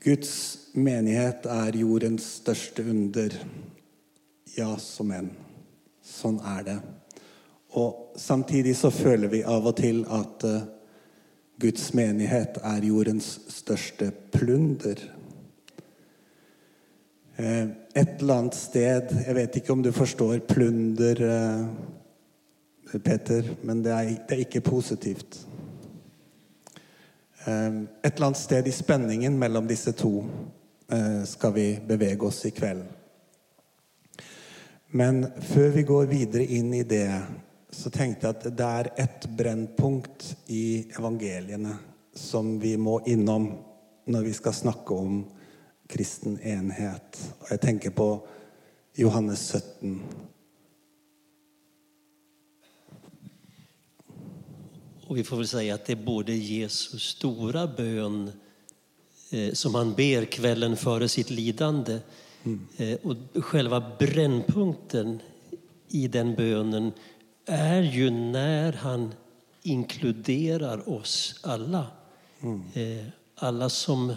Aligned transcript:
Guds 0.00 0.58
menighet 0.72 1.46
är 1.46 1.72
jordens 1.72 2.32
största 2.32 2.82
under. 2.82 3.44
Ja, 4.56 4.76
som 4.76 5.10
en. 5.10 5.30
Sånn 6.02 6.40
är 6.40 6.62
det. 6.62 6.78
Och 7.70 8.14
samtidigt 8.16 8.78
så 8.78 8.90
føler 8.90 9.28
vi 9.28 9.44
av 9.44 9.66
och 9.66 9.76
till 9.76 10.04
att 10.08 10.44
eh, 10.44 10.62
Guds 11.56 11.92
menighet 11.92 12.56
är 12.62 12.82
jordens 12.82 13.40
största 13.48 14.10
plunder. 14.30 15.14
Ett 17.36 17.70
Et 17.94 18.22
eller 18.22 18.34
annet 18.34 18.54
sted 18.54 19.24
vet 19.34 19.56
inte 19.56 19.72
om 19.72 19.82
du 19.82 19.92
förstår, 19.92 20.38
plunder, 20.38 21.22
eh, 21.22 21.66
Peter, 23.00 23.50
men 23.62 23.82
det 23.82 23.90
är 23.90 24.04
det 24.28 24.32
er 24.34 24.38
ikke 24.38 24.60
positivt. 24.60 25.46
Ehm, 27.48 27.88
ett 28.02 28.06
Et 28.06 28.16
eller 28.16 28.26
annet 28.26 28.38
sted 28.38 28.68
i 28.68 28.72
spenningen 28.72 29.38
mellom 29.38 29.66
disse 29.66 29.92
to 29.92 30.24
eh, 30.92 31.24
ska 31.24 31.26
skal 31.26 31.52
vi 31.52 31.80
bevege 31.86 32.26
oss 32.26 32.46
i 32.46 32.50
kveld. 32.50 32.84
Men 34.86 35.26
før 35.40 35.68
vi 35.68 35.82
går 35.82 36.06
videre 36.06 36.44
inn 36.44 36.74
i 36.74 36.82
det, 36.82 37.22
så 37.70 37.90
tenkte 37.90 38.26
jeg 38.26 38.36
at 38.36 38.56
det 38.56 38.66
er 38.66 38.90
ett 38.96 39.26
brennpunkt 39.36 40.36
i 40.46 40.88
evangeliene 40.98 41.76
som 42.14 42.58
vi 42.60 42.76
må 42.76 43.00
innom 43.06 43.50
når 44.04 44.22
vi 44.22 44.32
skal 44.32 44.52
snakke 44.52 44.94
om 44.94 45.24
kristen 45.88 46.38
enhet. 46.40 47.20
Og 47.40 47.50
jeg 47.50 47.60
tenker 47.60 47.90
på 47.90 48.08
Johannes 48.96 49.44
17. 49.52 50.00
Och 55.08 55.16
vi 55.16 55.24
får 55.24 55.36
väl 55.36 55.48
säga 55.48 55.74
att 55.74 55.84
det 55.84 55.92
är 55.92 55.96
både 55.96 56.34
Jesu 56.34 56.98
stora 56.98 57.66
bön 57.66 58.32
eh, 59.30 59.52
som 59.52 59.74
han 59.74 59.94
ber 59.94 60.24
kvällen 60.24 60.76
före 60.76 61.08
sitt 61.08 61.30
lidande 61.30 61.98
eh, 62.76 62.98
och 63.02 63.44
själva 63.44 63.92
brännpunkten 63.98 65.22
i 65.88 66.08
den 66.08 66.34
bönen 66.34 66.92
är 67.46 67.82
ju 67.82 68.10
när 68.10 68.72
han 68.72 69.14
inkluderar 69.62 70.88
oss 70.88 71.40
alla. 71.42 71.86
Eh, 72.74 73.06
alla 73.34 73.68
som 73.68 74.14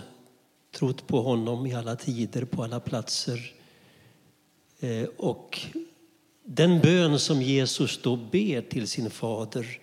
trott 0.75 1.07
på 1.07 1.21
honom 1.21 1.65
i 1.65 1.73
alla 1.73 1.95
tider, 1.95 2.45
på 2.45 2.63
alla 2.63 2.79
platser. 2.79 3.53
Och 5.17 5.59
den 6.43 6.79
bön 6.79 7.19
som 7.19 7.41
Jesus 7.41 7.99
då 8.01 8.15
ber 8.15 8.61
till 8.61 8.87
sin 8.87 9.09
fader 9.09 9.79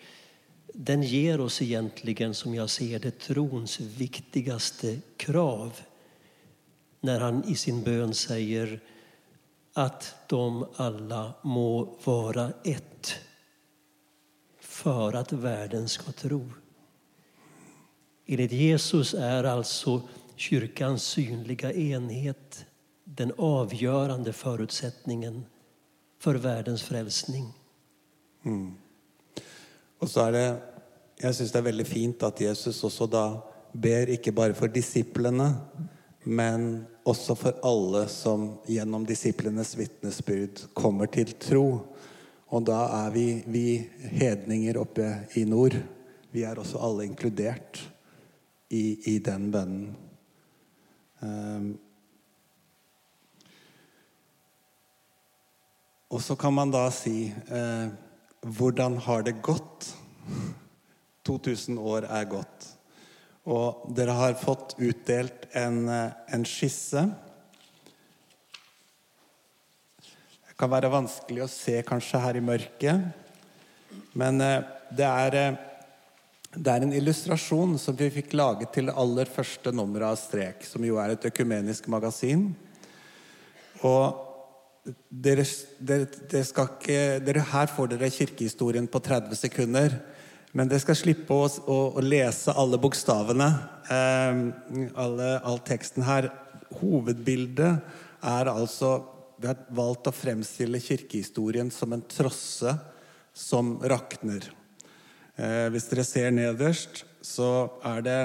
den 0.80 1.02
ger 1.02 1.40
oss 1.40 1.62
egentligen, 1.62 2.34
som 2.34 2.54
jag 2.54 2.70
ser 2.70 2.98
det, 2.98 3.18
trons 3.18 3.80
viktigaste 3.80 4.98
krav. 5.16 5.80
När 7.00 7.20
han 7.20 7.44
i 7.44 7.54
sin 7.54 7.82
bön 7.82 8.14
säger 8.14 8.80
att 9.72 10.14
de 10.26 10.66
alla 10.76 11.34
må 11.42 11.98
vara 12.04 12.52
ett 12.64 13.14
för 14.60 15.12
att 15.12 15.32
världen 15.32 15.88
ska 15.88 16.12
tro. 16.12 16.48
Enligt 18.26 18.52
Jesus 18.52 19.14
är 19.14 19.44
alltså 19.44 20.02
kyrkans 20.36 21.02
synliga 21.02 21.72
enhet 21.72 22.66
den 23.04 23.32
avgörande 23.38 24.32
förutsättningen 24.32 25.44
för 26.18 26.34
världens 26.34 26.82
frälsning. 26.82 27.52
Mm. 28.44 28.74
Og 29.98 30.10
så 30.10 30.28
er 30.28 30.34
det 30.34 30.48
Jeg 31.18 31.34
syns 31.34 31.50
det 31.50 31.58
er 31.58 31.66
veldig 31.66 31.86
fint 31.86 32.22
at 32.22 32.40
Jesus 32.40 32.84
også 32.86 33.08
da 33.10 33.24
ber 33.74 34.12
ikke 34.14 34.30
bare 34.32 34.54
for 34.54 34.70
disiplene, 34.70 35.48
men 36.24 36.84
også 37.02 37.34
for 37.34 37.58
alle 37.66 38.04
som 38.12 38.44
gjennom 38.70 39.02
disiplenes 39.06 39.74
vitnesbyrd 39.76 40.62
kommer 40.78 41.10
til 41.10 41.34
tro. 41.42 41.64
Og 42.54 42.64
da 42.70 42.78
er 43.00 43.10
vi, 43.10 43.26
vi 43.50 43.64
hedninger 44.14 44.78
oppe 44.78 45.08
i 45.34 45.42
nord. 45.44 45.74
Vi 46.30 46.46
er 46.46 46.62
også 46.62 46.78
alle 46.86 47.08
inkludert 47.10 47.82
i, 48.70 49.16
i 49.16 49.18
den 49.18 49.50
bønnen. 49.50 49.96
Um, 51.18 51.74
Og 56.08 56.22
så 56.22 56.36
kan 56.36 56.54
man 56.56 56.70
da 56.72 56.86
si 56.92 57.28
eh, 57.28 57.88
hvordan 58.42 58.98
har 59.02 59.22
det 59.26 59.40
gått? 59.42 59.94
2000 61.28 61.78
år 61.78 62.06
er 62.08 62.28
gått. 62.28 62.68
Og 63.48 63.88
dere 63.96 64.16
har 64.16 64.36
fått 64.40 64.76
utdelt 64.78 65.48
en, 65.56 65.88
eh, 65.88 66.12
en 66.28 66.44
skisse. 66.44 67.04
Det 70.48 70.56
kan 70.56 70.70
være 70.70 70.90
vanskelig 70.92 71.44
å 71.44 71.48
se 71.48 71.82
kanskje 71.82 72.20
her 72.20 72.36
i 72.36 72.44
mørket, 72.44 73.12
men 74.14 74.40
eh, 74.40 74.62
det 74.90 75.06
er, 75.06 75.34
eh, 75.34 75.56
det 76.56 76.72
er 76.72 76.82
en 76.82 76.92
illustrasjon 76.92 77.78
som 77.78 77.96
vi 77.96 78.10
fikk 78.10 78.32
laget 78.32 78.72
til 78.72 78.86
det 78.86 78.96
aller 78.96 79.24
første 79.24 79.72
nummeret 79.72 80.12
av 80.12 80.16
Strek, 80.16 80.64
som 80.64 80.84
jo 80.84 80.96
er 80.96 81.10
et 81.10 81.28
økumenisk 81.30 81.88
magasin. 81.88 82.54
Og 83.84 84.27
dere, 85.08 85.44
dere, 85.78 86.06
dere 86.30 86.46
skal 86.46 86.70
ikke, 86.74 87.00
dere, 87.24 87.44
her 87.52 87.70
får 87.72 87.92
dere 87.92 88.10
kirkehistorien 88.12 88.88
på 88.90 89.00
30 89.04 89.38
sekunder. 89.38 89.96
Men 90.56 90.70
dere 90.70 90.82
skal 90.82 90.98
slippe 90.98 91.34
å, 91.34 91.46
å, 91.46 91.78
å 91.98 92.04
lese 92.04 92.54
alle 92.56 92.80
bokstavene. 92.80 93.48
Eh, 93.92 94.42
alle, 94.98 95.30
all 95.44 95.60
teksten 95.66 96.06
her. 96.08 96.30
Hovedbildet 96.80 98.24
er 98.28 98.50
altså 98.52 98.98
Vi 99.38 99.46
har 99.46 99.60
valgt 99.70 100.08
å 100.10 100.12
fremstille 100.12 100.80
kirkehistorien 100.82 101.68
som 101.70 101.92
en 101.94 102.02
trosse 102.10 102.72
som 103.30 103.76
rakner. 103.86 104.48
Eh, 105.38 105.68
hvis 105.70 105.86
dere 105.92 106.04
ser 106.04 106.32
nederst, 106.34 107.04
så 107.22 107.68
er 107.86 108.02
det 108.02 108.20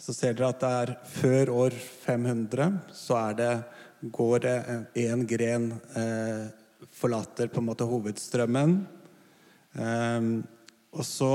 så 0.00 0.14
ser 0.16 0.32
dere 0.36 0.48
at 0.54 0.62
det 0.62 0.70
er 0.82 0.92
før 1.12 1.50
år 1.66 1.74
500 1.76 2.78
så 2.96 3.18
er 3.20 3.36
det, 3.36 3.50
går 4.00 4.38
det 4.46 4.56
en 4.94 5.26
gren 5.26 5.72
eh, 5.96 6.46
forlater 6.92 7.50
på 7.52 7.60
en 7.60 7.68
måte 7.68 7.88
hovedstrømmen. 7.88 8.76
Eh, 9.72 10.20
og 10.90 11.06
så 11.06 11.34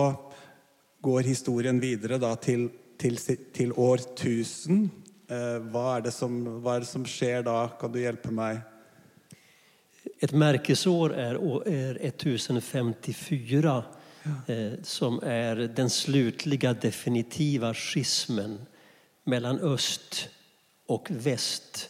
går 1.06 1.30
historien 1.30 1.80
videre 1.80 2.18
da 2.22 2.34
til, 2.42 2.70
til, 2.98 3.20
til 3.54 3.74
år 3.78 4.02
1000. 4.16 4.88
Eh, 5.30 5.58
hva, 5.72 5.86
er 5.98 6.08
det 6.08 6.14
som, 6.14 6.38
hva 6.62 6.78
er 6.78 6.86
det 6.86 6.90
som 6.90 7.06
skjer 7.08 7.46
da? 7.46 7.60
Kan 7.80 7.94
du 7.94 8.02
hjelpe 8.02 8.34
meg? 8.34 8.64
Ett 10.20 10.32
märkesår 10.32 11.14
är, 11.14 11.68
är 11.68 11.98
1054 12.02 13.84
eh, 14.48 14.74
som 14.84 15.20
är 15.24 15.56
den 15.56 15.90
slutliga 15.90 16.74
definitiva 16.74 17.74
schismen 17.74 18.66
mellan 19.24 19.60
öst 19.60 20.30
och 20.88 21.08
väst 21.12 21.90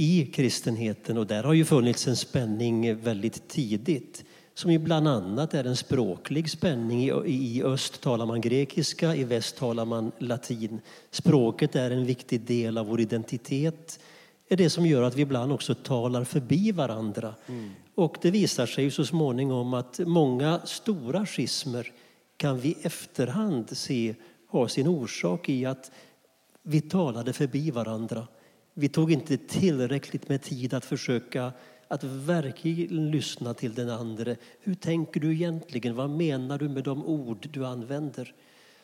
i 0.00 0.26
kristenheten. 0.26 1.18
Och 1.18 1.26
där 1.26 1.42
har 1.42 1.52
ju 1.52 1.64
funnits 1.64 2.08
en 2.08 2.16
spänning 2.16 2.96
väldigt 2.96 3.48
tidigt 3.48 4.24
som 4.54 4.72
ju 4.72 4.78
bland 4.78 5.08
annat 5.08 5.54
är 5.54 5.64
en 5.64 5.76
språklig 5.76 6.50
spänning. 6.50 7.10
I, 7.26 7.62
öst 7.62 8.00
talar 8.00 8.26
man 8.26 8.40
grekiska, 8.40 9.14
i 9.14 9.24
väst 9.24 9.56
talar 9.56 9.84
man 9.84 10.12
latin. 10.18 10.80
Språket 11.10 11.76
är 11.76 11.90
en 11.90 12.06
viktig 12.06 12.40
del 12.40 12.78
av 12.78 12.86
vår 12.86 13.00
identitet 13.00 14.00
är 14.48 14.56
det 14.56 14.70
som 14.70 14.86
gör 14.86 15.02
att 15.02 15.16
vi 15.16 15.22
ibland 15.22 15.52
också 15.52 15.74
talar 15.74 16.24
förbi 16.24 16.72
varandra. 16.72 17.34
Och 17.94 18.16
det 18.22 18.30
visar 18.30 18.66
sig 18.66 18.90
så 18.90 19.04
småningom 19.04 19.74
att 19.74 20.00
många 20.06 20.60
stora 20.64 21.26
schismer 21.26 21.92
kan 22.36 22.58
vi 22.58 22.76
efterhand 22.82 23.76
se 23.76 24.14
har 24.48 24.68
sin 24.68 24.86
orsak 24.86 25.48
i 25.48 25.66
att 25.66 25.90
vi 26.62 26.80
talade 26.80 27.32
förbi 27.32 27.70
varandra. 27.70 28.26
Vi 28.74 28.88
tog 28.88 29.12
inte 29.12 29.36
tillräckligt 29.36 30.28
med 30.28 30.42
tid 30.42 30.74
att 30.74 30.84
försöka 30.84 31.52
att 31.88 32.04
verkligen 32.04 33.10
lyssna 33.10 33.54
till 33.54 33.74
den 33.74 33.90
andra. 33.90 34.36
Hur 34.60 34.74
tänker 34.74 35.20
du 35.20 35.32
egentligen? 35.32 35.94
Vad 35.94 36.10
menar 36.10 36.58
du 36.58 36.68
med 36.68 36.84
de 36.84 37.06
ord 37.06 37.48
du 37.52 37.66
använder? 37.66 38.34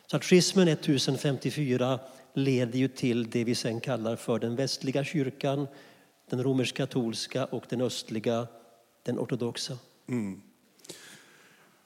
Så 0.06 0.16
att 0.16 0.24
schismen 0.24 0.68
1054 0.68 2.00
leder 2.34 2.78
ju 2.78 2.88
till 2.88 3.30
det 3.30 3.44
vi 3.44 3.54
sen 3.54 3.80
kallar 3.80 4.16
för 4.16 4.38
den 4.38 4.56
västliga 4.56 5.04
kyrkan, 5.04 5.66
den 6.30 6.42
romersk-katolska 6.42 7.44
och 7.44 7.64
den 7.68 7.80
östliga, 7.80 8.46
den 9.02 9.18
ortodoxa. 9.18 9.78
Mm. 10.08 10.42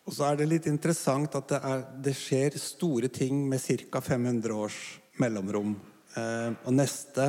Og 0.05 0.13
så 0.13 0.25
är 0.25 0.37
det 0.37 0.47
lite 0.47 0.69
intressant 0.69 1.35
att 1.35 1.49
det, 1.49 1.57
är, 1.57 2.03
det 2.03 2.15
sker 2.15 2.51
stora 2.59 3.09
ting 3.09 3.49
med 3.49 3.61
cirka 3.61 4.01
500 4.01 4.55
års 4.55 5.01
mellanrum. 5.17 5.81
Eh, 6.19 6.51
og 6.67 6.75
neste, 6.75 7.27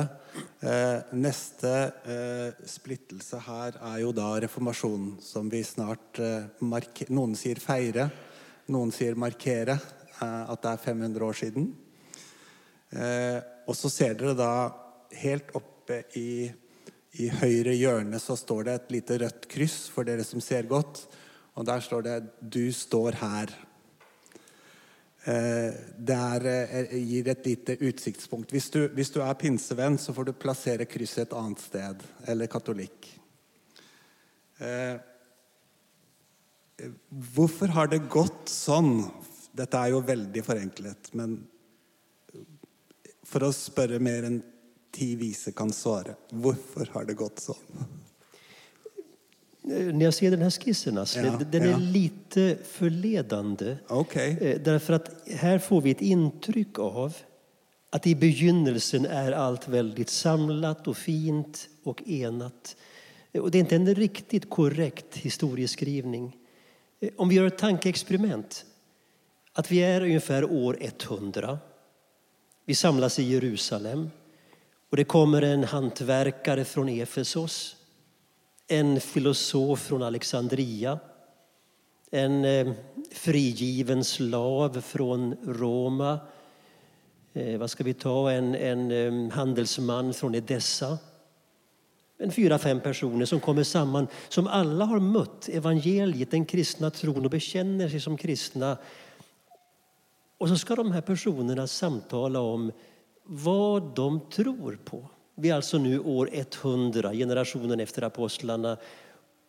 eh, 0.66 1.14
neste 1.14 1.72
eh, 2.02 2.64
splittelse 2.66 3.38
her 3.46 3.78
er 3.78 4.00
jo 4.02 4.10
da 4.16 4.32
reformasjonen, 4.42 5.20
som 5.22 5.50
vi 5.52 5.62
snart 5.66 6.18
eh, 6.18 6.48
mark 6.66 7.04
Noen 7.14 7.36
sier 7.38 7.62
feire, 7.62 8.08
noen 8.74 8.90
sier 8.94 9.14
markere 9.14 9.76
eh, 9.78 10.42
at 10.50 10.64
det 10.64 10.72
er 10.72 10.84
500 10.88 11.28
år 11.28 11.38
siden. 11.38 11.70
Eh, 12.90 13.38
og 13.70 13.78
så 13.78 13.90
ser 13.92 14.18
dere 14.18 14.34
da 14.36 14.52
helt 15.22 15.54
oppe 15.54 16.02
i, 16.18 16.50
i 17.22 17.28
høyre 17.38 17.74
hjørne 17.76 18.18
så 18.22 18.34
står 18.38 18.66
det 18.66 18.74
et 18.78 18.94
lite 18.96 19.20
rødt 19.22 19.46
kryss 19.52 19.84
for 19.92 20.08
dere 20.08 20.26
som 20.26 20.42
ser 20.42 20.66
godt. 20.66 21.04
Og 21.54 21.66
der 21.68 21.80
står 21.84 22.02
det 22.02 22.16
'Du 22.40 22.72
står 22.72 23.12
her'. 23.20 23.52
Det 25.22 26.16
ger 26.18 26.46
eh, 26.50 26.96
gir 26.98 27.28
et 27.30 27.46
lite 27.46 27.76
utsiktspunkt. 27.78 28.50
Hvis 28.50 28.70
du, 28.74 28.80
hvis 28.96 29.12
du 29.14 29.20
er 29.22 29.38
pinsevenn, 29.38 29.98
så 29.98 30.14
får 30.16 30.28
du 30.28 30.32
plassere 30.34 30.88
krysset 30.90 31.28
et 31.28 31.36
annet 31.38 31.62
sted. 31.62 32.02
Eller 32.26 32.50
katolikk. 32.50 33.06
Eh, 34.58 34.98
Hvorfor 37.34 37.70
har 37.76 37.90
det 37.92 38.08
gått 38.10 38.50
sånn? 38.50 39.04
Dette 39.54 39.78
er 39.78 39.92
jo 39.92 40.00
veldig 40.02 40.42
forenklet, 40.42 41.12
men 41.18 41.36
for 43.28 43.46
å 43.46 43.52
spørre 43.54 44.00
mer 44.02 44.26
enn 44.26 44.40
ti 44.92 45.12
vise 45.20 45.52
kan 45.56 45.70
svare. 45.72 46.16
Hvorfor 46.32 46.90
har 46.96 47.06
det 47.08 47.18
gått 47.20 47.44
sånn? 47.44 47.84
Eh, 49.64 49.94
När 49.94 50.04
jag 50.04 50.14
ser 50.14 50.30
den 50.30 50.42
här 50.42 50.50
skissen, 50.50 50.98
Asle, 50.98 51.22
Ja, 51.22 51.40
den 51.50 51.62
är 51.62 51.70
ja. 51.70 51.76
lite 51.76 52.56
förledande. 52.64 53.76
Ok. 53.88 54.16
Eh, 54.16 54.60
Därför 54.60 54.92
att 54.92 55.28
här 55.30 55.58
får 55.58 55.80
vi 55.80 55.90
ett 55.90 56.00
intryck 56.02 56.78
av 56.78 57.14
att 57.90 58.06
i 58.06 58.14
begynnelsen 58.14 59.06
är 59.06 59.32
allt 59.32 59.68
väldigt 59.68 60.08
samlat 60.10 60.88
och 60.88 60.96
fint 60.96 61.68
och 61.84 62.02
enat. 62.08 62.76
Eh, 63.32 63.40
Och 63.42 63.50
det 63.50 63.58
är 63.58 63.60
inte 63.60 63.76
en 63.76 63.94
riktigt 63.94 64.50
korrekt 64.50 65.16
historieskrivning. 65.16 66.36
Om 67.16 67.28
vi 67.28 67.34
gör 67.34 67.46
ett 67.46 67.58
tankeexperiment. 67.58 68.64
Att 69.52 69.70
vi 69.70 69.78
är 69.82 70.00
ungefär 70.00 70.44
år 70.52 70.76
100. 70.80 71.58
Vi 72.66 72.74
samlas 72.74 73.18
i 73.18 73.22
Jerusalem. 73.22 74.10
Och 74.90 74.96
det 74.96 75.04
kommer 75.04 75.42
en 75.42 75.64
hantverkare 75.64 76.64
från 76.64 76.88
Efesos. 76.88 77.76
En 78.72 79.00
filosof 79.00 79.80
från 79.80 80.02
Alexandria 80.02 80.98
en 82.10 82.44
eh, 82.44 82.72
frigiven 83.10 84.04
slav 84.04 84.80
från 84.80 85.36
Roma. 85.46 86.18
Eh, 87.32 87.58
vad 87.58 87.70
ska 87.70 87.84
vi 87.84 87.94
ta? 87.94 88.30
En, 88.30 88.54
en 88.54 88.90
eh, 88.90 89.34
handelsman 89.34 90.14
från 90.14 90.34
Edessa. 90.34 90.98
En 92.18 92.32
fyra, 92.32 92.58
fem 92.58 92.80
personer 92.80 93.24
som 93.24 93.40
kommer 93.40 93.64
samman, 93.64 94.06
som 94.28 94.46
alla 94.46 94.84
har 94.84 95.00
mött 95.00 95.48
evangeliet, 95.48 96.30
den 96.30 96.44
kristna 96.44 96.90
tron 96.90 97.24
och 97.24 97.30
bekänner 97.30 97.88
sig 97.88 98.00
som 98.00 98.16
kristna. 98.16 98.76
Och 100.38 100.48
så 100.48 100.56
ska 100.56 100.74
de 100.74 100.92
här 100.92 101.00
personerna 101.00 101.66
samtala 101.66 102.40
om 102.40 102.72
vad 103.24 103.94
de 103.94 104.20
tror 104.30 104.78
på. 104.84 105.08
Vi 105.34 105.50
är 105.50 105.54
alltså 105.54 105.78
nu 105.78 105.98
år 105.98 106.28
100, 106.32 107.12
generationen 107.12 107.80
efter 107.80 108.02
apostlarna. 108.02 108.76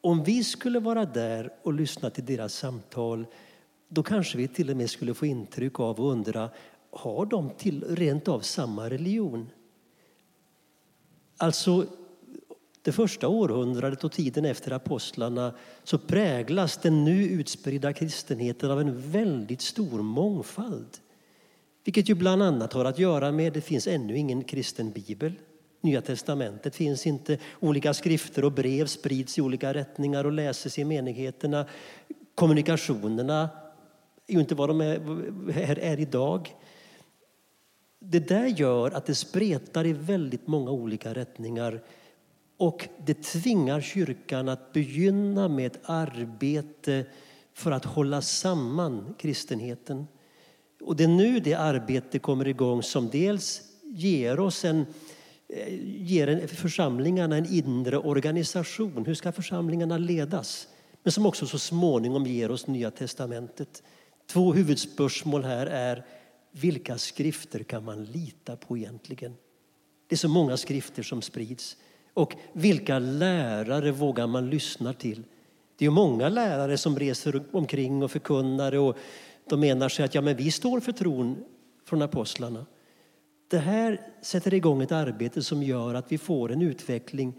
Om 0.02 0.24
vi 0.24 0.44
skulle 0.44 0.80
vara 0.80 1.06
där 1.06 1.54
och 1.64 1.74
lyssna 1.74 2.10
till 2.10 2.26
deras 2.26 2.54
samtal 2.54 3.26
då 3.88 4.04
kanske 4.04 4.38
vi 4.38 4.48
till 4.48 4.70
och 4.70 4.78
med 4.78 4.90
skulle 4.90 5.14
få 5.14 5.26
intryck 5.26 5.80
av 5.80 6.00
och 6.00 6.12
undra 6.12 6.50
har 6.92 7.26
de 7.26 7.50
till, 7.50 7.84
rent 7.90 8.28
av 8.28 8.40
samma 8.40 8.90
religion? 8.90 9.50
Alltså, 11.38 11.86
det 12.82 12.92
första 12.92 13.28
århundradet 13.28 14.04
och 14.04 14.12
tiden 14.12 14.46
efter 14.46 14.72
apostlarna 14.72 15.54
så 15.84 15.98
präglas 15.98 16.78
den 16.78 17.06
nu 17.06 17.24
utspridda 17.24 17.94
kristenheten 17.94 18.72
av 18.72 18.82
en 18.82 19.12
väldigt 19.12 19.62
stor 19.62 20.02
mångfald. 20.02 20.98
Vilket 21.84 22.10
ju 22.10 22.16
bland 22.16 22.44
annat 22.44 22.74
har 22.74 22.86
att 22.86 23.00
göra 23.00 23.32
med 23.32 23.54
det 23.54 23.62
finns 23.62 23.88
ännu 23.88 24.18
ingen 24.18 24.44
kristen 24.44 24.92
bibel. 24.92 25.34
Nya 25.84 26.02
testamentet 26.02 26.76
finns 26.76 27.08
inte. 27.08 27.38
Olika 27.60 27.94
skrifter 27.94 28.46
och 28.46 28.52
brev 28.52 28.86
sprids 28.86 29.38
i 29.38 29.42
olika 29.42 29.74
rättningar 29.74 30.24
och 30.24 30.32
läses 30.32 30.80
i 30.80 30.84
menigheterna. 30.84 31.66
Kommunikationerna 32.36 33.50
är 34.28 34.34
ju 34.34 34.40
inte 34.40 34.56
vad 34.56 34.70
de 34.70 34.82
är, 34.82 35.00
är, 35.58 35.80
är 35.80 36.00
idag. 36.00 36.56
Det 38.00 38.20
där 38.20 38.46
gör 38.46 38.92
att 38.92 39.06
det 39.06 39.16
spretar 39.16 39.86
i 39.86 39.94
väldigt 39.94 40.48
många 40.48 40.72
olika 40.72 41.14
rättningar 41.14 41.82
och 42.58 42.90
det 43.06 43.24
tvingar 43.24 43.82
kyrkan 43.82 44.50
att 44.50 44.74
begynna 44.74 45.48
med 45.48 45.66
ett 45.66 45.80
arbete 45.84 47.06
för 47.54 47.72
att 47.72 47.86
hålla 47.86 48.22
samman 48.22 49.16
kristenheten. 49.20 50.08
Och 50.82 50.96
det 50.96 51.04
är 51.04 51.08
nu 51.08 51.40
det 51.40 51.54
arbete 51.54 52.20
kommer 52.20 52.48
igång 52.48 52.84
som 52.84 53.10
dels 53.10 53.62
ger 53.84 54.40
oss 54.40 54.66
en 54.66 54.86
Eh, 55.56 55.80
ger 55.84 56.28
en, 56.28 56.48
församlingarna 56.48 57.38
en 57.38 57.54
inre 57.54 57.98
organisation. 57.98 59.06
Hur 59.06 59.14
ska 59.14 59.32
församlingarna 59.32 59.98
ledas? 59.98 60.68
Men 61.04 61.12
som 61.12 61.26
också 61.26 61.48
så 61.48 61.60
småningom 61.60 62.26
ger 62.26 62.52
oss 62.52 62.68
Nya 62.68 62.92
testamentet. 62.92 63.84
Två 64.28 64.54
huvudspörsmål 64.54 65.44
här 65.44 65.66
är 65.66 66.06
vilka 66.52 66.98
skrifter 66.98 67.64
kan 67.64 67.86
man 67.86 68.04
lita 68.04 68.56
på 68.56 68.78
egentligen? 68.78 69.34
Det 70.08 70.16
är 70.16 70.18
så 70.18 70.28
många 70.28 70.58
skrifter 70.58 71.04
som 71.04 71.22
sprids. 71.22 71.78
Och 72.14 72.34
vilka 72.54 73.00
lärare 73.00 73.92
vågar 73.92 74.28
man 74.28 74.50
lyssna 74.50 74.94
till? 74.94 75.24
Det 75.78 75.86
är 75.86 75.90
många 75.90 76.30
lärare 76.30 76.78
som 76.78 77.00
reser 77.00 77.44
omkring 77.52 78.04
och 78.04 78.12
förkunnar 78.12 78.76
och 78.76 78.98
de 79.50 79.60
menar 79.60 79.90
sig 79.90 80.06
att 80.06 80.16
ja, 80.16 80.22
men 80.22 80.36
vi 80.36 80.52
står 80.52 80.80
för 80.80 80.92
tron 80.92 81.44
från 81.86 82.02
apostlarna. 82.02 82.66
Det 83.54 83.60
här 83.60 84.02
sätter 84.22 84.54
igång 84.54 84.82
ett 84.82 84.92
arbete 84.92 85.44
som 85.44 85.64
gör 85.64 85.94
att 85.94 86.12
vi 86.12 86.18
får 86.18 86.52
en 86.52 86.62
utveckling 86.62 87.34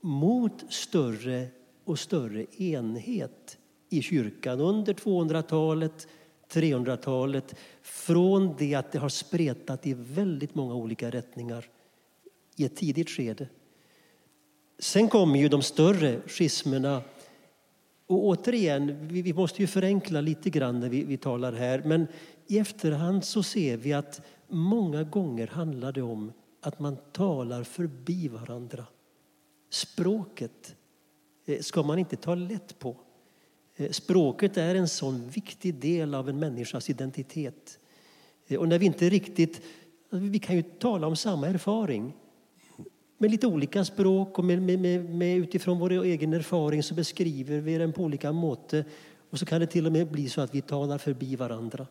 mot 0.00 0.72
större 0.72 1.48
och 1.84 1.98
större 1.98 2.46
enhet 2.56 3.58
i 3.88 4.02
kyrkan 4.02 4.60
under 4.60 4.94
200-talet, 4.94 6.08
300-talet. 6.52 7.54
Från 7.82 8.54
det 8.58 8.74
att 8.74 8.92
det 8.92 8.98
har 8.98 9.08
spretat 9.08 9.86
i 9.86 9.94
väldigt 9.94 10.54
många 10.54 10.74
olika 10.74 11.10
rättningar 11.10 11.68
i 12.56 12.64
ett 12.64 12.76
tidigt 12.76 13.10
skede. 13.10 13.48
Sen 14.78 15.08
kommer 15.08 15.38
ju 15.38 15.48
de 15.48 15.62
större 15.62 16.20
schismerna. 16.26 17.02
Och 18.06 18.24
återigen, 18.24 19.08
vi, 19.08 19.32
måste 19.32 19.62
ju 19.62 19.66
förenkla 19.66 20.20
lite 20.20 20.50
grann 20.50 20.80
när 20.80 20.88
vi, 20.88 21.04
vi 21.04 21.16
talar 21.16 21.52
här. 21.52 21.82
Men 21.84 22.06
i 22.46 22.58
efterhand 22.58 23.24
så 23.24 23.42
ser 23.42 23.76
vi 23.76 23.92
att 23.92 24.20
många 24.48 25.02
gånger 25.04 25.46
handlar 25.46 25.92
det 25.92 26.02
om 26.02 26.32
att 26.60 26.78
man 26.78 26.96
talar 27.12 27.62
förbi 27.62 28.28
varandra. 28.28 28.86
Språket 29.70 30.76
eh, 31.46 31.60
ska 31.60 31.82
man 31.82 31.98
inte 31.98 32.16
ta 32.16 32.34
lätt 32.34 32.78
på. 32.78 32.96
Eh, 33.76 33.90
språket 33.90 34.56
är 34.56 34.74
en 34.74 34.88
sån 34.88 35.28
viktig 35.28 35.74
del 35.74 36.14
av 36.14 36.28
en 36.28 36.38
människas 36.38 36.90
identitet. 36.90 37.78
Eh, 38.46 38.58
och 38.58 38.68
när 38.68 38.78
vi 38.78 38.86
inte 38.86 39.08
riktigt... 39.08 39.62
Alltså, 40.10 40.28
vi 40.28 40.38
kan 40.38 40.56
ju 40.56 40.62
tala 40.62 41.06
om 41.06 41.16
samma 41.16 41.48
erfaring. 41.48 42.14
Med 43.18 43.30
lite 43.30 43.46
olika 43.46 43.84
språk 43.84 44.38
och 44.38 44.44
med, 44.44 44.62
med, 44.62 44.78
med, 44.78 45.14
med 45.14 45.36
utifrån 45.36 45.78
vår 45.78 45.90
egen 45.90 46.32
erfaring 46.32 46.82
så 46.82 46.94
beskriver 46.94 47.60
vi 47.60 47.78
den 47.78 47.92
på 47.92 48.02
olika 48.02 48.32
måte. 48.32 48.84
Och 49.30 49.38
så 49.38 49.46
kan 49.46 49.60
det 49.60 49.66
till 49.66 49.86
och 49.86 49.92
med 49.92 50.10
bli 50.10 50.28
så 50.28 50.40
att 50.40 50.54
vi 50.54 50.60
talar 50.60 50.98
förbi 50.98 51.36
varandra. 51.36 51.86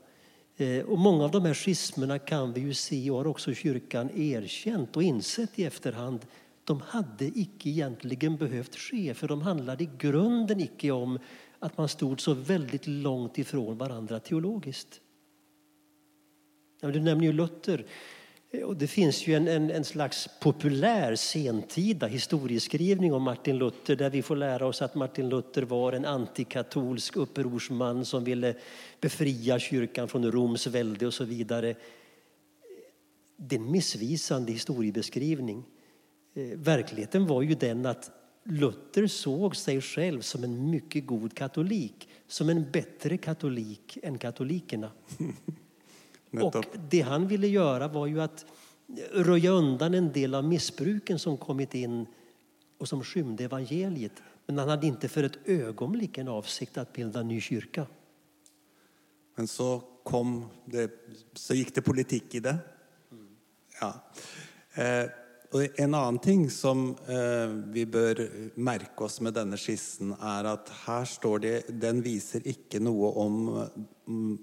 Eh, 0.58 0.86
och 0.86 0.98
många 0.98 1.24
av 1.24 1.32
de 1.32 1.46
här 1.46 1.54
schismerna 1.54 2.20
kan 2.20 2.54
vi 2.54 2.62
ju 2.62 2.74
se 2.74 3.12
och 3.12 3.18
har 3.18 3.28
också 3.28 3.54
kyrkan 3.54 4.10
erkänt 4.16 4.98
och 4.98 5.04
insett 5.04 5.60
i 5.60 5.64
efterhand. 5.64 6.26
De 6.64 6.82
hade 6.82 7.26
icke 7.26 7.70
egentligen 7.70 8.38
behövt 8.38 8.76
ske 8.76 9.14
för 9.14 9.28
de 9.28 9.42
handlade 9.42 9.84
i 9.84 9.90
grunden 9.98 10.60
icke 10.60 10.92
om 10.92 11.20
att 11.60 11.78
man 11.78 11.90
stod 11.90 12.22
så 12.22 12.34
väldigt 12.34 12.88
långt 12.88 13.38
ifrån 13.38 13.78
varandra 13.78 14.20
teologiskt. 14.20 15.02
Du 16.82 17.00
nämner 17.00 17.26
ju 17.26 17.34
Luther. 17.34 17.86
Och 18.64 18.76
det 18.78 18.88
finns 18.88 19.28
ju 19.28 19.36
en, 19.36 19.48
en, 19.48 19.72
en 19.72 19.84
slags 19.84 20.30
populär 20.40 21.16
sentida 21.16 22.08
historieskrivning 22.08 23.14
om 23.14 23.24
Martin 23.24 23.58
Luther 23.58 23.96
där 23.96 24.10
vi 24.10 24.22
får 24.22 24.36
lära 24.36 24.66
oss 24.66 24.82
att 24.82 24.96
Martin 24.96 25.30
Luther 25.30 25.62
var 25.62 25.94
en 25.94 26.06
antikatolsk 26.06 27.16
upprorsman 27.16 28.06
som 28.06 28.24
ville 28.24 28.56
befria 29.02 29.60
kyrkan 29.60 30.08
från 30.08 30.32
Roms 30.32 30.68
välde 30.68 31.08
och 31.08 31.14
så 31.14 31.24
vidare. 31.24 31.76
Det 33.38 33.56
är 33.56 33.60
en 33.60 33.72
missvisande 33.72 34.52
historiebeskrivning. 34.52 35.64
Eh, 36.34 36.44
verkligheten 36.44 37.28
var 37.28 37.42
ju 37.42 37.56
den 37.56 37.86
att 37.86 38.12
Luther 38.44 39.08
såg 39.08 39.56
sig 39.56 39.82
själv 39.82 40.22
som 40.22 40.44
en 40.44 40.70
mycket 40.70 41.06
god 41.06 41.34
katolik, 41.34 42.10
som 42.28 42.50
en 42.50 42.72
bättre 42.72 43.18
katolik 43.18 43.98
än 44.04 44.18
katolikerna. 44.18 44.92
Och 46.32 46.66
det 46.90 47.02
han 47.02 47.28
ville 47.28 47.48
göra 47.48 47.88
var 47.88 48.08
ju 48.08 48.22
att 48.22 48.46
röja 49.12 49.52
undan 49.52 49.94
en 49.94 50.12
del 50.12 50.36
av 50.36 50.44
missbruken 50.44 51.20
som 51.20 51.38
kommit 51.38 51.76
in 51.76 52.06
och 52.78 52.88
som 52.88 53.04
skymde 53.04 53.44
evangeliet. 53.44 54.24
Men 54.46 54.58
han 54.58 54.70
hade 54.70 54.88
inte 54.88 55.08
för 55.08 55.24
ett 55.24 55.38
ögonblick 55.46 56.18
en 56.18 56.28
avsikt 56.28 56.78
att 56.78 56.94
bilda 56.94 57.20
en 57.20 57.28
ny 57.28 57.42
kyrka. 57.42 57.88
Men 59.36 59.48
så 59.48 59.84
kom 60.04 60.46
det, 60.66 60.92
så 61.34 61.54
gick 61.54 61.76
det 61.76 61.82
politik 61.82 62.36
i 62.36 62.40
det. 62.40 62.58
Ja. 63.82 63.94
Eh, 64.74 65.10
og 65.56 65.80
en 65.80 65.94
annen 65.96 66.20
ting 66.20 66.48
som 66.52 66.90
eh, 67.08 67.52
vi 67.72 67.86
bør 67.88 68.20
merke 68.60 69.06
oss 69.08 69.22
med 69.24 69.36
denne 69.38 69.58
skissen, 69.60 70.12
er 70.16 70.50
at 70.52 70.72
her 70.86 71.08
står 71.08 71.44
det 71.44 71.56
Den 71.82 72.02
viser 72.04 72.44
ikke 72.48 72.82
noe 72.84 73.12
om 73.22 73.38
mm, 74.08 74.34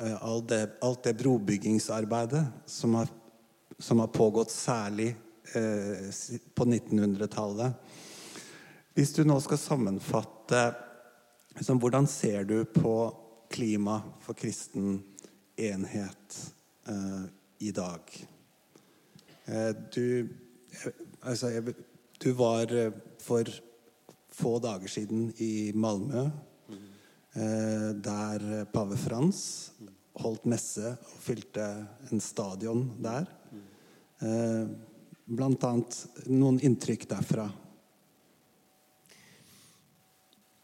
Eh, 0.00 0.24
all 0.24 0.46
det, 0.46 0.70
allt 0.80 1.02
det 1.02 1.14
brobyggingsarbeidet 1.14 2.44
som 2.66 2.94
har, 2.94 3.08
som 3.78 4.00
har 4.00 4.06
pågått 4.06 4.50
særlig 4.50 5.08
eh, 5.52 6.08
på 6.54 6.64
1900-tallet. 6.64 7.72
Hvis 8.96 9.12
du 9.12 9.24
nå 9.24 9.36
skal 9.44 9.60
sammenfatte 9.60 10.62
liksom, 11.58 11.78
Hvordan 11.82 12.06
ser 12.08 12.44
du 12.44 12.64
på 12.64 12.94
klima 13.52 14.00
for 14.24 14.38
kristen 14.38 15.02
enhet 15.56 16.40
eh, 16.88 17.24
i 17.58 17.70
dag? 17.70 18.00
Eh, 19.44 19.72
Du, 19.94 20.28
eh, 20.72 20.92
altså, 21.20 21.48
jeg, 21.48 21.74
du 22.24 22.32
var 22.32 22.66
för 22.66 23.44
for 23.44 23.60
få 24.30 24.58
dager 24.58 24.88
siden 24.88 25.32
i 25.36 25.72
Malmö, 25.74 26.30
Eh, 27.32 27.90
der 27.94 28.64
pave 28.72 28.96
Frans 28.98 29.70
holdt 30.18 30.48
messe 30.50 30.96
og 30.98 31.18
fylte 31.22 31.66
en 32.10 32.20
stadion 32.20 32.88
der. 32.98 33.28
Eh, 34.20 34.64
Blant 35.30 35.62
annet 35.62 36.26
noen 36.26 36.56
inntrykk 36.58 37.04
derfra. 37.06 37.44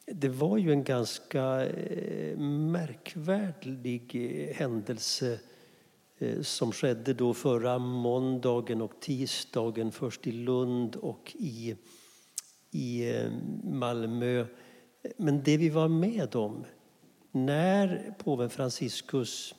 Det 0.07 0.29
var 0.29 0.57
ju 0.59 0.73
en 0.73 0.83
ganska 0.85 1.45
eh, 1.67 2.39
märkvärdig 2.39 4.11
händelse 4.57 5.39
eh, 6.19 6.43
som 6.43 6.73
skedde 6.73 7.15
då 7.15 7.35
förra 7.35 7.79
måndagen 7.79 8.83
och 8.83 9.01
tisdagen. 9.01 9.93
Först 9.93 10.27
i 10.27 10.33
Lund 10.33 10.97
och 10.97 11.37
i, 11.39 11.77
i 12.71 13.05
Malmö. 13.65 14.47
Men 15.17 15.43
det 15.43 15.57
vi 15.57 15.69
var 15.69 15.89
med 15.89 16.37
om 16.37 16.65
när 17.33 18.15
påven 18.19 18.51
Franciscus 18.51 19.55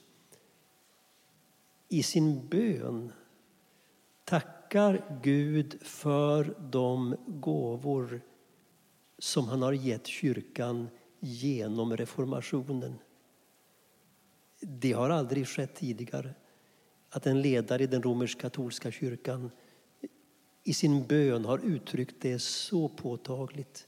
i 1.90 2.04
sin 2.04 2.48
bön 2.48 3.12
tackar 4.24 5.20
Gud 5.24 5.78
för 5.82 6.56
de 6.72 7.16
gåvor 7.28 8.22
som 9.20 9.48
han 9.48 9.62
har 9.62 9.74
gett 9.74 10.08
kyrkan 10.08 10.90
genom 11.20 11.98
reformationen. 11.98 12.96
Det 14.60 14.92
har 14.92 15.10
aldrig 15.10 15.48
skett 15.48 15.76
tidigare 15.76 16.34
att 17.10 17.26
en 17.26 17.42
ledare 17.42 17.84
i 17.84 17.88
den 17.88 18.04
romersk-katolska 18.04 18.92
kyrkan 18.92 19.52
i 20.64 20.74
sin 20.74 21.08
bön 21.08 21.46
har 21.46 21.60
uttryckt 21.60 22.16
det 22.22 22.40
så 22.40 22.90
påtagligt. 22.90 23.88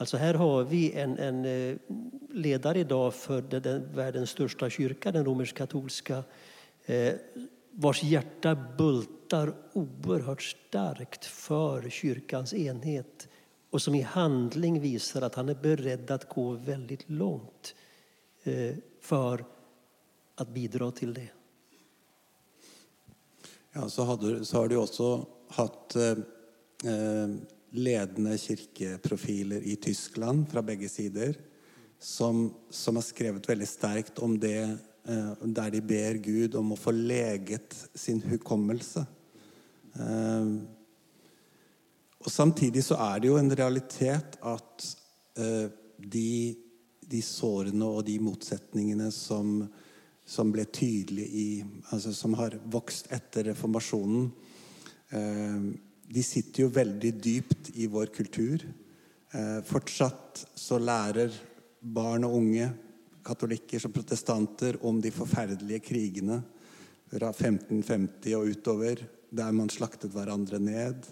Alltså 0.00 0.16
här 0.16 0.34
har 0.34 0.64
vi 0.64 0.92
en, 0.92 1.18
en 1.18 1.44
eh, 1.44 1.76
ledare 2.30 2.78
idag 2.78 3.14
för 3.14 3.42
den, 3.42 3.62
den, 3.62 3.92
världens 3.94 4.30
största 4.30 4.70
kyrka, 4.70 5.12
den 5.12 5.24
romersk-katolska, 5.24 6.24
eh, 6.84 7.14
vars 7.70 8.02
hjärta 8.02 8.56
bultar 8.78 9.54
oerhört 9.72 10.42
starkt 10.42 11.24
för 11.24 11.90
kyrkans 11.90 12.54
enhet 12.54 13.28
och 13.70 13.82
som 13.82 13.94
i 13.94 14.00
handling 14.00 14.80
visar 14.80 15.22
att 15.22 15.34
han 15.34 15.48
är 15.48 15.54
beredd 15.54 16.10
att 16.10 16.28
gå 16.28 16.50
väldigt 16.50 17.10
långt 17.10 17.74
eh, 18.42 18.74
för 19.00 19.44
att 20.34 20.48
bidra 20.48 20.90
till 20.90 21.14
det. 21.14 21.28
Ja, 23.72 23.88
så, 23.88 24.02
hade, 24.02 24.44
så 24.44 24.56
har 24.56 24.68
du 24.68 24.76
också 24.76 25.26
haft 25.48 25.96
eh, 25.96 26.10
eh, 26.92 27.28
ledende 27.70 28.38
kirkeprofiler 28.38 29.64
i 29.64 29.76
Tyskland 29.76 30.46
fra 30.50 30.62
begge 30.62 30.88
sider, 30.88 31.36
som, 31.98 32.48
som 32.70 32.96
har 32.96 33.04
skrevet 33.06 33.48
veldig 33.48 33.68
sterkt 33.68 34.20
om 34.22 34.38
det 34.40 34.60
eh, 34.62 35.32
der 35.42 35.74
de 35.74 35.82
ber 35.82 36.20
Gud 36.22 36.54
om 36.58 36.72
å 36.72 36.78
få 36.78 36.94
leget 36.94 37.76
sin 37.94 38.22
hukommelse. 38.22 39.04
Eh, 39.98 40.52
og 42.18 42.32
samtidig 42.32 42.84
så 42.86 42.98
er 43.02 43.20
det 43.20 43.30
jo 43.30 43.38
en 43.40 43.52
realitet 43.54 44.38
at 44.46 44.86
eh, 45.38 45.66
de, 45.98 46.54
de 47.06 47.20
sårene 47.24 47.86
og 47.86 48.04
de 48.06 48.18
motsetningene 48.22 49.10
som, 49.14 49.60
som 50.26 50.54
ble 50.54 50.66
tydelige 50.70 51.28
i 51.28 51.48
Altså 51.94 52.12
som 52.12 52.34
har 52.36 52.58
vokst 52.68 53.08
etter 53.14 53.48
reformasjonen, 53.52 54.26
eh, 55.16 55.68
de 56.08 56.22
sitter 56.24 56.64
jo 56.64 56.72
veldig 56.72 57.12
dypt 57.20 57.70
i 57.76 57.86
vår 57.90 58.12
kultur. 58.14 58.64
Eh, 59.32 59.58
fortsatt 59.68 60.46
så 60.56 60.78
lærer 60.80 61.34
barn 61.80 62.24
og 62.24 62.38
unge, 62.40 62.70
katolikker 63.24 63.82
som 63.82 63.92
protestanter, 63.92 64.78
om 64.88 65.02
de 65.04 65.12
forferdelige 65.12 65.84
krigene 65.84 66.40
fra 67.12 67.28
1550 67.34 68.36
og 68.38 68.54
utover, 68.54 69.02
der 69.28 69.52
man 69.52 69.68
slaktet 69.68 70.14
hverandre 70.14 70.60
ned. 70.62 71.04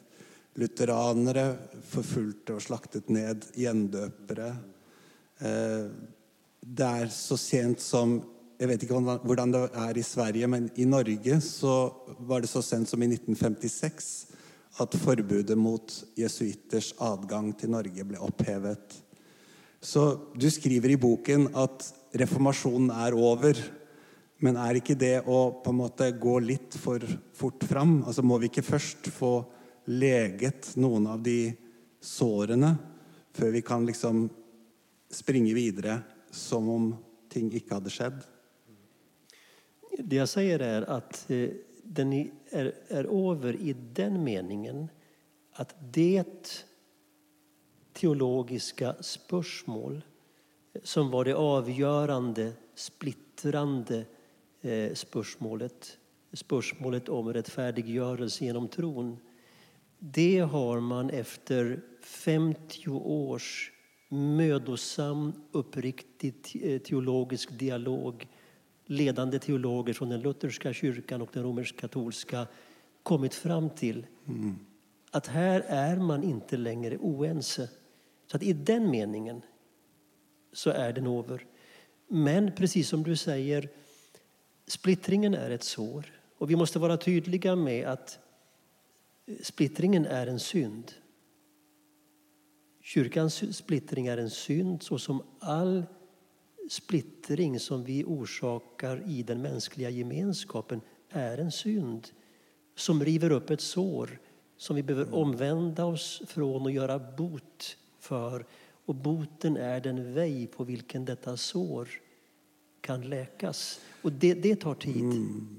Lutheranere 0.56 1.50
forfulgte 1.84 2.56
og 2.56 2.64
slaktet 2.64 3.10
ned 3.12 3.44
gjendøpere. 3.56 4.54
Eh, 5.40 5.88
Det 6.66 6.82
er 6.84 7.06
så 7.06 7.36
sent 7.38 7.80
som 7.80 8.32
Jeg 8.58 8.68
vet 8.68 8.82
ikke 8.82 8.94
hvordan- 8.94 9.20
hvordan 9.20 9.52
det 9.52 9.70
er 9.74 9.98
i 9.98 10.02
Sverige, 10.02 10.48
men 10.48 10.70
i 10.76 10.84
Norge 10.84 11.40
så 11.42 11.92
var 12.20 12.40
det 12.40 12.48
så 12.48 12.62
sent 12.62 12.88
som 12.88 13.02
i 13.02 13.06
1956 13.06 14.26
at 14.82 14.94
forbudet 15.00 15.56
mot 15.58 15.92
jesuitters 16.18 16.92
adgang 17.00 17.52
til 17.56 17.72
Norge 17.72 18.04
ble 18.04 18.20
opphevet. 18.20 18.96
Så 19.80 20.02
du 20.36 20.48
skriver 20.50 20.92
i 20.92 21.00
boken 21.00 21.48
at 21.56 21.86
reformasjonen 22.16 22.90
er 22.92 23.16
over. 23.16 23.58
Men 24.44 24.58
er 24.60 24.80
ikke 24.80 24.98
det 24.98 25.22
å 25.24 25.38
på 25.64 25.72
en 25.72 25.80
måte 25.80 26.10
gå 26.20 26.38
litt 26.44 26.76
for 26.76 27.00
fort 27.36 27.64
fram? 27.64 28.02
Altså 28.04 28.24
Må 28.26 28.38
vi 28.42 28.50
ikke 28.50 28.66
først 28.66 29.08
få 29.14 29.38
leget 29.88 30.74
noen 30.76 31.06
av 31.08 31.22
de 31.24 31.54
sårene 32.02 32.74
før 33.36 33.52
vi 33.54 33.62
kan 33.64 33.84
liksom 33.86 34.26
springe 35.12 35.54
videre 35.56 36.00
som 36.32 36.68
om 36.68 36.88
ting 37.32 37.48
ikke 37.54 37.78
hadde 37.78 37.92
skjedd? 37.92 38.18
Det 39.98 40.16
jag 40.16 40.28
säger 40.28 40.60
är 40.60 40.82
att 40.82 41.30
eh, 41.30 41.48
den 41.82 42.30
är, 42.56 42.74
är 42.88 43.30
över 43.32 43.56
i 43.56 43.72
den 43.72 44.24
meningen 44.24 44.88
att 45.52 45.74
det 45.92 46.64
teologiska 47.92 48.94
spörsmål 49.00 50.02
som 50.82 51.10
var 51.10 51.24
det 51.24 51.34
avgörande, 51.34 52.52
splittrande 52.74 54.04
eh, 54.60 54.94
spörsmålet, 54.94 55.98
spörsmålet 56.32 57.08
om 57.08 57.32
rättfärdiggörelse 57.32 58.44
genom 58.44 58.68
tron, 58.68 59.18
det 59.98 60.38
har 60.38 60.80
man 60.80 61.10
efter 61.10 61.80
50 62.02 62.90
års 62.90 63.72
mödosam, 64.08 65.32
uppriktig 65.52 66.42
teologisk 66.84 67.58
dialog 67.58 68.26
ledande 68.86 69.38
teologer 69.38 69.92
från 69.92 70.08
den 70.08 70.20
lutherska 70.20 70.72
kyrkan 70.72 71.22
och 71.22 71.30
den 71.32 71.42
romersk-katolska 71.42 72.46
kommit 73.02 73.34
fram 73.34 73.70
till 73.70 74.06
att 75.10 75.26
här 75.26 75.60
är 75.60 75.96
man 75.96 76.22
inte 76.22 76.56
längre 76.56 76.96
oense. 76.96 77.70
Så 78.26 78.36
att 78.36 78.42
i 78.42 78.52
den 78.52 78.90
meningen 78.90 79.42
så 80.52 80.70
är 80.70 80.92
den 80.92 81.06
över. 81.06 81.46
Men 82.08 82.52
precis 82.54 82.88
som 82.88 83.02
du 83.02 83.16
säger, 83.16 83.68
splittringen 84.66 85.34
är 85.34 85.50
ett 85.50 85.62
sår. 85.62 86.12
Och 86.38 86.50
vi 86.50 86.56
måste 86.56 86.78
vara 86.78 86.96
tydliga 86.96 87.56
med 87.56 87.86
att 87.88 88.18
splittringen 89.42 90.06
är 90.06 90.26
en 90.26 90.40
synd. 90.40 90.92
Kyrkans 92.82 93.56
splittring 93.56 94.06
är 94.06 94.18
en 94.18 94.30
synd 94.30 94.82
så 94.82 94.98
som 94.98 95.22
all 95.38 95.84
splittring 96.70 97.60
som 97.60 97.84
vi 97.84 98.04
orsakar 98.04 99.02
i 99.06 99.22
den 99.22 99.42
mänskliga 99.42 99.90
gemenskapen 99.90 100.80
är 101.10 101.38
en 101.38 101.52
synd 101.52 102.08
som 102.76 103.04
river 103.04 103.32
upp 103.32 103.50
ett 103.50 103.60
sår 103.60 104.18
som 104.56 104.76
vi 104.76 104.82
behöver 104.82 105.14
omvända 105.14 105.84
oss 105.84 106.22
från 106.26 106.62
och 106.62 106.70
göra 106.70 106.98
bot 106.98 107.76
för. 107.98 108.46
Och 108.84 108.94
boten 108.94 109.56
är 109.56 109.80
den 109.80 110.14
väg 110.14 110.50
på 110.52 110.64
vilken 110.64 111.04
detta 111.04 111.36
sår 111.36 111.88
kan 112.80 113.08
läkas. 113.08 113.80
Och 114.02 114.12
det, 114.12 114.34
det 114.34 114.56
tar 114.56 114.74
tid. 114.74 115.04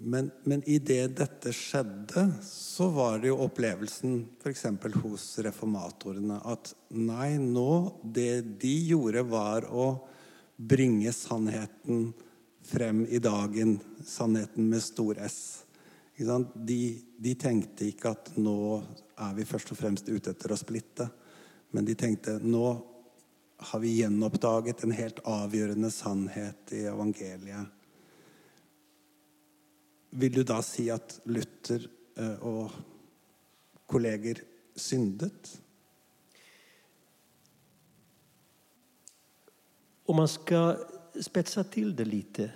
Men, 0.02 0.32
men 0.44 0.64
i 0.70 0.80
det 0.80 1.08
dette 1.08 1.54
skjedde, 1.54 2.32
så 2.44 2.90
var 2.90 3.20
det 3.20 3.28
jo 3.28 3.38
opplevelsen 3.44 4.28
f.eks. 4.40 4.66
hos 5.04 5.40
reformatorene 5.40 6.40
at 6.48 6.72
nei, 6.88 7.36
nå 7.38 8.00
Det 8.04 8.42
de 8.62 8.76
gjorde, 8.88 9.26
var 9.28 9.68
å 9.68 9.90
bringe 10.58 11.14
sannheten 11.14 12.14
frem 12.66 13.06
i 13.06 13.20
dagen. 13.20 13.80
Sannheten 14.06 14.70
med 14.70 14.84
stor 14.84 15.18
S. 15.28 15.64
Ikke 16.16 16.28
sant? 16.32 16.54
De, 16.68 16.82
de 17.18 17.36
tenkte 17.38 17.88
ikke 17.88 18.12
at 18.16 18.34
nå 18.42 18.82
er 19.22 19.34
vi 19.38 19.46
først 19.46 19.72
og 19.74 19.80
fremst 19.80 20.10
ute 20.10 20.34
etter 20.34 20.54
å 20.54 20.60
splitte. 20.60 21.08
Men 21.72 21.86
de 21.86 21.96
tenkte 21.98 22.40
nå 22.42 22.66
har 23.58 23.82
vi 23.82 23.96
gjenoppdaget 24.00 24.84
en 24.84 24.94
helt 24.98 25.20
avgjørende 25.26 25.90
sannhet 25.94 26.74
i 26.78 26.84
evangeliet. 26.90 27.74
Vil 30.18 30.34
du 30.34 30.44
da 30.48 30.60
si 30.66 30.88
at 30.94 31.20
Luther 31.30 31.84
eh, 32.18 32.38
og 32.46 32.74
kolleger 33.90 34.42
syndet? 34.78 35.52
Om 40.08 40.16
man 40.16 40.28
ska 40.28 40.78
spetsa 41.22 41.64
till 41.64 41.96
det 41.96 42.06
lite 42.06 42.52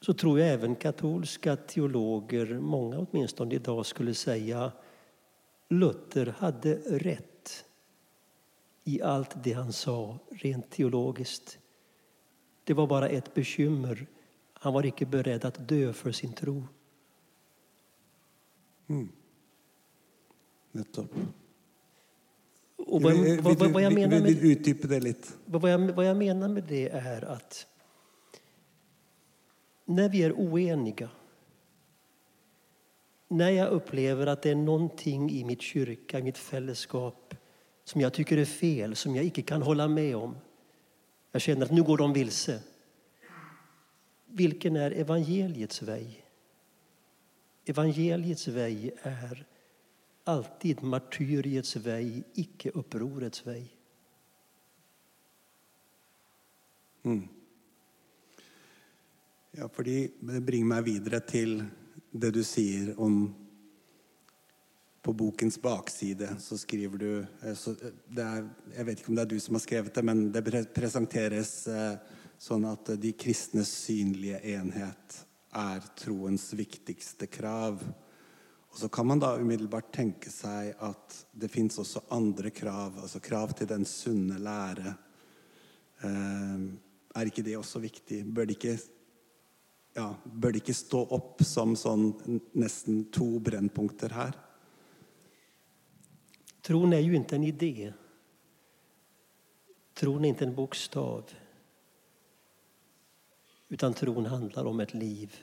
så 0.00 0.14
tror 0.14 0.40
jag 0.40 0.48
även 0.48 0.76
katolska 0.76 1.56
teologer, 1.56 2.58
många 2.58 2.98
åtminstone 2.98 3.54
idag, 3.54 3.86
skulle 3.86 4.14
säga 4.14 4.72
Luther 5.68 6.26
hade 6.38 6.74
rätt 6.74 7.64
i 8.84 9.02
allt 9.02 9.44
det 9.44 9.52
han 9.52 9.72
sa 9.72 10.18
rent 10.30 10.70
teologiskt. 10.70 11.58
Det 12.64 12.74
var 12.74 12.86
bara 12.86 13.08
ett 13.08 13.34
bekymmer. 13.34 14.06
Han 14.52 14.72
var 14.72 14.86
icke 14.86 15.06
beredd 15.06 15.44
att 15.44 15.68
dö 15.68 15.92
för 15.92 16.12
sin 16.12 16.32
tro. 16.32 16.64
Mm. 18.86 19.08
Nettopp. 20.72 21.10
Och 22.92 23.02
vad, 23.02 23.12
Vil- 23.12 23.40
vad, 23.40 23.58
vad, 23.58 23.70
vad, 23.70 23.82
jag 23.82 23.94
menar 23.94 24.20
med, 24.20 24.22
det 24.88 25.00
litt? 25.00 25.36
vad, 25.44 25.70
jag, 25.70 25.78
vad 25.78 26.06
jag 26.06 26.16
menar 26.16 26.48
med 26.48 26.64
det 26.68 26.88
är 26.88 27.24
att 27.24 27.66
när 29.84 30.08
vi 30.08 30.22
är 30.22 30.32
oeniga 30.32 31.08
när 33.28 33.50
jag 33.50 33.68
upplever 33.68 34.26
att 34.26 34.42
det 34.42 34.50
är 34.50 34.54
någonting 34.54 35.30
i 35.30 35.44
mitt 35.44 35.62
kyrka, 35.62 36.18
i 36.18 36.22
mitt 36.22 36.38
fällskap 36.38 37.34
som 37.84 38.00
jag 38.00 38.12
tycker 38.12 38.36
är 38.36 38.44
fel, 38.44 38.96
som 38.96 39.16
jag 39.16 39.24
icke 39.24 39.42
kan 39.42 39.62
hålla 39.62 39.88
med 39.88 40.16
om. 40.16 40.36
Jag 41.32 41.42
känner 41.42 41.64
att 41.64 41.72
nu 41.72 41.82
går 41.82 41.98
de 41.98 42.12
vilse. 42.12 42.62
Vilken 44.26 44.76
är 44.76 44.90
evangeliets 44.90 45.82
väg? 45.82 46.24
Evangeliets 47.64 48.48
väg 48.48 48.90
är 49.02 49.46
alltid 50.24 50.82
martyriets 50.82 51.76
väg, 51.76 52.22
icke 52.34 52.70
upprorets 52.70 53.46
väg. 53.46 53.76
Mm. 57.02 57.28
Ja, 59.50 59.68
fordi 59.68 60.12
det 60.20 60.40
bringer 60.40 60.66
mig 60.66 60.82
vidare 60.82 61.20
till 61.20 61.64
det 62.10 62.30
du 62.30 62.44
säger 62.44 63.00
om 63.00 63.34
På 65.02 65.12
bokens 65.12 65.62
baksida 65.62 66.36
så 66.38 66.58
skriver 66.58 66.98
du 66.98 67.26
eh, 67.42 67.54
så 67.54 67.70
eh, 67.70 67.76
det 68.08 68.22
är, 68.22 68.48
Jag 68.76 68.84
vet 68.84 68.98
inte 68.98 69.08
om 69.08 69.14
det 69.14 69.22
är 69.22 69.26
du 69.26 69.40
som 69.40 69.54
har 69.54 69.60
skrivit 69.60 69.94
det, 69.94 70.02
men 70.02 70.32
det 70.32 70.74
presenteras 70.74 71.66
eh, 71.66 71.94
så 72.38 72.66
att 72.66 72.86
de 72.86 73.12
kristnes 73.12 73.68
synliga 73.68 74.40
enhet 74.40 75.26
är 75.50 75.80
troens 75.98 76.52
viktigaste 76.52 77.26
krav. 77.26 77.92
Och 78.72 78.78
så 78.78 78.88
kan 78.88 79.06
man 79.06 79.18
då 79.18 79.34
omedelbart 79.34 79.94
tänka 79.94 80.30
sig 80.30 80.74
att 80.78 81.26
det 81.32 81.48
finns 81.48 81.78
också 81.78 82.00
andra 82.08 82.50
krav, 82.50 82.98
alltså 82.98 83.20
krav 83.20 83.48
till 83.48 83.66
den 83.66 83.84
sunne 83.84 84.38
lære. 84.38 84.94
Eh, 86.00 87.22
er 87.22 87.42
det 87.42 87.56
också 87.56 87.78
viktigt? 87.78 88.26
Bör 88.26 88.46
det 88.46 88.52
inte 88.64 88.78
ja, 89.92 90.16
bör 90.24 90.52
det 90.52 90.58
inte 90.58 90.74
stå 90.74 91.16
upp 91.16 91.46
som 91.46 91.76
sån, 91.76 92.40
nästan 92.52 93.04
två 93.04 93.38
brännpunkter 93.38 94.08
här? 94.08 94.32
Tron 96.60 96.92
är 96.92 96.98
ju 96.98 97.16
inte 97.16 97.36
en 97.36 97.44
idé. 97.44 97.92
Tron 99.94 100.24
är 100.24 100.28
inte 100.28 100.44
en 100.44 100.54
bokstav. 100.54 101.30
Utan 103.68 103.94
tron 103.94 104.26
handlar 104.26 104.64
om 104.64 104.80
ett 104.80 104.94
liv 104.94 105.36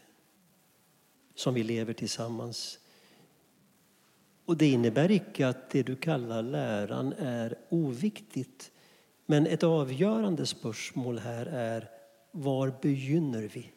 som 1.35 1.53
vi 1.53 1.63
lever 1.63 1.93
tillsammans. 1.93 2.79
Och 4.49 4.57
det 4.57 4.67
innebär 4.67 5.11
icke 5.11 5.47
att 5.47 5.69
det 5.69 5.83
du 5.83 5.95
kallar 5.95 6.41
läran 6.41 7.13
är 7.13 7.55
oviktigt. 7.69 8.71
Men 9.25 9.47
ett 9.47 9.63
avgörande 9.63 10.45
spörsmål 10.45 11.19
här 11.19 11.45
är 11.45 11.89
var 12.31 12.73
begynner 12.81 13.49
vi? 13.53 13.71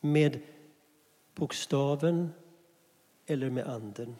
Med 0.00 0.40
bokstaven 1.34 2.30
eller 3.26 3.50
med 3.50 3.66
anden? 3.66 4.16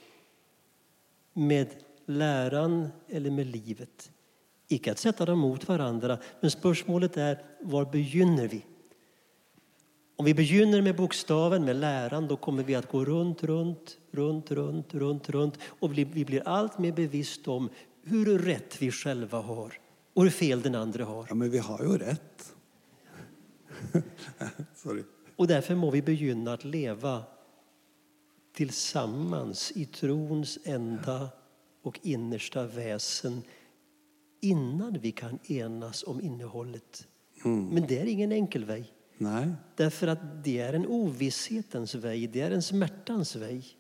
Med 1.33 1.69
läran 2.07 2.89
eller 3.09 3.31
med 3.31 3.47
livet? 3.47 4.11
Icke 4.69 4.91
att 4.91 4.99
sätta 4.99 5.25
dem 5.25 5.39
mot 5.39 5.69
varandra, 5.69 6.19
men 6.41 6.51
spörsmålet 6.51 7.17
är 7.17 7.43
var 7.61 7.85
begynner 7.85 8.49
vi? 8.49 8.65
Om 10.19 10.25
vi 10.25 10.35
begynner 10.35 10.83
med 10.83 10.97
bokstaven, 10.97 11.65
med 11.65 11.77
läran, 11.77 12.29
då 12.29 12.37
kommer 12.37 12.63
vi 12.63 12.75
att 12.75 12.89
gå 12.89 13.05
runt, 13.05 13.43
runt, 13.43 13.99
runt, 14.11 14.51
runt, 14.51 14.95
runt, 14.95 15.31
runt 15.31 15.59
och 15.63 15.99
vi 15.99 16.25
blir 16.25 16.49
allt 16.49 16.79
mer 16.79 16.93
bevisst 16.93 17.49
om 17.49 17.69
hur 18.03 18.39
rätt 18.39 18.83
vi 18.83 18.91
själva 18.91 19.41
har 19.41 19.75
och 20.15 20.23
hur 20.23 20.31
fel 20.31 20.63
den 20.63 20.75
andra 20.75 21.05
har. 21.05 21.27
Ja, 21.29 21.35
men 21.35 21.51
vi 21.51 21.59
har 21.59 21.85
jo 21.85 21.93
rett. 21.93 22.55
Sorry. 24.75 25.03
Och 25.37 25.47
därför 25.47 25.75
må 25.75 25.91
vi 25.91 26.03
begynna 26.03 26.53
att 26.53 26.65
leva 26.65 27.23
tillsammans 28.55 29.73
i 29.75 29.85
trons 29.85 30.59
enda 30.65 31.29
och 31.83 32.01
innersta 32.03 32.67
väsen 32.67 33.43
innan 34.41 34.99
vi 35.01 35.13
kan 35.13 35.39
enas 35.45 36.05
om 36.07 36.21
innehållet. 36.21 37.07
Men 37.45 37.87
det 37.87 37.99
är 37.99 38.07
ingen 38.07 38.33
enkel 38.33 38.65
väg. 38.65 38.93
Nei. 39.19 39.53
Därför 39.77 40.07
att 40.07 40.45
det 40.45 40.59
är 40.59 40.73
en 40.73 40.87
ovisshetens 40.87 41.95
väg, 41.95 42.33
det 42.33 42.41
är 42.41 42.51
en 42.51 42.63
smärtans 42.63 43.37
väg. 43.37 43.77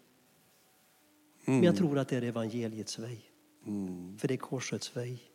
Men 1.44 1.62
jag 1.62 1.76
tror 1.76 1.98
att 1.98 2.08
det 2.08 2.16
är 2.16 2.22
evangeliets 2.22 2.98
väg. 2.98 3.30
För 4.18 4.28
det 4.28 4.34
är 4.34 4.38
korsets 4.38 4.96
väg. 4.96 5.30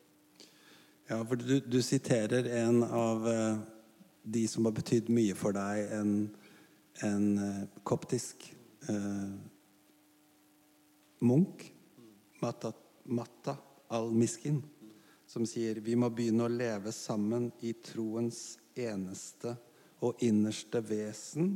Ja, 1.08 1.26
for 1.26 1.36
du, 1.36 1.60
du 1.60 1.82
siterer 1.82 2.44
en 2.44 2.84
av 2.84 3.28
eh, 3.28 3.58
de 4.24 4.48
som 4.48 4.66
har 4.66 4.72
betydd 4.72 5.10
mye 5.10 5.36
for 5.36 5.56
deg, 5.56 5.92
en, 5.92 6.14
en 7.04 7.26
eh, 7.38 7.66
koptisk 7.84 8.56
eh, 8.90 9.34
munk, 11.20 11.68
Matta, 12.42 12.74
Matta 13.04 13.58
al-Miskin, 13.88 14.64
som 15.28 15.46
sier 15.48 15.82
vi 15.84 15.96
må 15.96 16.10
begynne 16.10 16.48
å 16.48 16.52
leve 16.52 16.92
sammen 16.96 17.52
i 17.62 17.74
troens 17.74 18.60
eneste 18.76 19.56
og 20.04 20.24
innerste 20.24 20.82
vesen 20.84 21.56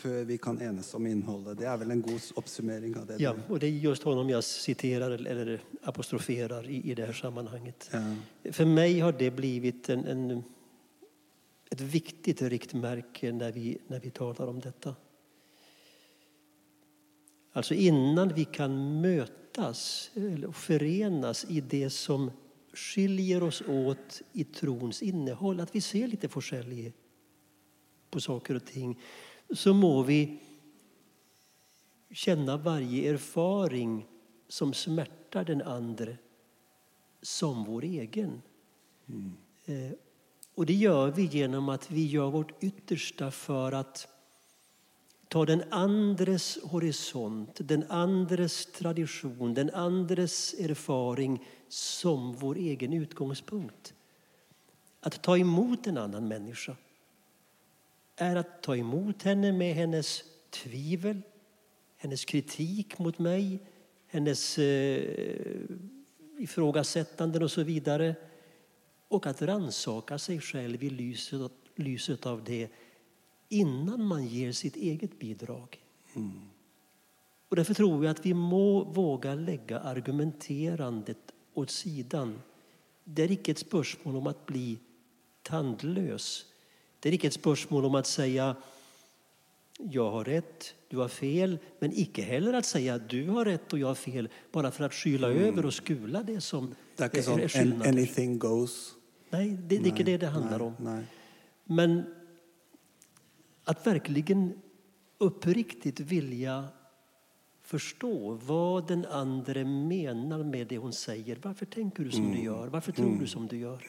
før 0.00 0.24
vi 0.24 0.38
kan 0.40 0.58
enes 0.62 0.94
om 0.96 1.06
innholdet. 1.06 1.58
Det 1.60 1.66
er 1.68 1.78
vel 1.80 1.92
en 1.94 2.02
god 2.02 2.32
oppsummering 2.40 2.96
av 2.96 3.06
det 3.06 3.18
Ja, 3.20 3.34
och 3.48 3.58
det 3.58 3.66
är 3.66 3.70
just 3.70 4.02
honom 4.02 4.30
jag 4.30 4.44
citerar 4.44 5.10
eller 5.10 5.60
apostroferar 5.82 6.70
i, 6.70 6.90
i 6.90 6.94
det 6.94 7.06
här 7.06 7.12
sammanhanget. 7.12 7.90
Ja. 7.92 8.16
För 8.52 8.64
mig 8.64 9.00
har 9.00 9.12
det 9.12 9.30
blivit 9.30 9.88
en, 9.88 10.04
en, 10.04 10.42
ett 11.70 11.80
viktigt 11.80 12.42
riktmärke 12.42 13.32
när 13.32 13.52
vi, 13.52 13.78
när 13.86 14.00
vi 14.00 14.10
talar 14.10 14.46
om 14.46 14.60
detta. 14.60 14.94
Alltså 17.52 17.74
innan 17.74 18.28
vi 18.28 18.44
kan 18.44 19.00
mötas 19.00 20.10
eller 20.14 20.52
förenas 20.52 21.46
i 21.48 21.60
det 21.60 21.90
som 21.90 22.30
skiljer 22.72 23.42
oss 23.42 23.62
åt 23.68 24.22
i 24.32 24.44
trons 24.44 25.02
innehåll, 25.02 25.60
att 25.60 25.74
vi 25.74 25.80
ser 25.80 26.06
lite 26.06 26.28
forskjellige 26.28 26.92
på 28.10 28.20
saker 28.20 28.54
och 28.54 28.64
ting, 28.64 28.98
så 29.54 29.74
må 29.74 30.02
vi 30.02 30.38
känna 32.10 32.56
varje 32.56 33.10
erfaring 33.10 34.06
som 34.48 34.74
smärtar 34.74 35.44
den 35.44 35.62
andre 35.62 36.16
som 37.22 37.64
vår 37.64 37.84
egen. 37.84 38.42
Eh, 39.64 39.92
och 40.54 40.66
det 40.66 40.74
gör 40.74 41.10
vi 41.10 41.24
genom 41.24 41.68
att 41.68 41.90
vi 41.90 42.06
gör 42.06 42.30
vårt 42.30 42.62
yttersta 42.62 43.30
för 43.30 43.72
att 43.72 44.08
ta 45.28 45.44
den 45.44 45.62
andres 45.70 46.58
horisont, 46.62 47.68
den 47.68 47.84
andres 47.90 48.66
tradition, 48.66 49.54
den 49.54 49.70
andres 49.70 50.54
erfaring 50.54 51.46
som 51.68 52.32
vår 52.32 52.56
egen 52.56 52.92
utgångspunkt. 52.92 53.94
Att 55.00 55.22
ta 55.22 55.38
emot 55.38 55.86
en 55.86 55.98
annan 55.98 56.28
människa 56.28 56.76
är 58.20 58.36
att 58.36 58.62
ta 58.62 58.76
emot 58.76 59.22
henne 59.22 59.52
med 59.52 59.74
hennes 59.74 60.24
tvivel, 60.50 61.22
hennes 61.96 62.24
kritik 62.24 62.98
mot 62.98 63.18
mig, 63.18 63.58
hennes 64.06 64.58
eh, 64.58 65.64
ifrågasättanden 66.38 67.42
och 67.42 67.50
så 67.50 67.62
vidare. 67.62 68.14
Och 69.08 69.26
att 69.26 69.42
ransaka 69.42 70.18
sig 70.18 70.40
själv 70.40 70.84
i 70.84 70.90
lyset, 70.90 71.52
lyset 71.74 72.26
av 72.26 72.44
det 72.44 72.68
innan 73.48 74.04
man 74.04 74.26
ger 74.26 74.52
sitt 74.52 74.76
eget 74.76 75.18
bidrag. 75.18 75.78
Och 77.48 77.56
därför 77.56 77.74
tror 77.74 78.04
jag 78.04 78.10
att 78.10 78.26
vi 78.26 78.34
må 78.34 78.84
våga 78.84 79.34
lägga 79.34 79.80
argumenterandet 79.80 81.32
åt 81.54 81.70
sidan. 81.70 82.40
Det 83.04 83.22
är 83.22 83.30
icke 83.30 83.50
ett 83.50 83.58
spörsmål 83.58 84.16
om 84.16 84.26
att 84.26 84.46
bli 84.46 84.78
tandlös. 85.42 86.46
Det 87.00 87.08
är 87.08 87.12
icke 87.12 87.26
ett 87.26 87.32
spörsmål 87.34 87.84
om 87.84 87.94
att 87.94 88.06
säga 88.06 88.56
jag 89.78 90.10
har 90.10 90.24
rätt, 90.24 90.74
du 90.88 90.96
har 90.96 91.08
fel, 91.08 91.58
men 91.78 91.92
icke 91.92 92.22
heller 92.22 92.52
att 92.52 92.66
säga 92.66 92.98
du 92.98 93.28
har 93.28 93.44
rätt 93.44 93.72
och 93.72 93.78
jag 93.78 93.86
har 93.86 93.94
fel 93.94 94.28
bara 94.52 94.70
för 94.70 94.84
att 94.84 94.94
skyla 94.94 95.28
över 95.28 95.66
och 95.66 95.74
skula 95.74 96.22
det 96.22 96.40
som 96.40 96.74
Det 96.96 97.04
är, 97.04 97.38
är 97.40 97.48
skillnader. 97.48 97.88
anything 97.88 98.38
goes. 98.38 98.94
Nej, 99.30 99.50
det, 99.50 99.76
är 99.76 99.86
icke 99.86 100.02
det 100.02 100.16
det 100.16 100.26
handlar 100.26 100.58
Nei, 100.58 100.66
om. 100.66 100.74
nei. 100.78 101.02
Men 101.64 102.14
att 103.64 103.86
verkligen 103.86 104.52
uppriktigt 105.18 106.00
vilja 106.00 106.64
förstå 107.62 108.38
vad 108.46 108.88
den 108.88 109.04
andra 109.04 109.64
menar 109.64 110.42
med 110.42 110.66
det 110.66 110.78
hon 110.78 110.92
säger. 110.92 111.38
Varför 111.42 111.66
tänker 111.66 112.04
du 112.04 112.10
som 112.10 112.32
du 112.32 112.42
gör? 112.42 112.68
Varför 112.68 112.92
tror 112.92 113.16
du 113.20 113.26
som 113.26 113.46
du 113.46 113.58
gör? 113.58 113.82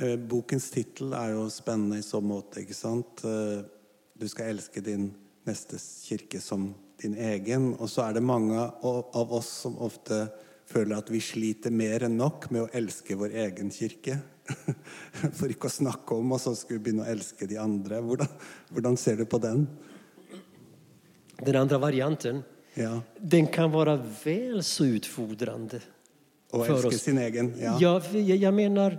Eh, 0.00 0.16
Bokens 0.18 0.70
tittel 0.74 1.12
er 1.14 1.34
jo 1.36 1.44
spennende 1.54 2.00
i 2.00 2.02
så 2.06 2.20
måte, 2.24 2.62
ikke 2.64 2.74
sant? 2.76 3.24
Eh, 3.24 3.62
Du 4.16 4.28
skal 4.30 4.52
elske 4.52 4.78
din 4.80 5.08
nestes 5.44 6.04
kirke 6.06 6.38
som 6.40 6.68
din 7.02 7.16
egen. 7.18 7.72
Og 7.82 7.88
så 7.90 8.04
er 8.08 8.12
det 8.14 8.22
mange 8.22 8.54
av 8.54 9.32
oss 9.34 9.48
som 9.64 9.74
ofte 9.82 10.28
føler 10.70 10.96
at 10.96 11.10
vi 11.10 11.18
sliter 11.20 11.72
mer 11.74 12.04
enn 12.06 12.14
nok 12.16 12.46
med 12.54 12.62
å 12.62 12.68
elske 12.78 13.16
vår 13.18 13.34
egen 13.42 13.72
kirke. 13.74 14.20
For 15.34 15.50
ikke 15.50 15.66
å 15.66 15.74
snakke 15.74 16.14
om, 16.14 16.30
og 16.32 16.38
så 16.40 16.54
skulle 16.54 16.78
vi 16.78 16.84
begynne 16.92 17.02
å 17.02 17.10
elske 17.10 17.48
de 17.50 17.58
andre. 17.58 17.98
Hvordan, 18.06 18.30
hvordan 18.70 18.96
ser 19.02 19.16
du 19.18 19.24
på 19.26 19.42
den? 19.42 19.66
Den 21.44 21.56
andra 21.56 21.78
varianten, 21.82 22.44
Ja. 22.76 23.00
den 23.20 23.46
kan 23.46 23.70
vara 23.72 23.96
väl 24.24 24.62
så 24.62 24.84
utfodrande. 24.84 25.80
Elske 26.54 26.86
oss. 26.86 27.02
sin 27.02 27.18
egen. 27.18 27.52
Ja. 27.58 27.76
Ja, 27.80 28.00
för 28.00 28.18
jag, 28.18 28.38
jag 28.38 28.54
menar, 28.54 28.98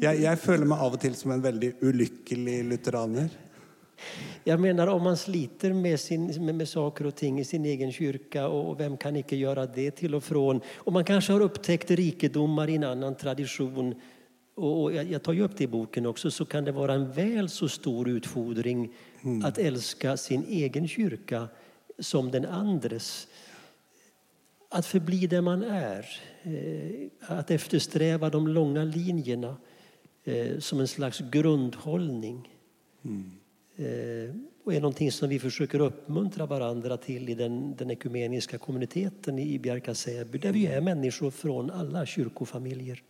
Jeg, 0.00 0.22
jeg 0.22 0.38
føler 0.38 0.66
meg 0.66 0.78
av 0.80 0.96
og 0.96 1.00
til 1.02 1.14
som 1.18 1.32
en 1.34 1.42
veldig 1.44 1.72
ulykkelig 1.82 2.58
lutheraner. 2.64 3.30
jag 4.44 4.60
menar 4.60 4.86
om 4.86 5.02
man 5.02 5.16
sliter 5.16 5.72
med, 5.72 6.00
sin, 6.00 6.44
med, 6.44 6.54
med 6.54 6.68
saker 6.68 7.06
och 7.06 7.14
ting 7.14 7.40
i 7.40 7.44
sin 7.44 7.64
egen 7.64 7.92
kyrka 7.92 8.48
och 8.48 8.80
vem 8.80 8.96
kan 8.96 9.16
inte 9.16 9.36
göra 9.36 9.66
det 9.66 9.90
till 9.90 10.14
och 10.14 10.24
från. 10.24 10.60
Och 10.74 10.92
man 10.92 11.04
kanske 11.04 11.32
har 11.32 11.40
upptäckt 11.40 11.90
rikedomar 11.90 12.68
i 12.70 12.74
en 12.74 12.84
annan 12.84 13.14
tradition. 13.14 13.94
Och 14.54 14.82
och 14.82 14.92
jag, 14.92 15.10
jag 15.10 15.22
tar 15.22 15.32
ju 15.32 15.42
upp 15.42 15.56
det 15.56 15.64
i 15.64 15.66
boken 15.66 16.06
också, 16.06 16.30
så 16.30 16.44
kan 16.44 16.64
det 16.64 16.72
vara 16.72 16.94
en 16.94 17.12
väl 17.12 17.48
så 17.48 17.68
stor 17.68 18.08
utfordring 18.08 18.92
att 19.44 19.58
älska 19.58 20.16
sin 20.16 20.44
egen 20.48 20.88
kyrka 20.88 21.48
som 21.98 22.30
den 22.30 22.46
andres. 22.46 23.28
Att 24.68 24.86
förbli 24.86 25.26
där 25.26 25.40
man 25.40 25.62
är, 25.62 26.06
eh, 26.42 27.38
att 27.38 27.50
eftersträva 27.50 28.30
de 28.30 28.48
långa 28.48 28.84
linjerna 28.84 29.56
eh, 30.30 30.58
som 30.58 30.80
en 30.80 30.88
slags 30.88 31.20
grundhållning. 31.30 32.48
Eh, 33.76 34.34
och 34.64 34.74
är 34.74 34.80
någonting 34.80 35.12
som 35.12 35.28
vi 35.28 35.38
försöker 35.38 35.80
uppmuntra 35.80 36.46
varandra 36.46 36.96
till 36.96 37.28
i 37.28 37.34
den, 37.34 37.76
den 37.76 37.90
ekumeniska 37.90 38.58
kommuniteten 38.58 39.38
i 39.38 39.58
Bjärka-Säby 39.58 40.38
där 40.38 40.52
vi 40.52 40.66
är 40.66 40.80
människor 40.80 41.30
från 41.30 41.70
alla 41.70 42.06
kyrkofamiljer. 42.06 43.02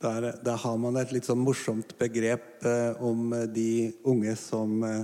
Där, 0.00 0.34
där 0.44 0.56
har 0.56 0.76
man 0.76 0.96
ett 0.96 1.12
litt 1.12 1.28
morsomt 1.28 1.98
begrepp 1.98 2.64
eh, 2.64 3.02
om 3.02 3.50
de 3.54 3.92
unga 4.04 4.36
som, 4.36 4.82
eh, 4.82 5.02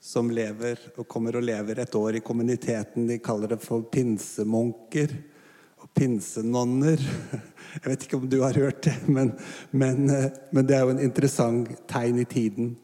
som 0.00 0.30
lever 0.30 0.78
och 0.96 1.08
kommer 1.08 1.36
att 1.36 1.44
lever 1.44 1.78
ett 1.78 1.94
år 1.94 2.16
i 2.16 2.20
kommuniteten. 2.20 3.06
De 3.06 3.18
kallar 3.18 3.48
det 3.48 3.58
för 3.58 3.82
pinsemunker 3.82 5.16
pinsenonner. 5.94 7.00
Jeg 7.72 7.88
vet 7.88 8.06
ikke 8.06 8.18
om 8.20 8.28
du 8.28 8.40
har 8.42 8.56
hørt 8.58 8.82
det, 8.84 8.94
men, 9.08 9.32
men, 9.70 10.08
eh, 10.10 10.30
men 10.52 10.66
det 10.68 10.76
er 10.76 10.86
jo 10.86 10.94
en 10.94 11.04
interessant 11.04 11.70
tegn 11.88 12.20
i 12.20 12.28
tiden. 12.28 12.74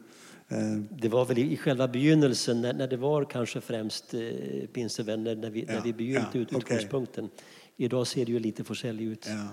Eh, 0.48 0.76
Det 0.90 1.08
var 1.08 1.26
väl 1.26 1.38
i 1.38 1.56
själva 1.56 1.88
begynnelsen 1.88 2.60
när, 2.60 2.86
det 2.86 2.96
var 2.96 3.24
kanske 3.24 3.60
främst 3.60 4.14
eh, 4.14 4.66
pinsevänner 4.72 5.36
när 5.36 5.50
vi, 5.50 5.64
Ja, 5.68 5.74
när 5.74 5.82
vi 5.82 5.92
begynte 5.92 6.30
ja, 6.32 6.40
ut, 6.40 6.52
utgångspunkten. 6.52 7.30
Idag 7.76 8.06
ser 8.06 8.24
det 8.24 8.32
ju 8.32 8.38
lite 8.38 8.64
forskjellig 8.64 9.04
ut. 9.04 9.26
Ja. 9.28 9.48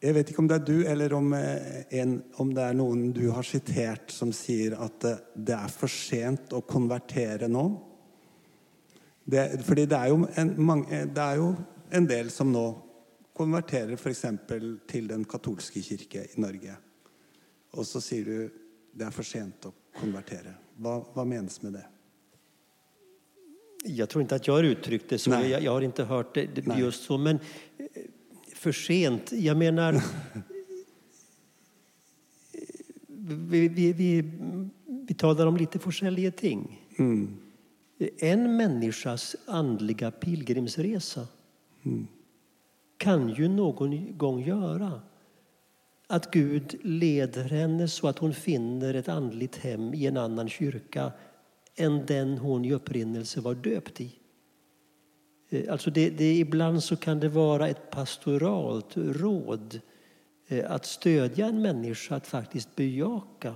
Jeg 0.00 0.14
vet 0.14 0.30
ikke 0.30 0.40
om 0.40 0.48
det 0.48 0.56
er 0.56 0.64
du, 0.64 0.86
eller 0.88 1.12
om, 1.12 1.32
en, 1.34 2.12
om 2.40 2.52
det 2.54 2.62
er 2.64 2.76
noen 2.76 3.10
du 3.12 3.26
har 3.30 3.44
sitert 3.44 4.10
som 4.10 4.32
sier 4.32 4.76
at 4.80 5.04
det, 5.34 5.52
er 5.52 5.68
for 5.68 5.92
sent 5.92 6.54
å 6.56 6.62
konvertere 6.64 7.48
nå. 7.48 7.66
Det, 9.24 9.42
fordi 9.66 9.84
det 9.86 9.98
er, 9.98 10.08
jo 10.14 10.24
en, 10.40 10.54
mange, 10.64 11.04
det 11.12 11.22
er 11.22 11.42
jo 11.42 11.50
en 11.92 12.06
del 12.06 12.30
som 12.30 12.52
nå 12.52 12.66
konverterer 13.36 13.92
f.eks. 13.98 14.24
til 14.88 15.08
den 15.08 15.24
katolske 15.28 15.82
kirke 15.84 16.24
i 16.24 16.40
Norge. 16.40 16.76
Og 17.76 17.86
så 17.88 18.00
sier 18.04 18.24
du 18.24 18.50
det 18.92 19.06
er 19.06 19.12
for 19.14 19.24
sent 19.24 19.68
å 19.68 19.72
konvertere. 19.98 20.54
Hva, 20.80 20.98
hva 21.14 21.24
menes 21.28 21.62
med 21.64 21.72
det? 21.76 21.84
Jag 23.84 24.08
tror 24.08 24.22
inte 24.22 24.34
att 24.34 24.46
jag 24.46 24.54
har 24.54 24.64
uttryckt 24.64 25.08
det 25.08 25.18
så. 25.18 25.30
Jag, 25.30 25.62
jag 25.62 25.72
har 25.72 25.80
inte 25.80 26.04
hört 26.04 26.34
det, 26.34 26.66
Nej. 26.66 26.80
just 26.80 27.02
så. 27.04 27.18
Men 27.18 27.36
eh, 27.78 27.86
för 28.54 28.72
sent, 28.72 29.32
jag 29.32 29.56
menar... 29.56 29.92
vi, 33.48 33.68
vi, 33.68 33.92
vi, 33.92 34.24
vi 34.86 35.14
talar 35.14 35.46
om 35.46 35.56
lite 35.56 35.78
forskjellige 35.78 36.30
ting. 36.30 36.80
En 38.18 38.56
människas 38.56 39.36
andliga 39.46 40.10
pilgrimsresa 40.10 41.26
kan 42.96 43.28
ju 43.28 43.48
någon 43.48 44.18
gång 44.18 44.42
göra 44.42 45.00
att 46.06 46.30
Gud 46.30 46.78
leder 46.82 47.44
henne 47.44 47.88
så 47.88 48.08
att 48.08 48.18
hon 48.18 48.34
finner 48.34 48.94
ett 48.94 49.08
andligt 49.08 49.56
hem 49.56 49.94
i 49.94 50.06
en 50.06 50.16
annan 50.16 50.48
kyrka 50.48 51.12
än 51.76 52.06
den 52.06 52.38
hon 52.38 52.64
i 52.64 52.72
upprinnelse 52.72 53.40
var 53.40 53.54
döpt 53.54 54.00
i. 54.00 54.18
Eh, 55.48 55.72
alltså 55.72 55.90
det, 55.90 56.10
det, 56.10 56.38
ibland 56.38 56.82
så 56.82 56.96
kan 56.96 57.20
det 57.20 57.28
vara 57.28 57.68
ett 57.68 57.90
pastoralt 57.90 58.96
råd 58.96 59.80
eh, 60.48 60.72
att 60.72 60.86
stödja 60.86 61.46
en 61.46 61.62
människa 61.62 62.16
att 62.16 62.26
faktiskt 62.26 62.76
bejaka 62.76 63.54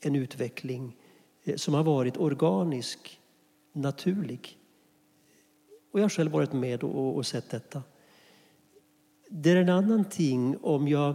en 0.00 0.16
utveckling 0.16 0.96
eh, 1.44 1.56
som 1.56 1.74
har 1.74 1.84
varit 1.84 2.16
organisk, 2.16 3.20
naturlig. 3.72 4.58
Och 5.94 6.00
jag 6.00 6.04
har 6.04 6.08
själv 6.08 6.30
varit 6.30 6.52
med 6.52 6.84
och, 6.84 7.16
och 7.16 7.26
sett 7.26 7.50
detta. 7.50 7.82
Det 9.28 9.50
är 9.50 9.56
en 9.56 9.68
annan 9.68 10.04
ting 10.04 10.56
om 10.62 10.88
jag... 10.88 11.14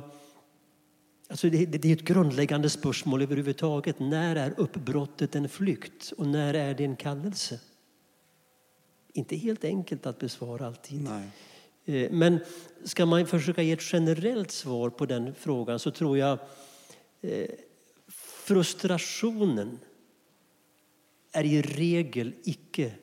Alltså 1.29 1.49
det, 1.49 1.65
det 1.65 1.89
är 1.89 1.93
ett 1.93 2.01
grundläggande 2.01 2.69
spörsmål 2.69 3.21
överhuvudtaget. 3.21 3.99
När 3.99 4.35
är 4.35 4.53
uppbrottet 4.57 5.35
en 5.35 5.49
flykt 5.49 6.13
och 6.17 6.27
när 6.27 6.53
är 6.53 6.73
det 6.73 6.83
en 6.83 6.95
kallelse? 6.95 7.59
Inte 9.13 9.35
helt 9.35 9.63
enkelt 9.63 10.05
att 10.05 10.19
besvara 10.19 10.67
alltid. 10.67 11.01
Nej. 11.01 11.29
Eh, 11.85 12.11
Men 12.11 12.39
ska 12.83 13.05
man 13.05 13.27
försöka 13.27 13.61
ge 13.61 13.71
ett 13.71 13.93
generellt 13.93 14.51
svar 14.51 14.89
på 14.89 15.05
den 15.05 15.35
frågan 15.35 15.79
så 15.79 15.91
tror 15.91 16.17
jag 16.17 16.39
eh, 17.21 17.49
frustrationen 18.17 19.79
är 21.31 21.43
i 21.43 21.61
regel 21.61 22.33
icke 22.43 22.93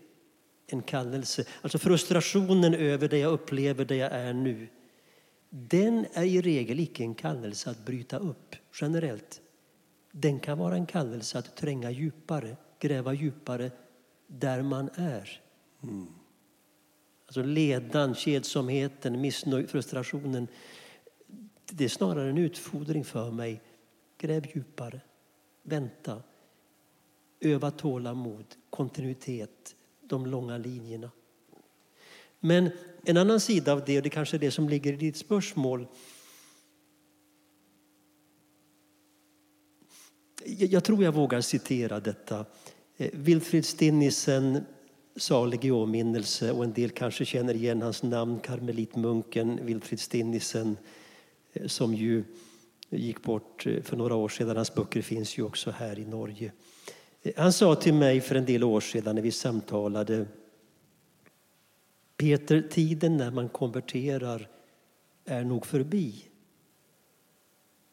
en 0.67 0.83
kallelse. 0.83 1.45
Alltså 1.63 1.79
frustrationen 1.79 2.75
över 2.75 3.09
det 3.09 3.19
jag 3.19 3.33
upplever, 3.33 3.85
det 3.85 3.97
jag 3.97 4.13
är 4.13 4.33
nu. 4.33 4.69
Den 5.51 6.07
är 6.13 6.25
i 6.25 6.41
regel 6.41 6.81
icke 6.81 7.03
en 7.03 7.15
kallelse 7.15 7.71
att 7.71 7.85
bryta 7.85 8.19
upp 8.19 8.57
generellt. 8.81 9.41
Den 10.13 10.41
kan 10.41 10.59
vara 10.59 10.75
en 10.75 10.87
kallelse 10.87 11.39
att 11.39 11.57
tränga 11.57 11.91
djupare, 11.91 12.57
gräva 12.79 13.13
djupare 13.13 13.71
där 14.27 14.63
man 14.63 14.91
är. 14.95 15.41
Mm. 15.83 16.07
Alltså 17.27 17.43
ledan, 17.43 18.15
kedsomheten, 18.15 19.21
missnöjd, 19.21 19.71
frustrationen. 19.71 20.49
Det 21.71 21.85
är 21.85 21.89
snarare 21.89 22.31
en 22.31 22.39
utfodring 22.39 23.05
för 23.05 23.31
mig. 23.31 23.63
Gräv 24.19 24.47
djupare, 24.55 25.01
vänta, 25.63 26.23
öva 27.41 27.71
tålamod, 27.71 28.47
kontinuitet, 28.71 29.77
de 30.09 30.27
långa 30.27 30.59
linjerna. 30.59 31.11
Men 32.41 32.71
en 33.05 33.17
annan 33.17 33.41
sida 33.41 33.73
av 33.73 33.85
det, 33.85 33.97
och 33.97 34.03
det 34.03 34.11
kanske 34.11 34.37
är 34.37 34.39
det 34.39 34.51
som 34.51 34.69
ligger 34.69 34.93
i 34.93 34.97
ditt 34.97 35.17
spörsmål. 35.17 35.87
Jag, 40.45 40.85
tror 40.85 41.05
jag 41.05 41.13
vågar 41.13 41.41
citera 41.41 42.01
detta. 42.01 42.45
Eh, 42.97 43.11
Wilfrid 43.13 43.65
Stinnisen, 43.65 44.65
salig 45.17 45.65
i 45.65 45.71
åminnelse, 45.71 46.53
och 46.53 46.65
en 46.65 46.73
del 46.73 46.91
kanske 46.91 47.25
känner 47.25 47.55
igen 47.55 47.83
hans 47.83 48.03
namn, 48.03 48.41
karmelitmunken 48.41 49.67
Wilfrid 49.67 50.01
Stinnisen, 50.01 50.77
eh, 51.53 51.67
som 51.67 51.95
ju 51.95 52.25
gick 52.91 53.23
bort 53.23 53.67
eh, 53.67 53.83
för 53.83 53.97
några 53.97 54.15
år 54.15 54.29
sedan. 54.29 54.57
Hans 54.57 54.75
böcker 54.75 55.03
finns 55.03 55.39
ju 55.39 55.43
också 55.43 55.71
här 55.71 55.99
i 55.99 56.05
Norge. 56.05 56.53
Han 57.37 57.53
sa 57.53 57.75
till 57.75 57.95
mig 57.95 58.21
för 58.21 58.35
en 58.35 58.45
del 58.45 58.65
år 58.65 58.81
sedan 58.81 59.15
när 59.15 59.23
vi 59.23 59.31
samtalade 59.31 60.27
Peter, 62.17 62.61
tiden 62.71 63.17
när 63.17 63.31
man 63.31 63.49
konverterar 63.49 64.49
är 65.25 65.45
nog 65.45 65.67
förbi. 65.67 66.25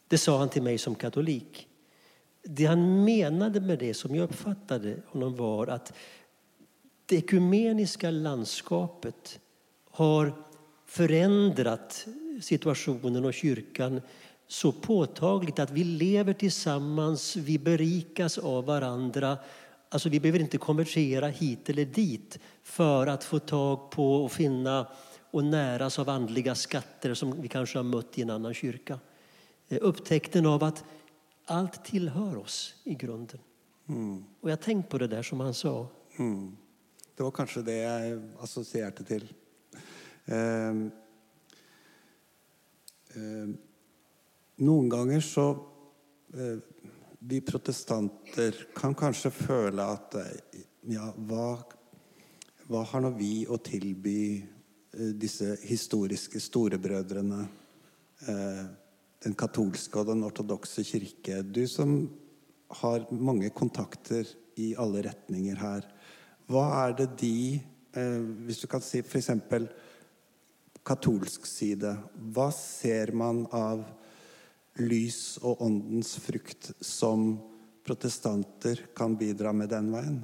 Det 0.08 0.18
sa 0.18 0.38
han 0.38 0.50
till 0.50 0.64
mig 0.64 0.78
som 0.78 0.96
katolik. 0.96 1.68
Det 2.44 2.66
han 2.66 3.04
menade 3.04 3.62
med 3.62 3.80
det, 3.80 3.94
som 3.94 4.16
jag 4.16 4.24
uppfattade 4.24 4.98
honom, 5.08 5.36
var 5.36 5.68
att 5.68 5.94
det 7.06 7.16
ekumeniska 7.16 8.12
landskapet 8.12 9.40
har 9.90 10.34
förändrat 10.86 12.08
situationen 12.42 13.26
och 13.26 13.34
kyrkan 13.34 14.02
så 14.48 14.72
påtagligt 14.72 15.60
att 15.60 15.72
vi 15.72 15.84
lever 15.84 16.34
tillsammans, 16.34 17.36
vi 17.36 17.60
berikas 17.60 18.38
av 18.38 18.66
varandra. 18.66 19.38
Alltså 19.90 20.10
vi 20.10 20.20
behöver 20.20 20.40
inte 20.40 20.58
konvertera 20.58 21.28
hit 21.28 21.70
eller 21.70 21.86
dit 21.86 22.40
för 22.64 23.08
att 23.08 23.24
få 23.24 23.40
tag 23.40 23.92
på 23.92 24.24
och 24.24 24.32
finna 24.32 24.88
och 25.32 25.44
näras 25.44 26.00
av 26.00 26.10
andliga 26.10 26.56
skatter 26.56 27.14
som 27.14 27.42
vi 27.42 27.48
kanske 27.48 27.80
har 27.80 27.84
mött 27.84 28.18
i 28.18 28.22
en 28.22 28.30
annan 28.30 28.54
kyrka. 28.54 29.00
Eh, 29.68 29.78
upptäckten 29.82 30.46
av 30.46 30.64
att 30.64 30.84
allt 31.46 31.86
tillhör 31.86 32.38
oss 32.38 32.76
i 32.84 32.96
grunden. 32.96 33.40
Mm. 33.90 34.24
Och 34.42 34.52
jag 34.52 34.62
tänkt 34.62 34.90
på 34.90 34.98
det 34.98 35.08
där 35.08 35.24
som 35.24 35.40
han 35.40 35.54
sa. 35.54 35.88
Mm. 36.18 36.58
Det 37.16 37.24
var 37.24 37.32
kanske 37.32 37.62
det 37.62 37.78
jag 37.78 38.22
associerade 38.40 39.04
till. 39.04 39.34
Um, 40.26 40.92
um, 43.16 43.58
noen 44.62 44.90
ganger 44.90 45.22
så 45.22 45.48
eh, 46.36 46.60
Vi 47.24 47.40
protestanter 47.42 48.58
kan 48.76 48.94
kanske 48.96 49.32
føle 49.32 49.84
at 49.96 50.16
eh, 50.20 50.62
Ja, 50.94 51.10
hva, 51.16 51.64
hva 52.68 52.84
har 52.92 53.02
nå 53.02 53.14
vi 53.18 53.46
å 53.48 53.58
tilby 53.58 54.44
eh, 54.44 55.14
disse 55.16 55.56
historiske 55.64 56.40
storebrødrene? 56.44 57.48
eh, 58.28 58.66
den 59.24 59.36
katolske 59.40 60.00
og 60.00 60.10
den 60.12 60.24
ortodokse 60.28 60.84
kirke. 60.86 61.42
Du 61.44 61.64
som 61.68 62.10
har 62.82 63.08
mange 63.12 63.50
kontakter 63.56 64.28
i 64.60 64.74
alle 64.80 65.04
retninger 65.08 65.60
her. 65.60 65.88
Hva 66.50 66.66
er 66.84 66.98
det 67.00 67.10
de 67.22 67.36
eh, 67.96 68.22
Hvis 68.46 68.62
du 68.64 68.68
kan 68.68 68.82
si 68.82 69.00
f.eks. 69.00 69.30
katolsk 70.84 71.46
side. 71.48 71.96
Hva 72.36 72.50
ser 72.52 73.14
man 73.16 73.46
av 73.52 73.86
lys 74.80 75.38
og 75.42 75.62
åndens 75.62 76.16
frukt 76.18 76.72
som 76.80 77.40
protestanter 77.86 78.80
kan 78.96 79.18
bidra 79.18 79.54
med 79.54 79.70
den 79.70 79.92
veien? 79.94 80.22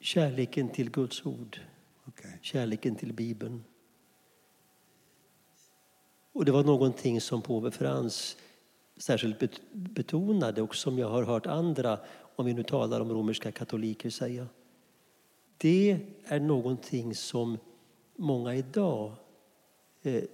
Kärleken 0.00 0.68
till 0.68 0.90
Guds 0.90 1.26
ord. 1.26 1.60
Okay. 2.06 2.32
Kärleken 2.42 2.96
till 2.96 3.12
Bibeln. 3.12 3.64
Och 6.32 6.44
det 6.44 6.52
var 6.52 6.64
någonting 6.64 7.20
som 7.20 7.42
påve 7.42 7.70
Frans 7.70 8.36
särskilt 8.96 9.60
betonade 9.72 10.62
och 10.62 10.76
som 10.76 10.98
jag 10.98 11.08
har 11.10 11.22
hört 11.22 11.46
andra, 11.46 11.98
om 12.36 12.46
vi 12.46 12.54
nu 12.54 12.62
talar 12.62 13.00
om 13.00 13.12
romerska 13.12 13.52
katoliker, 13.52 14.10
säga. 14.10 14.46
Det 15.56 15.98
är 16.24 16.40
någonting 16.40 17.14
som 17.14 17.58
många 18.16 18.54
idag 18.54 19.12
eh, 20.02 20.24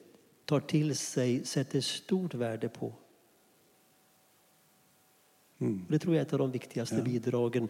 tar 0.49 0.61
till 0.61 0.97
sig, 0.97 1.45
sätter 1.45 1.81
stort 1.81 2.35
värde 2.35 2.69
på. 2.69 2.93
Mm. 5.59 5.87
Det 5.89 5.99
tror 5.99 6.15
jag 6.15 6.23
är 6.23 6.27
ett 6.27 6.33
av 6.33 6.39
de 6.39 6.51
viktigaste 6.51 6.97
ja. 6.97 7.03
bidragen. 7.03 7.69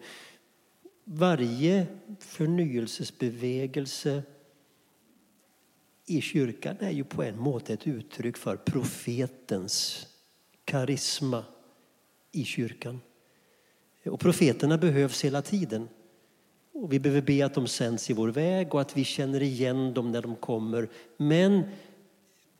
Varje 1.04 1.86
förnyelsesbevegelse 2.20 4.22
i 6.06 6.20
kyrkan 6.20 6.76
är 6.80 6.90
ju 6.90 7.04
på 7.04 7.22
en 7.22 7.38
måte 7.38 7.72
ett 7.72 7.86
uttryck 7.86 8.36
för 8.36 8.56
profetens 8.56 10.06
karisma 10.64 11.44
i 12.32 12.44
kyrkan. 12.44 13.00
Och 14.04 14.20
profeterna 14.20 14.78
behövs 14.78 15.24
hela 15.24 15.42
tiden. 15.42 15.88
Och 16.72 16.92
vi 16.92 17.00
behöver 17.00 17.22
be 17.22 17.46
att 17.46 17.54
de 17.54 17.66
sänds 17.66 18.10
i 18.10 18.12
vår 18.12 18.28
väg 18.28 18.74
och 18.74 18.80
att 18.80 18.96
vi 18.96 19.04
känner 19.04 19.42
igen 19.42 19.94
dem 19.94 20.12
när 20.12 20.22
de 20.22 20.36
kommer. 20.36 20.88
Men 21.16 21.64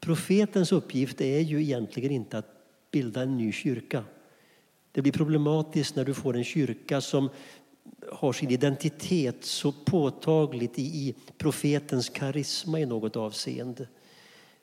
profetens 0.00 0.72
uppgift 0.72 1.20
är 1.20 1.40
ju 1.40 1.62
egentligen 1.62 2.11
inte 2.11 2.38
att 2.38 2.58
bilda 2.90 3.22
en 3.22 3.37
ny 3.37 3.52
kyrka. 3.52 4.04
Det 4.92 5.02
blir 5.02 5.12
problematiskt 5.12 5.96
när 5.96 6.04
du 6.04 6.14
får 6.14 6.37
en 6.37 6.44
kyrka 6.44 7.00
som 7.00 7.30
har 8.12 8.32
sin 8.32 8.50
identitet 8.50 9.44
så 9.44 9.72
påtagligt 9.72 10.78
i, 10.78 11.14
profetens 11.38 12.08
karisma 12.08 12.80
i 12.80 12.87
något 12.87 13.16
avseende. 13.16 13.88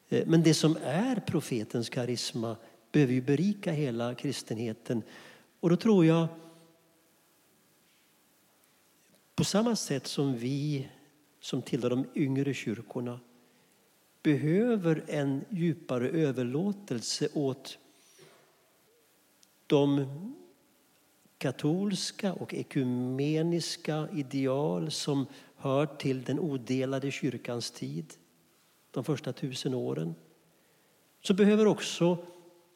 Eh, 0.10 0.28
men 0.28 0.43
det 0.43 0.54
som 0.54 0.78
är 0.84 1.15
profetens 1.15 1.89
karisma 1.89 2.56
behöver 2.91 3.13
ju 3.13 3.21
berika 3.21 3.71
hela 3.71 4.15
kristenheten. 4.15 5.04
Och 5.60 5.69
då 5.69 5.76
tror 5.76 6.06
jag, 6.06 6.28
på 9.36 9.43
samma 9.43 9.76
sätt 9.76 10.08
som 10.08 10.38
vi 10.38 10.88
som 11.39 11.62
tillhör 11.62 11.89
de 11.89 12.06
yngre 12.15 12.54
kyrkorna 12.54 13.19
behöver 14.26 15.04
en 15.08 15.46
djupare 15.50 16.10
överlåtelse 16.10 17.28
åt 17.34 17.78
de 19.68 20.06
katolska 21.38 22.34
och 22.34 22.54
ekumeniska 22.54 24.08
ideal 24.14 24.92
som 24.92 25.26
hör 25.56 25.86
till 25.86 26.24
den 26.24 26.40
odelade 26.40 27.12
kyrkans 27.12 27.72
tid, 27.72 28.14
de 28.92 29.04
första 29.04 29.34
tusen 29.34 29.74
åren, 29.74 30.16
så 31.22 31.34
behöver 31.34 31.68
också 31.68 32.18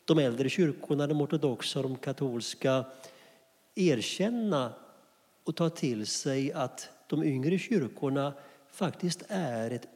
de 0.05 0.19
äldre 0.19 0.49
kyrkorna, 0.49 1.07
de 1.07 1.21
ortodoxa 1.21 1.79
och 1.79 1.89
de 1.89 1.95
katolska, 1.95 2.85
erkänna 3.75 4.73
och 5.43 5.55
ta 5.55 5.69
till 5.69 6.07
sig 6.07 6.53
att 6.53 6.89
de 7.07 7.23
yngre 7.23 7.59
kyrkorna 7.59 8.33
faktiskt 8.71 9.23
är 9.27 9.71
ett 9.71 9.87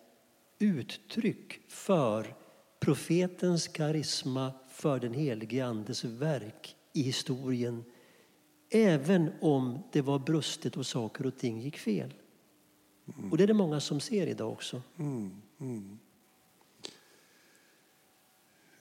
uttryck 0.64 1.60
för 1.68 2.36
profetens 2.80 3.68
karisma, 3.68 4.54
för 4.70 5.00
den 5.00 5.14
helige 5.14 5.66
Andes 5.66 6.04
verk 6.04 6.76
i 6.94 7.02
historien 7.02 7.84
Även 8.76 9.32
om 9.42 9.80
det 9.92 10.02
var 10.02 10.20
brustet 10.20 10.78
och 10.78 10.86
saker 10.86 11.26
och 11.26 11.38
ting 11.38 11.62
gick 11.62 11.78
fel. 11.78 12.14
Mm. 13.18 13.32
Och 13.32 13.38
det 13.38 13.44
är 13.44 13.48
det 13.48 13.54
många 13.54 13.80
som 13.80 14.00
ser 14.00 14.28
idag 14.28 14.52
också. 14.52 14.82
Mm, 14.98 15.32
mm. 15.60 16.00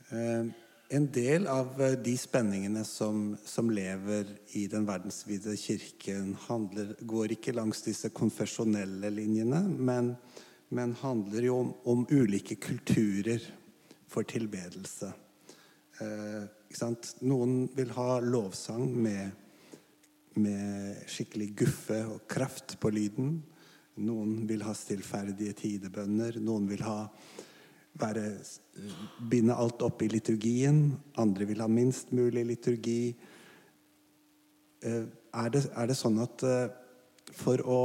Eh, 0.08 0.52
en 0.88 1.12
del 1.12 1.46
av 1.46 1.82
eh, 1.82 1.92
de 1.92 2.16
spenningene 2.18 2.84
som, 2.84 3.36
som 3.44 3.70
lever 3.70 4.26
i 4.48 4.66
den 4.66 4.86
kirken, 5.56 6.36
handler, 6.40 6.96
går 7.00 7.32
ikke 7.32 7.52
langs 7.52 7.82
disse 7.82 8.08
konfesjonelle 8.08 9.10
linjene, 9.10 9.60
men, 9.68 10.14
men 10.72 10.96
handler 11.02 11.46
jo 11.48 11.58
om, 11.60 11.70
om 11.84 12.06
ulike 12.10 12.56
kulturer 12.56 13.44
for 14.08 14.24
tilbedelse. 14.28 15.12
Eh, 16.00 16.42
Noen 17.20 17.66
vil 17.76 17.90
ha 17.92 18.16
lovsang 18.24 18.86
med 18.96 19.42
med 20.40 21.00
skikkelig 21.10 21.50
guffe 21.62 21.98
og 22.08 22.26
kraft 22.30 22.76
på 22.80 22.90
lyden. 22.92 23.34
Noen 24.00 24.46
vil 24.48 24.64
ha 24.64 24.74
stillferdige 24.76 25.56
tidebønner. 25.58 26.38
Noen 26.40 26.68
vil 26.70 26.84
ha 26.86 27.10
være, 28.00 28.24
binde 29.30 29.56
alt 29.56 29.82
opp 29.84 30.02
i 30.02 30.10
liturgien. 30.12 30.84
Andre 31.20 31.48
vil 31.50 31.60
ha 31.60 31.68
minst 31.68 32.14
mulig 32.16 32.46
liturgi. 32.48 33.14
Eh, 34.82 35.04
er 35.32 35.52
det, 35.52 35.66
er 35.76 35.90
det 35.90 35.98
sånn 35.98 36.18
at 36.24 36.44
eh, 36.48 36.72
for 37.36 37.60
å 37.68 37.82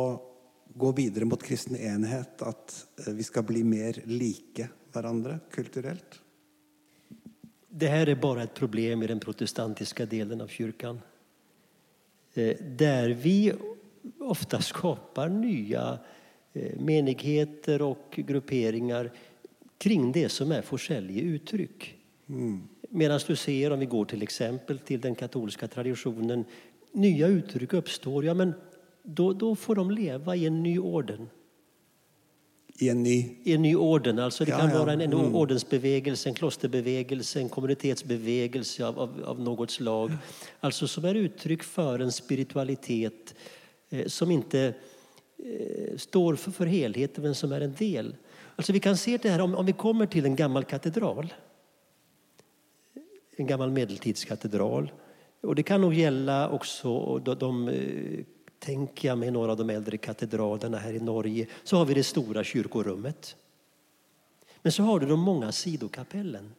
gå 0.78 0.92
videre 0.92 1.26
mot 1.26 1.44
kristen 1.44 1.76
enhet, 1.76 2.42
at 2.42 2.86
eh, 3.08 3.14
vi 3.14 3.24
ska 3.24 3.42
bli 3.42 3.64
mer 3.64 4.02
like 4.06 4.70
varandra 4.94 5.40
kulturellt? 5.52 6.22
Det 7.70 7.88
här 7.88 8.08
är 8.08 8.16
bara 8.16 8.44
ett 8.44 8.54
problem 8.54 9.04
i 9.04 9.08
den 9.08 9.20
protestantiska 9.20 10.06
delen 10.06 10.42
av 10.42 10.48
kyrkan. 10.48 11.02
Eh, 12.34 12.58
där 12.78 13.10
vi 13.10 13.54
ofta 14.20 14.62
skapar 14.62 15.30
nya 15.30 16.00
eh, 16.54 16.80
menigheter 16.80 17.82
och 17.82 18.14
grupperingar 18.16 19.12
kring 19.78 20.12
det 20.12 20.30
som 20.30 20.52
är 20.52 20.62
forskjellige 20.62 21.22
uttryck. 21.22 21.96
Mm. 22.30 22.68
Medan 22.90 23.20
du 23.28 23.36
ser, 23.36 23.72
om 23.72 23.80
vi 23.80 23.86
går 23.86 24.06
till 24.06 24.24
exempel 24.24 24.80
till 24.80 25.02
den 25.02 25.16
katolska 25.16 25.68
traditionen, 25.68 26.46
nya 26.92 27.28
uttryck 27.28 27.74
uppstår, 27.74 28.26
ja 28.26 28.34
men 28.34 28.54
då, 29.08 29.34
då 29.34 29.56
får 29.56 29.76
de 29.76 29.92
leva 29.92 30.36
i 30.36 30.46
en 30.46 30.64
ny 30.64 30.80
orden. 30.80 31.30
i 32.80 32.90
en 32.90 33.04
ny 33.04 33.36
i 33.44 33.54
en 33.54 33.62
ny 33.62 33.76
orden. 33.76 34.20
Alltså 34.20 34.46
det 34.46 34.52
Ja, 34.52 34.58
kan 34.58 34.70
ja. 34.70 34.80
vara 34.80 34.94
en, 34.94 35.02
en 35.02 35.14
Mm. 35.14 35.36
ordensbevegelse, 35.36 36.30
en 36.30 36.36
klosterbevegelse, 36.36 37.40
en 37.40 37.50
kommunitetsbevegelse 37.50 38.86
av, 38.86 39.00
av, 39.00 39.24
av 39.26 39.40
något 39.40 39.72
slag. 39.72 40.12
Alltså 40.60 40.88
som 40.88 41.06
är 41.06 41.16
uttryck 41.16 41.64
för 41.64 42.00
en 42.00 42.12
spiritualitet 42.12 43.36
eh, 43.90 44.06
som 44.08 44.32
inte 44.32 44.74
eh, 45.38 45.98
står 45.98 46.36
för, 46.36 46.52
för 46.52 46.66
helheten 46.66 47.24
men 47.24 47.36
som 47.36 47.52
är 47.52 47.62
en 47.62 47.74
del. 47.74 48.16
Alltså 48.56 48.74
vi 48.74 48.80
kan 48.80 48.98
se 48.98 49.18
det 49.18 49.30
här 49.30 49.42
om, 49.42 49.56
om 49.56 49.66
vi 49.66 49.74
kommer 49.74 50.06
till 50.06 50.26
en 50.26 50.36
gammal 50.36 50.64
katedral. 50.64 51.34
En 53.38 53.48
gammal 53.48 53.72
medeltidskatedral. 53.72 54.92
Och 55.42 55.56
det 55.56 55.64
kan 55.64 55.82
nog 55.82 55.94
gälla 55.94 56.50
också 56.50 57.18
de, 57.18 57.36
de 57.40 57.68
eh, 57.68 58.26
tänker 58.60 59.08
jag 59.08 59.18
mig 59.18 59.32
några 59.32 59.52
av 59.52 59.58
de 59.58 59.70
äldre 59.70 59.98
katedralerna 59.98 60.78
här 60.78 60.94
i 60.94 61.00
Norge. 61.00 61.48
Så 61.64 61.78
har 61.78 61.86
vi 61.86 61.94
det 61.94 62.04
stora 62.04 62.44
kyrkorummet. 62.44 63.36
Men 64.62 64.72
så 64.72 64.84
har 64.84 65.00
du 65.00 65.06
de 65.06 65.20
många 65.20 65.52
sidokapellen. 65.52 66.52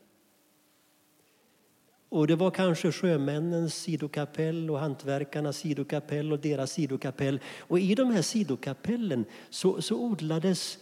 Och 2.09 2.27
det 2.27 2.37
var 2.37 2.51
kanske 2.51 2.93
sjömännens 2.93 3.75
sidokapell 3.75 4.71
och 4.71 4.79
hantverkarnas 4.79 5.57
sidokapell 5.57 6.33
och 6.33 6.39
deras 6.39 6.73
sidokapell. 6.73 7.41
Och 7.59 7.79
i 7.79 7.95
de 7.95 8.11
här 8.11 8.23
sidokapellen 8.23 9.25
så, 9.51 9.83
så 9.83 9.97
odlades 9.97 10.79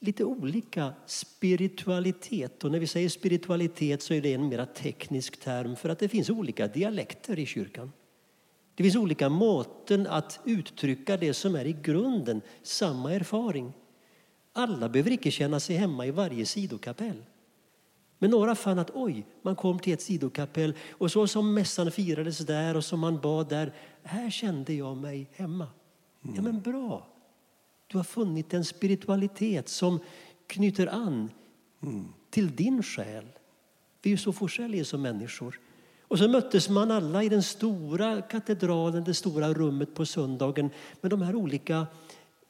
lite 0.00 0.24
olika 0.24 0.92
spiritualitet. 1.06 2.64
Och 2.64 2.72
när 2.72 2.78
vi 2.78 2.86
säger 2.86 3.08
spiritualitet 3.08 4.02
så 4.02 4.14
är 4.14 4.20
det 4.20 4.34
en 4.34 4.48
mer 4.48 4.64
teknisk 4.64 5.40
term 5.40 5.76
för 5.76 5.88
att 5.88 5.98
det 5.98 6.08
finns 6.08 6.30
olika 6.30 6.68
dialekter 6.68 7.38
i 7.38 7.46
kyrkan. 7.46 7.92
Det 8.76 8.82
finns 8.82 8.96
olika 8.96 9.28
måten 9.28 10.06
att 10.06 10.40
uttrycka 10.44 11.16
det 11.16 11.34
som 11.34 11.54
är 11.54 11.64
i 11.64 11.76
grunden 11.82 12.40
samma 12.62 13.12
erfaring. 13.12 13.72
Alla 14.52 14.88
behöver 14.88 15.10
inte 15.10 15.30
känna 15.30 15.60
sig 15.60 15.76
hemma 15.76 16.06
i 16.06 16.10
varje 16.10 16.46
sidokapell. 16.46 17.24
Men 18.18 18.30
några 18.30 18.54
fann 18.54 18.78
att 18.78 18.90
oj, 18.94 19.26
man 19.42 19.56
kom 19.56 19.78
till 19.78 19.92
ett 19.92 20.02
sidokapell 20.02 20.74
och 20.90 21.12
så 21.12 21.26
som 21.26 21.54
mässan 21.54 21.90
firades 21.90 22.38
där 22.38 22.76
och 22.76 22.84
som 22.84 23.00
man 23.00 23.20
bad 23.20 23.48
där, 23.48 23.72
här 24.02 24.30
kände 24.30 24.74
jag 24.74 24.96
mig 24.96 25.30
hemma. 25.32 25.68
Ja 26.22 26.42
men 26.42 26.60
bra, 26.60 27.06
du 27.86 27.96
har 27.96 28.04
funnit 28.04 28.54
en 28.54 28.64
spiritualitet 28.64 29.68
som 29.68 30.00
knyter 30.46 30.86
an 30.86 31.30
till 32.30 32.56
din 32.56 32.82
själ. 32.82 33.26
Vi 34.02 34.10
är 34.10 34.12
ju 34.12 34.18
så 34.18 34.32
forskjelliga 34.32 34.84
som 34.84 35.02
människor. 35.02 35.60
Och 36.08 36.18
så 36.18 36.28
möttes 36.28 36.68
man 36.68 36.90
alla 36.90 37.22
i 37.22 37.28
den 37.28 37.42
stora 37.42 38.22
katedralen, 38.22 39.04
det 39.04 39.14
stora 39.14 39.52
rummet 39.52 39.94
på 39.94 40.06
söndagen. 40.06 40.70
Men 41.00 41.10
de 41.10 41.22
här 41.22 41.34
olika 41.34 41.86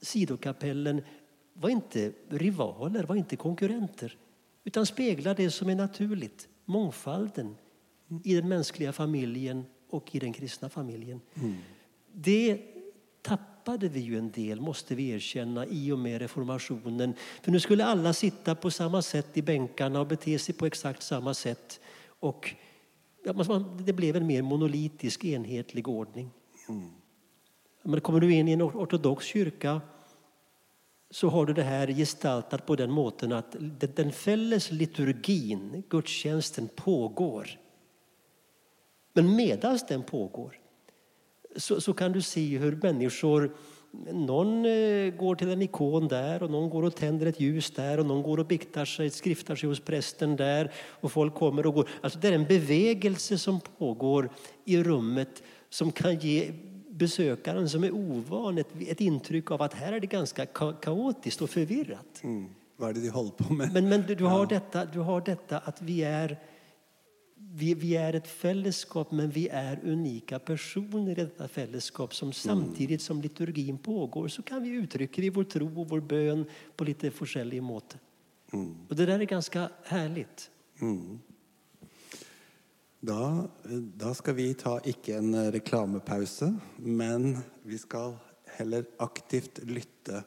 sidokapellen 0.00 1.02
var 1.52 1.70
inte 1.70 2.12
rivaler, 2.28 3.04
var 3.04 3.16
inte 3.16 3.36
konkurrenter. 3.36 4.16
Utan 4.64 4.86
speglade 4.86 5.42
det 5.42 5.50
som 5.50 5.70
är 5.70 5.74
naturligt, 5.74 6.48
mångfalden 6.64 7.56
i 8.24 8.34
den 8.34 8.48
mänskliga 8.48 8.92
familjen 8.92 9.64
och 9.90 10.14
i 10.14 10.18
den 10.18 10.32
kristna 10.32 10.68
familjen. 10.68 11.20
Det 12.12 12.60
tappade 13.22 13.88
vi 13.88 14.00
ju 14.00 14.18
en 14.18 14.30
del, 14.30 14.60
måste 14.60 14.94
vi 14.94 15.08
erkänna, 15.08 15.66
i 15.66 15.92
och 15.92 15.98
med 15.98 16.20
reformationen. 16.20 17.14
För 17.42 17.50
nu 17.50 17.60
skulle 17.60 17.84
alla 17.84 18.12
sitta 18.12 18.54
på 18.54 18.70
samma 18.70 19.02
sätt 19.02 19.36
i 19.36 19.42
bänkarna 19.42 20.00
och 20.00 20.06
bete 20.06 20.38
sig 20.38 20.54
på 20.54 20.66
exakt 20.66 21.02
samma 21.02 21.34
sätt. 21.34 21.80
Och 22.20 22.54
det 23.84 23.92
blev 23.92 24.16
en 24.16 24.26
mer 24.26 24.42
monolitisk, 24.42 25.24
enhetlig 25.24 25.88
ordning. 25.88 26.30
Men 27.82 28.00
kommer 28.00 28.20
du 28.20 28.34
in 28.34 28.48
i 28.48 28.52
en 28.52 28.62
ortodox 28.62 29.24
kyrka 29.24 29.80
så 31.10 31.28
har 31.28 31.46
du 31.46 31.52
det 31.52 31.62
här 31.62 31.86
gestaltat 31.88 32.66
på 32.66 32.76
den 32.76 32.90
måten 32.90 33.32
att 33.32 33.52
den- 33.52 33.92
den 33.94 34.12
fälles 34.12 34.70
liturgin, 34.70 35.82
gudstjänsten, 35.88 36.68
pågår. 36.76 37.48
Men 39.12 39.36
medan 39.36 39.78
den 39.88 40.02
pågår 40.02 40.60
så, 41.56 41.80
så 41.80 41.92
kan 41.92 42.12
du 42.12 42.22
se 42.22 42.58
hur 42.58 42.76
människor, 42.82 43.56
någon 44.12 44.64
eh, 44.64 45.14
går 45.14 45.34
till 45.34 45.50
en 45.50 45.62
ikon 45.62 46.08
där 46.08 46.42
och 46.42 46.50
någon 46.50 46.70
går 46.70 46.82
och 46.82 46.94
tänder 46.94 47.26
ett 47.26 47.40
ljus 47.40 47.70
där 47.70 48.00
och 48.00 48.06
någon 48.06 48.22
går 48.22 48.38
och 48.38 48.46
biktar 48.46 48.84
sig, 48.84 49.10
skriftar 49.10 49.56
sig 49.56 49.68
hos 49.68 49.80
prästen 49.80 50.36
där 50.36 50.72
och 51.00 51.12
folk 51.12 51.34
kommer 51.34 51.66
och 51.66 51.74
går. 51.74 51.88
Alltså 52.00 52.18
det 52.18 52.28
är 52.28 52.32
en 52.32 52.44
bevegelse 52.44 53.38
som 53.38 53.60
pågår 53.78 54.28
i 54.64 54.82
rummet 54.82 55.42
som 55.70 55.92
kan 55.92 56.18
ge 56.18 56.52
besökaren 56.90 57.68
som 57.68 57.84
är 57.84 57.94
ovan 57.94 58.58
ett, 58.58 58.68
ett 58.88 59.00
intryck 59.00 59.50
av 59.50 59.62
att 59.62 59.74
här 59.74 59.92
är 59.92 60.00
det 60.00 60.06
ganska 60.06 60.44
ka- 60.44 60.80
kaotiskt 60.80 61.42
och 61.42 61.50
förvirrat. 61.50 62.22
mm. 62.22 62.48
Vad 62.78 62.90
är 62.90 62.94
det 62.94 63.00
de 63.00 63.08
håller 63.08 63.30
på 63.30 63.52
med? 63.52 63.72
Men, 63.72 63.88
men 63.88 64.02
du, 64.02 64.14
du, 64.14 64.24
har 64.24 64.46
detta, 64.46 64.84
du 64.84 65.00
har 65.00 65.20
detta 65.20 65.58
att 65.58 65.82
vi 65.82 66.04
är, 66.04 66.38
vi, 67.56 67.74
vi 67.74 67.96
är 67.96 68.12
ett 68.12 68.28
fällskap 68.28 69.12
men 69.12 69.30
vi 69.30 69.48
är 69.48 69.80
unika 69.84 70.38
personer 70.38 71.12
i 71.12 71.14
detta 71.14 71.48
fällskap 71.48 72.14
som 72.14 72.32
samtidigt 72.32 73.02
som 73.02 73.20
liturgin 73.22 73.78
pågår 73.78 74.28
så 74.28 74.42
kan 74.42 74.62
vi 74.62 74.68
uttrycka 74.68 75.22
i 75.22 75.30
vår 75.30 75.44
tro 75.44 75.80
och 75.80 75.88
vår 75.88 76.00
bön 76.00 76.44
på 76.76 76.84
lite 76.84 77.10
forskjellig 77.10 77.62
måte. 77.62 77.98
Och 78.88 78.96
det 78.96 79.06
där 79.06 79.18
är 79.18 79.24
ganska 79.24 79.70
härligt. 79.84 80.50
Da, 83.00 83.48
da 83.96 84.14
skal 84.14 84.34
vi 84.34 84.54
ta 84.54 84.80
ikke 84.80 85.16
en 85.16 85.52
reklamepause, 85.52 86.56
men 86.76 87.38
vi 87.62 87.78
skal 87.78 88.16
heller 88.58 88.84
aktivt 88.98 89.60
lytte 89.64 90.22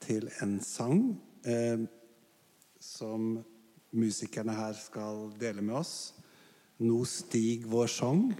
til 0.00 0.30
en 0.42 0.60
sang 0.60 1.20
eh, 1.44 1.86
som 2.80 3.44
musikerne 3.90 4.54
her 4.56 4.72
skal 4.72 5.30
dele 5.38 5.62
med 5.62 5.74
oss. 5.84 6.14
'Nå 6.78 7.04
stig 7.04 7.66
vår 7.66 7.86
sang'. 7.86 8.34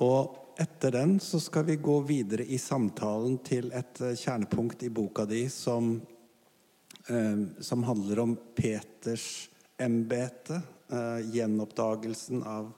Og 0.00 0.36
etter 0.58 0.90
den 0.90 1.20
så 1.20 1.40
skal 1.40 1.64
vi 1.64 1.76
gå 1.76 2.00
videre 2.00 2.44
i 2.44 2.58
samtalen 2.58 3.38
til 3.44 3.72
et 3.72 4.00
eh, 4.00 4.16
kjernepunkt 4.16 4.82
i 4.82 4.90
boka 4.92 5.24
di 5.24 5.48
som 5.48 6.00
eh, 7.08 7.38
som 7.60 7.82
handler 7.82 8.18
om 8.18 8.36
Peters 8.54 9.50
embete, 9.76 10.62
eh, 10.88 11.20
gjenoppdagelsen 11.32 12.42
av, 12.42 12.72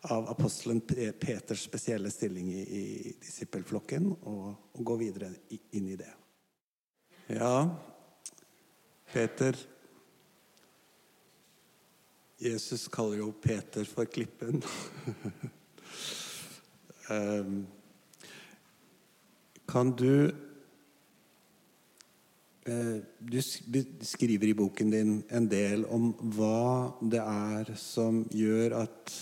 av 0.00 0.28
apostelen 0.28 0.80
Peters 0.80 1.62
spesielle 1.62 2.10
stilling 2.10 2.52
i, 2.52 2.62
i 2.62 3.16
disippelflokken, 3.20 4.12
og, 4.22 4.54
og 4.72 4.84
gå 4.84 4.96
videre 4.96 5.32
inn 5.76 5.88
i 5.88 5.98
det. 6.00 6.12
Ja, 7.28 7.68
Peter 9.12 9.56
Jesus 12.38 12.88
kaller 12.88 13.16
jo 13.16 13.32
Peter 13.32 13.84
for 13.84 14.04
klippen. 14.04 14.62
Ehm, 17.10 17.66
kan 19.66 19.90
du 19.96 20.26
eh, 22.64 22.96
Du 23.18 23.42
skriver 24.00 24.46
i 24.46 24.54
boken 24.54 24.90
din 24.90 25.22
en 25.28 25.48
del 25.48 25.86
om 25.88 26.10
hva 26.36 26.92
det 27.00 27.22
er 27.24 27.72
som 27.80 28.26
gjør 28.28 28.76
at 28.82 29.14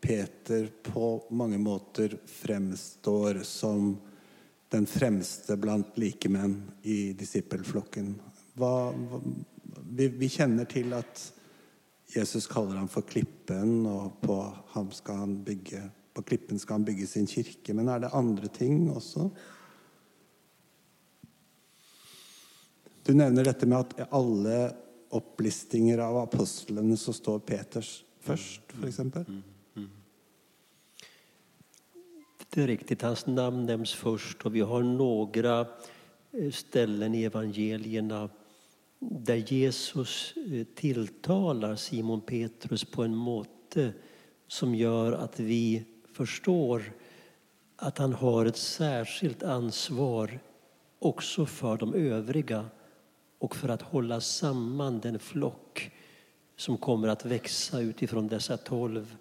Peter 0.00 0.70
på 0.86 1.26
mange 1.34 1.58
måter 1.58 2.14
fremstår 2.30 3.42
som 3.42 3.96
den 4.70 4.86
fremste 4.86 5.56
blant 5.58 5.98
likemenn 5.98 6.60
i 6.86 7.10
disippelflokken. 7.18 8.14
Hva, 8.54 8.74
hva, 8.94 9.20
vi, 9.82 10.12
vi 10.14 10.30
kjenner 10.30 10.70
til 10.70 10.94
at 10.94 11.32
Jesus 12.14 12.46
kaller 12.46 12.78
ham 12.78 12.88
for 12.88 13.06
klippen, 13.06 13.86
og 13.90 14.20
på, 14.22 14.38
ham 14.76 14.90
skal 14.94 15.22
han 15.24 15.36
bygge, 15.44 15.82
på 16.14 16.22
klippen 16.22 16.58
skal 16.58 16.78
han 16.78 16.86
bygge 16.86 17.06
sin 17.10 17.26
kirke. 17.26 17.74
Men 17.74 17.90
er 17.90 18.04
det 18.04 18.14
andre 18.14 18.48
ting 18.48 18.86
også? 18.92 19.28
Du 23.06 23.12
nevner 23.14 23.46
dette 23.46 23.66
med 23.66 23.78
at 23.78 24.08
alle 24.14 24.56
opplistinger 25.14 26.00
av 26.02 26.18
apostlene 26.24 26.96
så 26.98 27.14
står 27.14 27.44
Peters 27.46 28.00
først, 28.26 28.74
f.eks. 28.74 28.98
Mm, 28.98 29.12
mm, 29.28 29.42
mm, 29.76 29.90
det 32.50 32.62
är 32.62 32.66
riktigt, 32.66 33.02
hans 33.02 33.26
namn 33.26 33.66
nämns 33.66 33.94
först 33.94 34.46
och 34.46 34.54
vi 34.54 34.60
har 34.60 34.82
några 34.82 35.60
eh, 36.32 36.50
ställen 36.50 37.14
i 37.14 37.22
evangelierna 37.22 38.28
där 38.98 39.52
Jesus 39.52 40.34
eh, 40.36 40.66
tilltalar 40.74 41.76
Simon 41.76 42.20
Petrus 42.20 42.84
på 42.84 43.02
en 43.02 43.14
måte 43.14 43.92
som 44.48 44.74
gör 44.74 45.12
att 45.12 45.40
vi 45.40 45.84
förstår 46.12 46.92
att 47.76 47.98
han 47.98 48.12
har 48.12 48.46
ett 48.46 48.56
särskilt 48.56 49.42
ansvar 49.42 50.38
också 50.98 51.46
för 51.46 51.76
de 51.76 51.94
övriga 51.94 52.66
och 53.38 53.56
för 53.56 53.68
att 53.68 53.82
hålla 53.82 54.20
samman 54.20 55.00
den 55.00 55.18
flock 55.18 55.90
som 56.56 56.76
kommer 56.76 57.08
att 57.08 57.24
växa 57.24 57.80
utifrån 57.80 58.28
dessa 58.28 58.56
tolv. 58.56 59.16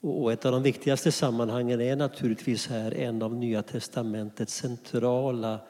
Och 0.00 0.32
ett 0.32 0.44
av 0.44 0.52
de 0.52 0.62
viktigaste 0.62 1.12
sammanhangen 1.12 1.80
är 1.80 1.96
naturligtvis 1.96 2.66
här 2.66 2.94
en 2.94 3.22
av 3.22 3.34
Nya 3.34 3.62
testamentets 3.62 4.54
centrala 4.54 5.60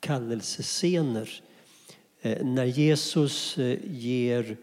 kallelsescener. 0.00 1.42
Eh, 2.20 2.44
när 2.46 2.64
Jesus 2.64 3.58
eh, 3.58 3.78
ger 3.84 4.56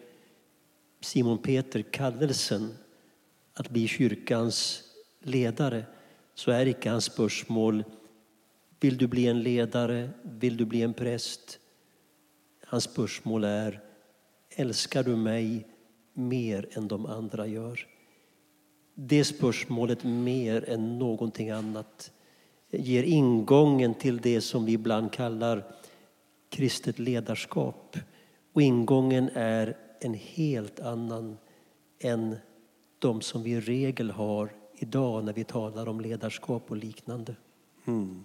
Simon 1.02 1.38
Peter 1.38 1.82
kallelsen 1.82 2.74
att 3.54 3.70
bli 3.70 3.88
kyrkans 3.88 4.84
ledare 5.22 5.84
så 6.36 6.52
är 6.52 6.66
icke 6.66 6.90
hans 6.90 7.06
spörsmål 7.06 7.84
vill 8.80 8.98
du 8.98 9.08
bli 9.08 9.28
en 9.28 9.44
ledare, 9.44 10.10
vill 10.24 10.58
du 10.58 10.66
bli 10.66 10.82
en 10.82 10.94
präst? 10.94 11.60
Hans 12.66 12.84
spörsmål 12.84 13.44
är 13.44 13.82
älskar 14.50 15.04
du 15.04 15.16
mig 15.16 15.68
mer 16.14 16.68
än 16.72 16.88
de 16.88 17.06
andra 17.06 17.48
gör? 17.48 17.88
Det 18.96 19.26
spörsmålet 19.26 20.04
mer 20.04 20.70
än 20.70 21.00
någonting 21.00 21.50
annat 21.50 22.12
ger 22.72 23.04
ingången 23.04 23.94
till 23.94 24.18
det 24.18 24.42
som 24.42 24.66
vi 24.66 24.72
ibland 24.72 25.12
kallar 25.12 25.64
kristet 26.56 27.00
ledarskap. 27.00 27.98
Och 28.54 28.62
ingången 28.62 29.30
är 29.34 29.78
en 30.00 30.14
helt 30.14 30.80
annan 30.80 31.38
än 32.00 32.36
de 33.00 33.22
som 33.22 33.44
vi 33.44 33.52
i 33.52 33.60
regel 33.60 34.12
har 34.12 34.54
idag 34.74 35.26
när 35.26 35.34
vi 35.34 35.44
talar 35.44 35.88
om 35.88 36.02
ledarskap 36.02 36.72
och 36.72 36.78
liknande. 36.78 37.36
Mm. 37.86 38.24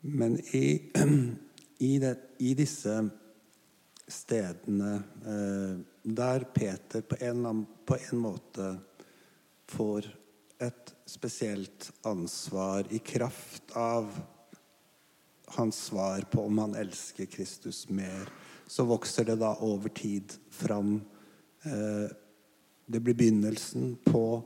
Men 0.00 0.38
i, 0.38 0.92
i, 1.78 1.98
det, 1.98 2.18
i 2.38 2.54
dessa 2.54 3.10
stedene 4.06 5.02
eh, 5.26 6.42
Peter 6.54 7.00
på 7.00 7.16
en, 7.18 7.66
på 7.86 7.96
en 8.10 8.18
måte 8.18 8.76
får 9.66 10.16
ett 10.58 10.94
speciellt 11.06 11.92
ansvar 12.02 12.84
i 12.90 12.98
kraft 12.98 13.62
av 13.72 14.20
hans 15.56 15.76
svar 15.76 16.20
på 16.30 16.42
om 16.42 16.58
han 16.58 16.74
älskar 16.74 17.24
Kristus 17.24 17.88
mer, 17.88 18.28
så 18.66 18.84
växer 18.84 19.24
det 19.24 19.36
då 19.36 19.58
över 19.62 19.88
tid 19.88 20.32
fram 20.50 21.00
eh, 21.62 22.16
Det 22.86 23.00
blir 23.00 23.14
begynnelsen 23.14 23.96
på 24.04 24.42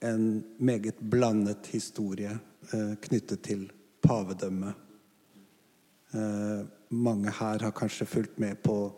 en 0.00 0.44
mycket 0.58 1.00
blandad 1.00 1.66
historia 1.66 2.38
eh, 2.72 2.94
knyttet 3.02 3.42
till 3.42 3.72
pavedømmet. 4.00 4.74
Eh, 6.12 6.66
Många 6.88 7.30
här 7.30 7.58
har 7.58 7.70
kanske 7.70 8.04
följt 8.04 8.38
med 8.38 8.62
på 8.62 8.92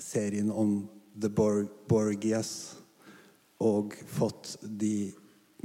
serien 0.00 0.50
om 0.50 0.88
The 1.22 1.28
Borgias 1.88 2.76
och 3.58 3.94
fått 4.06 4.58
de 4.60 5.14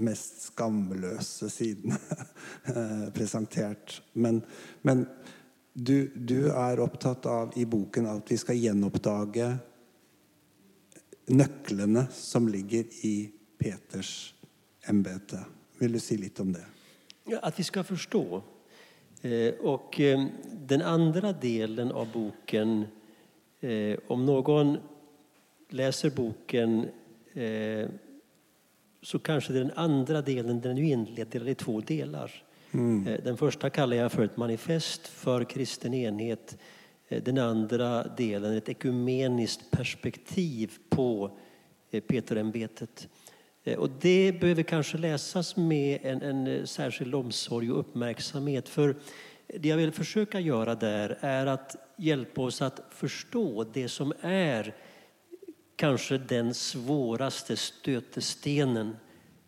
mest 0.03 0.47
skamløse 0.49 1.49
sidene 1.51 1.97
eh, 1.99 3.07
presenterat. 3.13 3.13
presentert. 3.13 4.01
Men, 4.13 4.41
men 4.81 5.05
du, 5.73 6.11
du, 6.15 6.49
er 6.51 6.81
opptatt 6.83 7.25
av 7.25 7.53
i 7.55 7.65
boken 7.65 8.09
at 8.11 8.31
vi 8.31 8.37
skal 8.37 8.59
gjenoppdage 8.59 9.51
nøklene 11.31 12.07
som 12.11 12.49
ligger 12.51 12.89
i 13.07 13.15
Peters 13.61 14.33
embete. 14.89 15.39
Vill 15.79 15.95
du 15.95 16.01
si 16.03 16.17
litt 16.17 16.39
om 16.39 16.51
det? 16.53 16.65
Ja, 17.29 17.39
att 17.41 17.59
vi 17.59 17.63
ska 17.63 17.83
förstå 17.83 18.41
Eh, 19.21 19.53
och 19.53 19.99
eh, 19.99 20.25
den 20.67 20.81
andra 20.81 21.33
delen 21.33 21.91
av 21.91 22.11
boken, 22.11 22.85
eh, 23.59 23.99
om 24.07 24.25
någon 24.25 24.77
läser 25.69 26.09
boken 26.09 26.85
eh, 27.33 27.89
så 29.01 29.19
kanske 29.19 29.53
den 29.53 29.71
andra 29.75 30.21
delen 30.21 30.61
den 30.61 30.77
är 30.77 30.81
inledd 30.81 31.35
i 31.35 31.55
två 31.55 31.81
delar. 31.81 32.43
Mm. 32.71 33.21
Den 33.23 33.37
första 33.37 33.69
kallar 33.69 33.97
jag 33.97 34.11
för 34.11 34.23
ett 34.23 34.37
manifest 34.37 35.07
för 35.07 35.43
kristen 35.43 35.93
enhet. 35.93 36.57
Den 37.09 37.37
andra 37.37 38.03
delen 38.03 38.57
ett 38.57 38.69
ekumeniskt 38.69 39.71
perspektiv 39.71 40.71
på 40.89 41.37
Peterämbetet. 42.07 43.07
Och 43.77 43.89
det 44.01 44.39
behöver 44.41 44.63
kanske 44.63 44.97
läsas 44.97 45.55
med 45.55 45.99
en, 46.03 46.21
en 46.21 46.67
särskild 46.67 47.15
omsorg 47.15 47.71
och 47.71 47.79
uppmärksamhet. 47.79 48.69
För 48.69 48.95
det 49.47 49.67
jag 49.67 49.77
vill 49.77 49.91
försöka 49.91 50.39
göra 50.39 50.75
där 50.75 51.17
är 51.21 51.45
att 51.45 51.75
hjälpa 51.97 52.41
oss 52.41 52.61
att 52.61 52.81
förstå 52.89 53.65
det 53.73 53.89
som 53.89 54.13
är 54.21 54.75
kanske 55.81 56.17
den 56.17 56.53
svåraste 56.53 57.57
stötestenen 57.57 58.95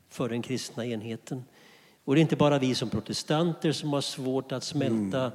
för 0.10 0.30
den 0.30 0.42
kristna 0.42 0.86
enheten. 0.86 1.44
Och 2.04 2.16
det 2.16 2.20
är 2.20 2.22
inte 2.22 2.36
bara 2.36 2.60
vi 2.60 2.76
som 2.76 2.90
protestanter 2.90 3.72
som 3.72 3.94
har 3.94 4.02
svårt 4.02 4.52
att 4.52 4.64
smälta 4.64 5.32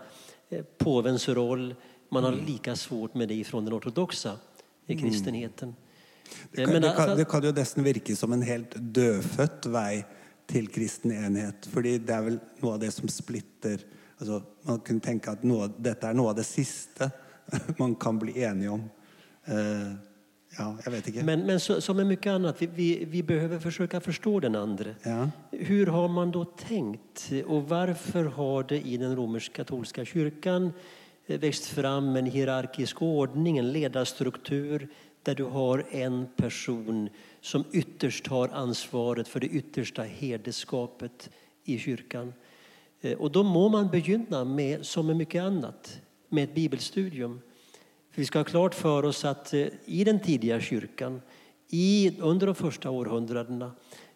mm. 0.50 0.64
påvens 0.78 1.28
roll. 1.28 1.74
Man 2.08 2.24
har 2.24 2.32
mm. 2.32 2.46
lika 2.46 2.76
svårt 2.76 3.14
med 3.14 3.28
det 3.28 3.44
från 3.44 3.64
den 3.64 3.74
ortodoxa 3.74 4.38
mm. 4.86 5.02
kristenheten. 5.02 5.74
Det 6.52 6.64
kan, 6.64 6.82
det, 6.82 6.94
kan, 6.96 7.16
det 7.16 7.24
kan 7.24 7.44
jo 7.44 7.52
nesten 7.52 7.84
virke 7.84 8.16
som 8.16 8.32
en 8.32 8.42
helt 8.42 8.74
dødfødt 8.74 9.70
vei 9.70 10.02
til 10.50 10.66
kristen 10.68 11.14
enhet. 11.14 11.70
fordi 11.70 11.94
det 11.98 12.14
er 12.14 12.26
vel 12.26 12.40
noe 12.58 12.74
av 12.74 12.82
det 12.82 12.90
som 12.92 13.08
splitter 13.08 13.86
altså, 14.18 14.42
Man 14.66 14.80
kunne 14.80 15.00
tenke 15.00 15.30
at 15.30 15.46
noe, 15.46 15.70
dette 15.78 16.10
er 16.10 16.18
noe 16.18 16.34
av 16.34 16.36
det 16.42 16.46
siste 16.48 17.10
man 17.82 17.94
kan 17.94 18.18
bli 18.18 18.42
enige 18.42 18.74
om. 18.74 18.84
Uh, 19.48 19.94
ja, 20.58 20.78
jag 20.84 20.90
vet 20.90 21.08
inte. 21.08 21.24
Men, 21.24 21.46
men 21.46 21.60
så, 21.60 21.80
som 21.80 21.96
med 21.96 22.06
mycket 22.06 22.30
annat, 22.30 22.62
vi, 22.62 22.66
vi, 22.66 23.04
vi, 23.04 23.22
behöver 23.22 23.58
försöka 23.58 24.00
förstå 24.00 24.40
den 24.40 24.54
andra. 24.54 24.90
Ja. 25.02 25.30
Hur 25.50 25.86
har 25.86 26.08
man 26.08 26.30
då 26.30 26.44
tänkt? 26.44 27.32
Och 27.46 27.68
varför 27.68 28.24
har 28.24 28.62
det 28.62 28.80
i 28.80 28.96
den 28.96 29.16
romersk-katolska 29.16 30.04
kyrkan 30.04 30.72
eh, 31.26 31.40
växt 31.40 31.66
fram 31.66 32.16
en 32.16 32.26
hierarkisk 32.26 33.02
ordning, 33.02 33.58
en 33.58 33.72
ledarstruktur 33.72 34.88
där 35.22 35.34
du 35.34 35.44
har 35.44 35.84
en 35.90 36.26
person 36.36 37.08
som 37.40 37.64
ytterst 37.72 38.26
har 38.26 38.48
ansvaret 38.48 39.28
för 39.28 39.40
det 39.40 39.46
yttersta 39.46 40.02
herdeskapet 40.02 41.30
i 41.64 41.78
kyrkan. 41.78 42.32
Eh, 43.00 43.18
och 43.18 43.32
då 43.32 43.42
må 43.42 43.68
man 43.68 43.88
begynna 43.88 44.44
med, 44.44 44.86
som 44.86 45.06
med 45.06 45.16
mycket 45.16 45.42
annat, 45.42 46.00
med 46.28 46.44
ett 46.44 46.54
bibelstudium. 46.54 47.40
För 48.10 48.20
vi 48.20 48.26
ska 48.26 48.38
ha 48.38 48.44
klart 48.44 48.74
för 48.74 49.04
oss 49.04 49.24
att 49.24 49.54
eh, 49.54 49.66
i 49.84 50.04
den 50.04 50.20
tidiga 50.20 50.60
kyrkan, 50.60 51.22
i, 51.68 52.20
under 52.20 52.46
de 52.46 52.54
första 52.54 52.90
århundradena, 52.90 53.72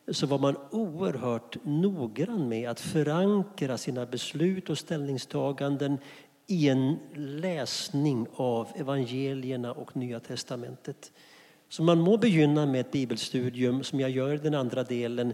så 0.08 0.26
var 0.26 0.38
man 0.38 0.56
oerhört 0.70 1.56
noggrann 1.64 2.48
med 2.48 2.70
att 2.70 2.80
förankra 2.80 3.78
sina 3.78 4.06
beslut 4.06 4.70
och 4.70 4.78
ställningstaganden 4.78 5.98
i 6.46 6.68
en 6.68 6.98
läsning 7.14 8.26
av 8.34 8.68
evangelierna 8.74 9.72
och 9.72 9.96
Nya 9.96 10.20
testamentet. 10.20 11.12
Så 11.68 11.82
man 11.82 12.00
må 12.00 12.16
begynna 12.16 12.66
med 12.66 12.80
ett 12.80 12.92
bibelstudium, 12.92 13.84
som 13.84 14.00
jag 14.00 14.10
gör 14.10 14.34
i 14.34 14.38
den 14.38 14.54
andra 14.54 14.82
delen, 14.82 15.32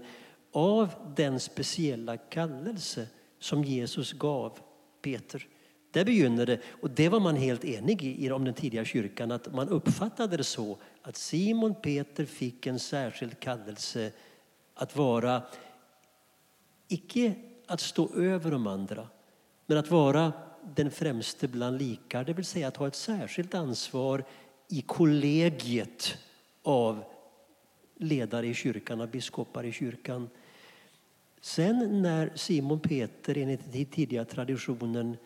av 0.52 0.88
den 1.16 1.40
speciella 1.40 2.16
kallelse 2.16 3.06
som 3.38 3.64
Jesus 3.64 4.12
gav 4.12 4.58
Peter. 5.02 5.46
Där 5.90 6.04
begynner 6.04 6.46
det, 6.46 6.60
och 6.80 6.90
det 6.90 7.08
var 7.08 7.20
man 7.20 7.36
helt 7.36 7.64
enig 7.64 8.02
i 8.04 8.30
om 8.30 8.44
den 8.44 8.54
tidiga 8.54 8.84
kyrkan, 8.84 9.32
att 9.32 9.54
man 9.54 9.68
uppfattade 9.68 10.36
det 10.36 10.44
så 10.44 10.78
att 11.02 11.16
Simon 11.16 11.74
Peter 11.74 12.24
fick 12.24 12.66
en 12.66 12.78
särskild 12.78 13.40
kallelse 13.40 14.12
att 14.74 14.96
vara, 14.96 15.42
icke 16.88 17.34
att 17.66 17.80
stå 17.80 18.14
över 18.14 18.50
de 18.50 18.66
andra, 18.66 19.08
men 19.66 19.78
att 19.78 19.90
vara 19.90 20.32
den 20.74 20.90
främste 20.90 21.48
bland 21.48 21.78
likar, 21.78 22.24
det 22.24 22.32
vill 22.32 22.44
säga 22.44 22.68
att 22.68 22.76
ha 22.76 22.86
ett 22.86 22.94
särskilt 22.94 23.54
ansvar 23.54 24.24
i 24.68 24.80
kollegiet 24.80 26.18
av 26.62 27.04
ledare 27.96 28.46
i 28.46 28.54
kyrkan, 28.54 29.00
av 29.00 29.10
biskopar 29.10 29.64
i 29.64 29.72
kyrkan. 29.72 30.30
Sen 31.40 32.02
när 32.02 32.32
Simon 32.34 32.80
Peter 32.80 33.38
enligt 33.38 33.72
den 33.72 33.84
tidiga 33.84 34.24
traditionen 34.24 35.16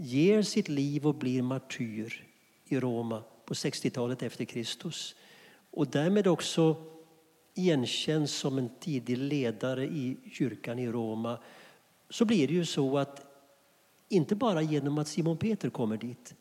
ger 0.00 0.42
sitt 0.42 0.68
liv 0.68 1.06
och 1.06 1.14
blir 1.14 1.42
martyr 1.42 2.24
i 2.64 2.80
Roma 2.80 3.22
på 3.44 3.54
60-talet 3.54 4.22
efter 4.22 4.44
Kristus 4.44 5.14
och 5.70 5.86
därmed 5.86 6.26
också 6.26 6.76
igenkänns 7.54 8.32
som 8.32 8.58
en 8.58 8.70
tidig 8.80 9.18
ledare 9.18 9.84
i 9.84 10.16
kyrkan 10.32 10.78
i 10.78 10.88
Roma 10.88 11.38
så 12.10 12.24
blir 12.24 12.48
det 12.48 12.54
ju 12.54 12.64
så 12.64 12.98
att 12.98 13.26
inte 14.08 14.34
bara 14.34 14.62
genom 14.62 14.98
att 14.98 15.08
Simon 15.08 15.36
Peter 15.36 15.70
kommer 15.70 15.96
dit. 15.96 16.34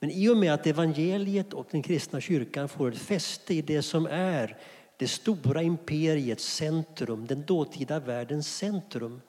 Men 0.00 0.10
i 0.10 0.28
och 0.28 0.36
med 0.36 0.54
att 0.54 0.66
evangeliet 0.66 1.52
och 1.52 1.66
den 1.70 1.82
kristna 1.82 2.20
kyrkan 2.20 2.68
får 2.68 2.88
ett 2.88 2.98
fäste 2.98 3.54
i 3.54 3.62
det 3.62 3.82
som 3.82 4.06
är 4.06 4.56
det 4.96 5.08
stora 5.08 5.62
imperiets 5.62 6.44
centrum, 6.44 7.26
den 7.26 7.44
dåtida 7.46 8.00
världens 8.00 8.56
centrum, 8.56 9.20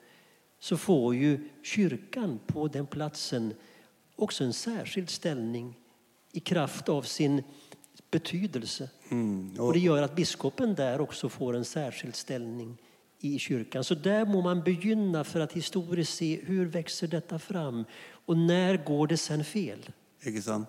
så 0.58 0.76
får 0.76 1.14
ju 1.14 1.48
kyrkan 1.62 2.40
på 2.46 2.68
den 2.68 2.86
platsen 2.86 3.54
också 4.16 4.44
en 4.44 4.52
särskild 4.52 5.10
ställning 5.10 5.78
i 6.32 6.40
kraft 6.40 6.88
av 6.88 7.02
sin 7.02 7.42
betydelse. 8.10 8.90
Mm, 9.08 9.54
och... 9.58 9.66
och 9.66 9.72
det 9.72 9.78
gör 9.78 10.02
att 10.02 10.16
biskopen 10.16 10.74
där 10.74 11.00
också 11.00 11.28
får 11.28 11.56
en 11.56 11.64
särskild 11.64 12.16
ställning 12.16 12.76
i 13.20 13.38
kyrkan. 13.38 13.84
Så 13.84 13.94
där 13.94 14.26
må 14.26 14.42
man 14.42 14.62
begynna 14.62 15.24
för 15.24 15.40
att 15.40 15.52
historiskt 15.52 16.14
se 16.14 16.40
hur 16.42 16.66
växer 16.66 17.06
detta 17.06 17.38
fram 17.38 17.84
och 18.10 18.36
när 18.36 18.84
går 18.84 19.06
det 19.06 19.16
sen 19.16 19.44
fel? 19.44 19.90
Inte 20.22 20.42
sant? 20.42 20.68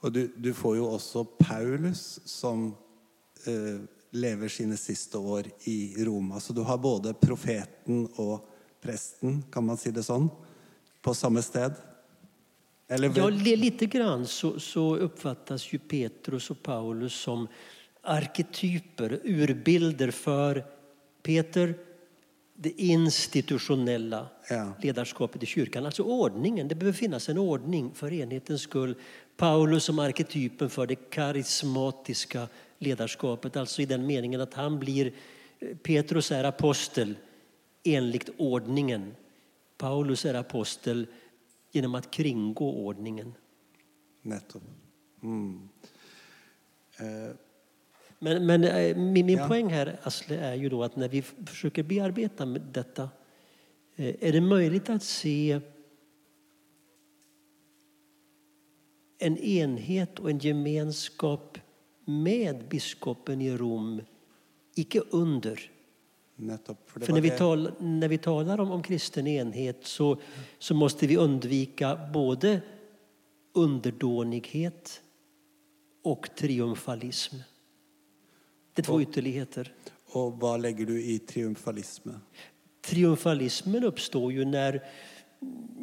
Och 0.00 0.12
du, 0.12 0.34
du 0.36 0.54
får 0.54 0.76
ju 0.76 0.82
också 0.82 1.24
Paulus 1.24 2.20
som 2.24 2.66
eh, 3.46 3.80
lever 4.10 4.48
sina 4.48 4.76
sista 4.76 5.18
år 5.18 5.44
i 5.64 6.04
Roma. 6.04 6.40
Så 6.40 6.52
du 6.52 6.60
har 6.60 6.78
både 6.78 7.14
profeten 7.14 8.06
och 8.06 8.48
prästen, 8.82 9.44
kan 9.52 9.66
man 9.66 9.76
säga 9.76 9.92
det 9.92 10.02
så, 10.02 10.28
på 11.02 11.14
samma 11.14 11.42
ställe? 11.42 11.74
Eller... 12.88 13.12
Ja, 13.16 13.28
lite 13.28 13.86
grann 13.86 14.26
så, 14.26 14.60
så 14.60 14.96
uppfattas 14.96 15.72
ju 15.72 15.78
Petrus 15.78 16.50
och 16.50 16.62
Paulus 16.62 17.14
som 17.14 17.48
arketyper, 18.02 19.20
urbilder 19.24 20.10
för 20.10 20.64
Peter, 21.22 21.74
det 22.54 22.70
institutionella 22.70 24.26
ja. 24.50 24.72
ledarskapet 24.82 25.42
i 25.42 25.46
kyrkan. 25.46 25.86
Alltså 25.86 26.02
ordningen, 26.02 26.68
det 26.68 26.74
behöver 26.74 26.98
finnas 26.98 27.28
en 27.28 27.38
ordning 27.38 27.94
för 27.94 28.12
enhetens 28.12 28.62
skull. 28.62 28.94
Paulus 29.36 29.84
som 29.84 29.98
arketypen 29.98 30.70
för 30.70 30.86
det 30.86 30.94
karismatiska 30.94 32.48
ledarskapet, 32.78 33.56
alltså 33.56 33.82
i 33.82 33.86
den 33.86 34.06
meningen 34.06 34.40
att 34.40 34.54
han 34.54 34.78
blir, 34.78 35.12
Petrus 35.82 36.32
är 36.32 36.44
apostel 36.44 37.14
enligt 37.84 38.30
ordningen. 38.36 39.14
Paulus 39.76 40.24
är 40.24 40.34
apostel 40.34 41.06
genom 41.72 41.94
att 41.94 42.10
kringgå 42.10 42.72
ordningen. 42.72 43.34
Nettopp. 44.22 44.62
Mm. 45.22 45.68
Eh. 46.98 47.36
Men, 48.18 48.46
men 48.46 48.64
eh, 48.64 48.96
min, 48.96 49.26
min 49.26 49.38
ja. 49.38 49.48
poäng 49.48 49.68
här, 49.68 49.98
Asle, 50.02 50.36
är 50.36 50.54
ju 50.54 50.68
då 50.68 50.82
att 50.82 50.96
när 50.96 51.08
vi 51.08 51.22
försöker 51.22 51.82
bearbeta 51.82 52.46
med 52.46 52.62
detta, 52.72 53.10
eh, 53.96 54.14
är 54.20 54.32
det 54.32 54.40
möjligt 54.40 54.90
att 54.90 55.02
se 55.02 55.60
en 59.18 59.38
enhet 59.38 60.18
och 60.18 60.30
en 60.30 60.38
gemenskap 60.38 61.58
med 62.04 62.68
biskopen 62.68 63.40
i 63.40 63.56
Rom, 63.56 64.00
icke 64.74 65.00
under. 65.00 65.71
Nettopp, 66.36 66.90
för, 66.90 67.00
för 67.00 67.12
när, 67.12 67.20
vi 67.20 67.30
tal, 67.30 67.72
när 67.78 68.08
vi 68.08 68.18
talar 68.18 68.60
om, 68.60 68.70
om 68.70 68.82
kristen 68.82 69.26
enhet 69.26 69.78
så, 69.82 70.20
så 70.58 70.74
måste 70.74 71.06
vi 71.06 71.16
undvika 71.16 71.98
både 72.12 72.60
underdånighet 73.54 75.02
och 76.02 76.30
triumfalism. 76.36 77.36
Det 78.72 78.82
är 78.82 78.84
två 78.84 78.92
och, 78.92 79.00
ytterligheter. 79.00 79.74
Och 80.12 80.40
vad 80.40 80.60
lägger 80.60 80.86
du 80.86 81.02
i 81.02 81.18
triumfalismen? 81.18 82.20
Triumfalismen 82.80 83.84
uppstår 83.84 84.32
ju 84.32 84.44
när, 84.44 84.82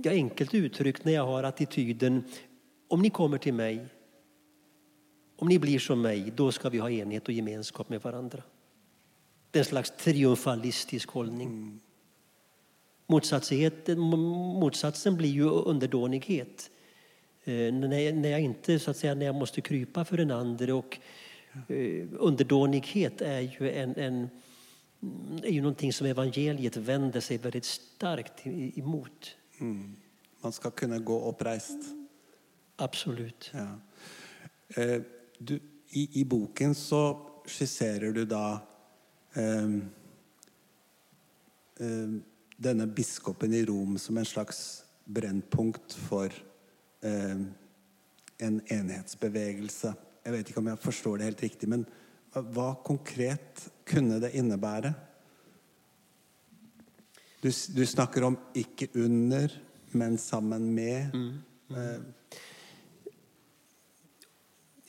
ja, 0.04 0.12
enkelt 0.12 0.54
uttryckt, 0.54 1.06
när 1.06 1.14
jag 1.14 1.26
har 1.26 1.44
attityden 1.44 2.24
om 2.88 3.02
ni 3.02 3.10
kommer 3.10 3.38
till 3.38 3.54
mig, 3.54 3.86
om 5.36 5.48
ni 5.48 5.60
blir 5.60 5.80
som 5.80 6.02
mig, 6.02 6.34
då 6.36 6.52
ska 6.52 6.70
vi 6.70 6.78
ha 6.78 6.90
enhet 6.90 7.28
och 7.28 7.34
gemenskap 7.34 7.90
med 7.90 8.02
varandra. 8.02 8.44
En 9.52 9.66
slags 9.66 9.92
triumfalistisk 9.98 11.10
hållning. 11.10 11.48
Mm. 11.48 11.80
Motsatsen 14.60 15.16
blir 15.18 15.30
ju 15.30 15.50
underdånighet. 15.50 16.70
Eh, 17.44 17.74
när, 17.74 18.30
jag, 18.30 18.42
inte, 18.42 18.80
så 18.80 18.92
att 18.92 18.98
säga, 18.98 19.16
när 19.16 19.26
jag 19.26 19.36
måste 19.36 19.62
krypa 19.62 20.06
för 20.06 20.18
den 20.18 20.32
andra 20.32 20.76
och 20.76 21.00
eh, 21.68 22.08
underdånighet 22.12 23.22
är 23.22 23.40
ju 23.40 23.72
en, 23.72 23.96
en 23.96 24.30
är 25.44 25.52
ju 25.52 25.62
någonting 25.62 25.94
som 25.94 26.08
evangeliet 26.08 26.78
vänder 26.78 27.20
sig 27.20 27.38
väldigt 27.38 27.66
starkt 27.66 28.48
emot. 28.76 29.36
Mm. 29.60 29.96
Man 30.42 30.52
ska 30.52 30.72
kunna 30.72 31.00
gå 31.00 31.30
upprest. 31.30 31.78
Absolut. 32.76 33.52
Ja. 33.54 33.80
Eh, 34.84 35.02
du, 35.38 35.60
i, 35.90 36.22
I 36.22 36.26
boken 36.26 36.76
så 36.76 37.26
skisserar 37.46 38.12
du 38.12 38.26
då 38.26 38.60
denne 42.58 42.88
biskopen 42.88 43.54
i 43.54 43.66
Rom 43.66 43.98
som 43.98 44.18
en 44.18 44.26
slags 44.26 44.84
brännpunkt 45.06 45.94
för 45.94 46.34
um, 47.02 47.54
en 48.38 48.62
enhetsbevegelse. 48.66 49.94
Jag 50.24 50.32
vet 50.32 50.48
inte 50.48 50.60
om 50.60 50.68
jag 50.68 50.80
förstår 50.80 51.18
det 51.18 51.24
helt 51.24 51.42
riktigt, 51.42 51.70
men 51.70 51.86
vad 52.34 52.84
konkret 52.84 53.72
kunde 53.84 54.20
det 54.20 54.38
innebära? 54.38 54.94
Du, 57.42 57.52
du 57.70 57.86
snackar 57.86 58.22
om 58.22 58.38
icke 58.54 58.88
under, 58.94 59.64
men 59.92 60.18
samman 60.18 60.74
med. 60.74 61.16
Mm. 61.16 61.38
Mm. 61.70 62.04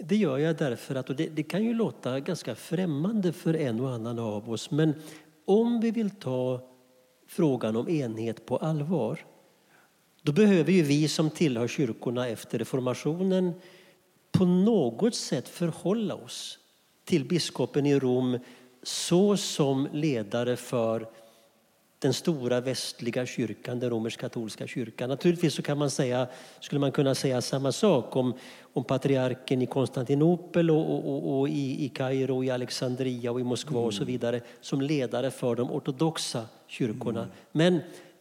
Det 0.02 0.16
gör 0.16 0.38
jag 0.38 0.56
därför 0.56 0.94
att, 0.94 1.10
och 1.10 1.16
det, 1.16 1.26
det, 1.26 1.42
kan 1.42 1.64
ju 1.64 1.74
låta 1.74 2.20
ganska 2.20 2.54
främmande 2.54 3.32
för 3.32 3.54
en 3.54 3.80
och 3.80 3.90
annan 3.90 4.18
av 4.18 4.50
oss, 4.50 4.70
men 4.70 4.94
om 5.44 5.80
vi 5.80 5.90
vill 5.90 6.10
ta 6.10 6.60
frågan 7.28 7.76
om 7.76 7.88
enhet 7.88 8.46
på 8.46 8.56
allvar, 8.56 9.24
då 10.22 10.32
behöver 10.32 10.72
ju 10.72 10.82
vi 10.82 11.08
som 11.08 11.30
tillhör 11.30 11.68
kyrkorna 11.68 12.28
efter 12.28 12.58
reformationen 12.58 13.52
på 14.32 14.44
något 14.44 15.14
sätt 15.14 15.48
förhålla 15.48 16.14
oss 16.14 16.58
till 17.04 17.24
biskopen 17.24 17.86
i 17.86 17.98
Rom 17.98 18.38
så 18.82 19.36
som 19.36 19.88
ledare 19.92 20.56
för 20.56 21.08
den 22.00 22.12
stora 22.14 22.60
västliga 22.60 23.26
kyrkan, 23.26 23.78
den 23.78 23.90
romersk-katolska 23.90 24.66
kyrkan. 24.66 25.08
Naturligtvis 25.08 25.54
så 25.54 25.62
kan 25.62 25.78
man 25.78 25.90
säga, 25.90 26.26
skulle 26.60 26.78
man 26.78 26.92
kunna 26.92 27.14
säga 27.14 27.40
samma 27.40 27.72
sak 27.72 28.16
om, 28.16 28.34
om 28.72 28.84
patriarken 28.84 29.62
i 29.62 29.66
Konstantinopel 29.66 30.70
och, 30.70 30.94
och, 30.94 31.08
och, 31.08 31.38
och 31.38 31.48
i, 31.48 31.84
i 31.84 31.88
Kairo, 31.88 32.44
i 32.44 32.50
Alexandria 32.50 33.32
och 33.32 33.40
i 33.40 33.44
Moskva 33.44 33.78
mm. 33.78 33.86
och 33.86 33.94
så 33.94 34.02
mm. 34.02 34.12
vidare 34.12 34.40
som 34.60 34.80
ledare 34.80 35.30
för 35.30 35.54
de 35.54 35.70
ortodoxa 35.70 36.44
kyrkorna. 36.66 37.20
Mm. 37.20 37.32
Men 37.52 37.80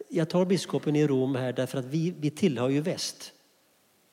jag 0.10 0.30
tar 0.30 0.46
biskopen 0.46 0.96
i 0.96 1.08
Rom 1.08 1.36
här 1.36 1.54
därför 1.54 1.80
att 1.80 1.86
vi, 1.86 2.14
vi 2.20 2.30
tillhör 2.30 2.70
ju 2.70 2.82
väst. 2.82 3.34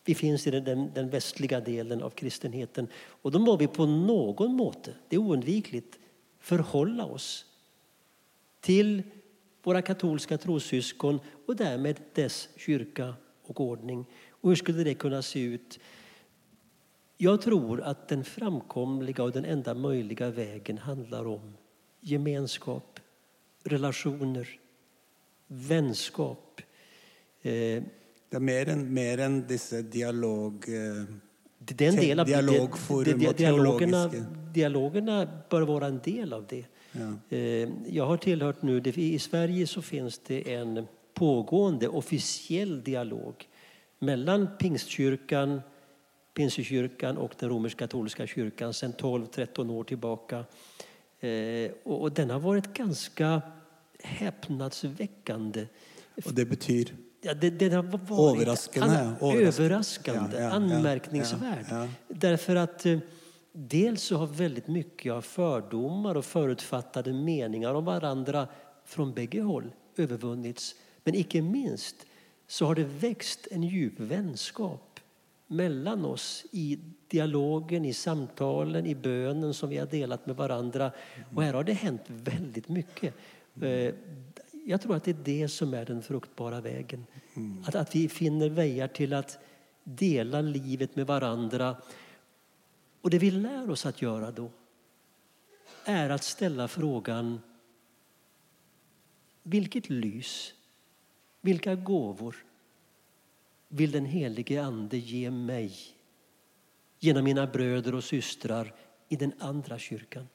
Vi 0.05 0.15
finns 0.15 0.47
i 0.47 0.51
den, 0.51 0.91
den 0.95 1.11
västliga 1.11 1.61
delen 1.61 2.03
av 2.03 2.11
kristenheten 2.11 2.89
och 3.23 3.31
då 3.31 3.39
må 3.39 3.57
vi 3.57 3.67
på 3.67 3.87
någon 3.87 4.55
måte, 4.55 4.95
det 5.09 5.17
är 5.17 5.21
oundvikligt, 5.21 5.99
förhålla 6.41 7.05
oss 7.05 7.45
till 8.61 9.03
våra 9.67 9.83
katolska 9.83 10.39
trossyskon 10.39 11.21
och 11.47 11.57
därmed 11.57 12.01
dess 12.15 12.49
kyrka 12.57 13.15
och 13.43 13.61
ordning. 13.61 14.07
Och 14.31 14.49
hur 14.49 14.57
skulle 14.57 14.85
det 14.85 14.95
kunna 14.95 15.23
se 15.23 15.41
ut? 15.41 15.79
Jag 17.17 17.43
tror 17.43 17.81
att 17.81 18.09
den 18.09 18.25
framkomliga 18.25 19.23
och 19.23 19.33
den 19.33 19.45
enda 19.45 19.75
möjliga 19.75 20.31
vägen 20.31 20.79
handlar 20.79 21.27
om 21.27 21.57
gemenskap, 22.01 23.01
relationer, 23.65 24.49
vänskap. 25.47 26.61
Eh, 27.43 27.51
det 28.29 28.37
är 28.37 28.41
mer 28.41 28.69
än, 28.69 28.95
mer 28.95 29.19
än 29.19 29.47
dessa 29.47 29.83
dialog... 29.83 30.69
Eh, 30.69 31.05
det 31.59 31.87
är 31.87 31.89
en 31.89 31.97
del 31.97 32.21
av 32.21 32.27
dialogforum 32.27 33.19
det, 33.19 33.39
dialogerna, 33.39 34.11
dialogerna 34.55 35.29
bör 35.51 35.63
vara 35.63 35.87
en 35.87 36.01
del 36.05 36.33
av 36.33 36.47
det. 36.47 36.67
Ja. 36.99 37.37
Eh, 37.37 37.69
jag 37.89 38.07
har 38.07 38.17
tillhört 38.17 38.63
nu, 38.63 38.83
i 38.85 39.19
Sverige 39.19 39.67
så 39.67 39.83
finns 39.83 40.19
det 40.19 40.55
en 40.55 40.87
pågående 41.15 41.89
officiell 41.89 42.83
dialog 42.83 43.49
mellan 43.99 44.49
Pingstkyrkan, 44.59 45.61
Pinsekyrkan 46.35 47.17
och 47.17 47.35
den 47.39 47.49
romersk-katolska 47.49 48.27
kyrkan 48.27 48.75
sedan 48.75 48.93
12-13 48.93 49.71
år 49.71 49.85
tillbaka. 49.85 50.45
Eh, 51.21 51.71
och 51.85 52.13
den 52.13 52.31
har 52.31 52.41
varit 52.41 52.75
ganska 52.75 53.43
häpnadsväckande. 54.03 55.67
Och 56.25 56.33
det 56.33 56.45
betyder? 56.45 56.95
Ja, 57.23 57.35
det, 57.35 57.51
det 57.51 57.69
har 57.69 57.83
varit 57.83 58.37
överraskande, 58.37 58.97
överraskande 59.21 60.37
ja, 60.37 60.43
ja, 60.43 60.51
anmärkningsvärd. 60.51 61.89
Därför 62.09 62.57
att 62.57 62.87
eh, 62.87 62.99
dels 63.57 64.03
så 64.03 64.17
har 64.17 64.27
väldigt 64.27 64.69
mycket 64.69 65.13
av 65.13 65.21
fördomar 65.21 66.15
och 66.15 66.25
förutfattade 66.25 67.13
meningar 67.13 67.75
om 67.75 67.85
varandra 67.85 68.49
från 68.85 69.15
bägge 69.15 69.41
håll 69.41 69.73
övervunnits. 69.97 70.75
Men 71.05 71.15
icke 71.15 71.43
minst 71.43 71.97
så 72.47 72.67
har 72.67 72.75
det 72.75 72.85
växt 72.85 73.49
en 73.51 73.63
djup 73.63 74.01
vänskap 74.01 75.01
mellan 75.47 76.05
oss 76.05 76.47
i 76.53 76.79
dialogen, 77.09 77.85
i 77.85 77.93
samtalen, 77.93 78.87
i 78.87 78.95
bönen 78.95 79.55
som 79.55 79.69
vi 79.69 79.79
har 79.79 79.87
delat 79.87 80.27
med 80.27 80.37
varandra. 80.37 80.93
Och 81.35 81.43
här 81.43 81.55
har 81.55 81.65
det 81.65 81.73
hänt 81.73 82.03
väldigt 82.07 82.69
mycket. 82.69 83.15
Eh, 83.63 83.95
jag 84.67 84.81
tror 84.81 84.97
att 84.97 85.05
det 85.05 85.11
är 85.11 85.25
det 85.25 85.49
som 85.49 85.75
är 85.75 85.85
den 85.85 86.03
fruktbara 86.03 86.61
vägen. 86.61 87.07
Att, 87.65 87.75
att 87.75 87.97
vi 87.97 88.09
finner 88.09 88.49
vägar 88.49 88.89
till 88.89 89.13
att 89.13 89.39
dela 89.85 90.41
livet 90.41 90.97
med 90.97 91.07
varandra 91.07 91.77
och 93.07 93.11
det 93.11 93.19
vi 93.19 93.31
lär 93.31 93.71
oss 93.71 93.87
att 93.87 94.03
göra 94.03 94.31
då 94.31 94.51
är 95.85 96.11
att 96.11 96.25
ställa 96.25 96.69
frågan 96.69 97.41
vilket 99.43 99.91
lys, 99.91 100.55
vilka 101.41 101.75
gåvor 101.75 102.37
vill 103.69 103.91
den 103.91 104.05
helige 104.05 104.65
Ande 104.65 104.99
ge 104.99 105.31
mig 105.31 105.73
genom 106.99 107.25
mina 107.25 107.47
bröder 107.47 107.95
och 107.95 108.05
systrar 108.05 108.75
i 109.09 109.17
den 109.17 109.33
andra 109.39 109.79
kyrkan. 109.79 110.29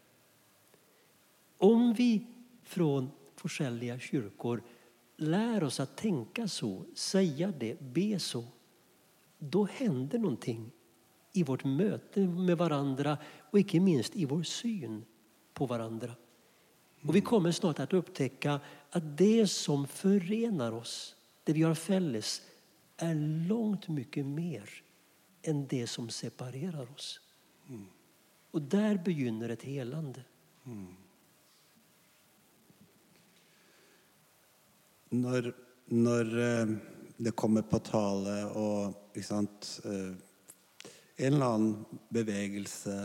Om 1.57 1.93
vi 1.93 2.25
från 2.63 3.11
forskjelliga 3.35 3.99
kyrkor 3.99 4.63
lär 5.17 5.63
oss 5.63 5.79
att 5.79 5.97
tänka 5.97 6.47
så, 6.47 6.85
säga 6.93 7.53
det, 7.59 7.81
be 7.81 8.19
så, 8.19 8.43
då 9.37 9.65
händer 9.65 10.19
någonting 10.19 10.71
i 11.33 11.43
vårt 11.43 11.63
möte 11.63 12.19
med 12.19 12.57
varandra 12.57 13.17
och 13.51 13.59
icke 13.59 13.79
minst 13.79 14.15
i 14.15 14.25
vår 14.25 14.43
syn 14.43 15.05
på 15.53 15.65
varandra. 15.65 16.15
Och 17.07 17.15
vi 17.15 17.21
kommer 17.21 17.51
snart 17.51 17.79
att 17.79 17.93
upptäcka 17.93 18.59
att 18.89 19.17
det 19.17 19.47
som 19.47 19.87
förenar 19.87 20.71
oss, 20.71 21.15
det 21.43 21.53
vi 21.53 21.63
har 21.63 21.75
fälles, 21.75 22.41
är 22.97 23.15
långt 23.47 23.87
mycket 23.87 24.25
mer 24.25 24.69
än 25.41 25.67
det 25.67 25.87
som 25.87 26.09
separerar 26.09 26.91
oss. 26.91 27.19
Och 28.51 28.61
där 28.61 28.97
begynner 28.97 29.49
ett 29.49 29.63
helande. 29.63 30.23
Når, 35.09 35.53
når 35.85 36.39
eh, 36.39 36.67
det 37.17 37.31
kommer 37.35 37.65
på 37.67 37.79
tale 37.83 38.35
og 38.55 39.11
ikke 39.11 39.27
sant, 39.27 39.67
eh, 39.83 40.13
en 41.21 41.33
eller 41.33 41.45
annen 41.45 41.99
bevegelse 42.09 42.95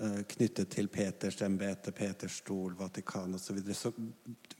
eh, 0.00 0.20
knyttet 0.28 0.70
til 0.72 0.88
Peters 0.88 1.42
embete, 1.42 1.92
Peters 1.92 2.40
stol, 2.42 2.74
Vatikanet 2.78 3.36
osv., 3.36 3.46
så, 3.46 3.56
videre, 3.58 3.74
så 3.74 3.92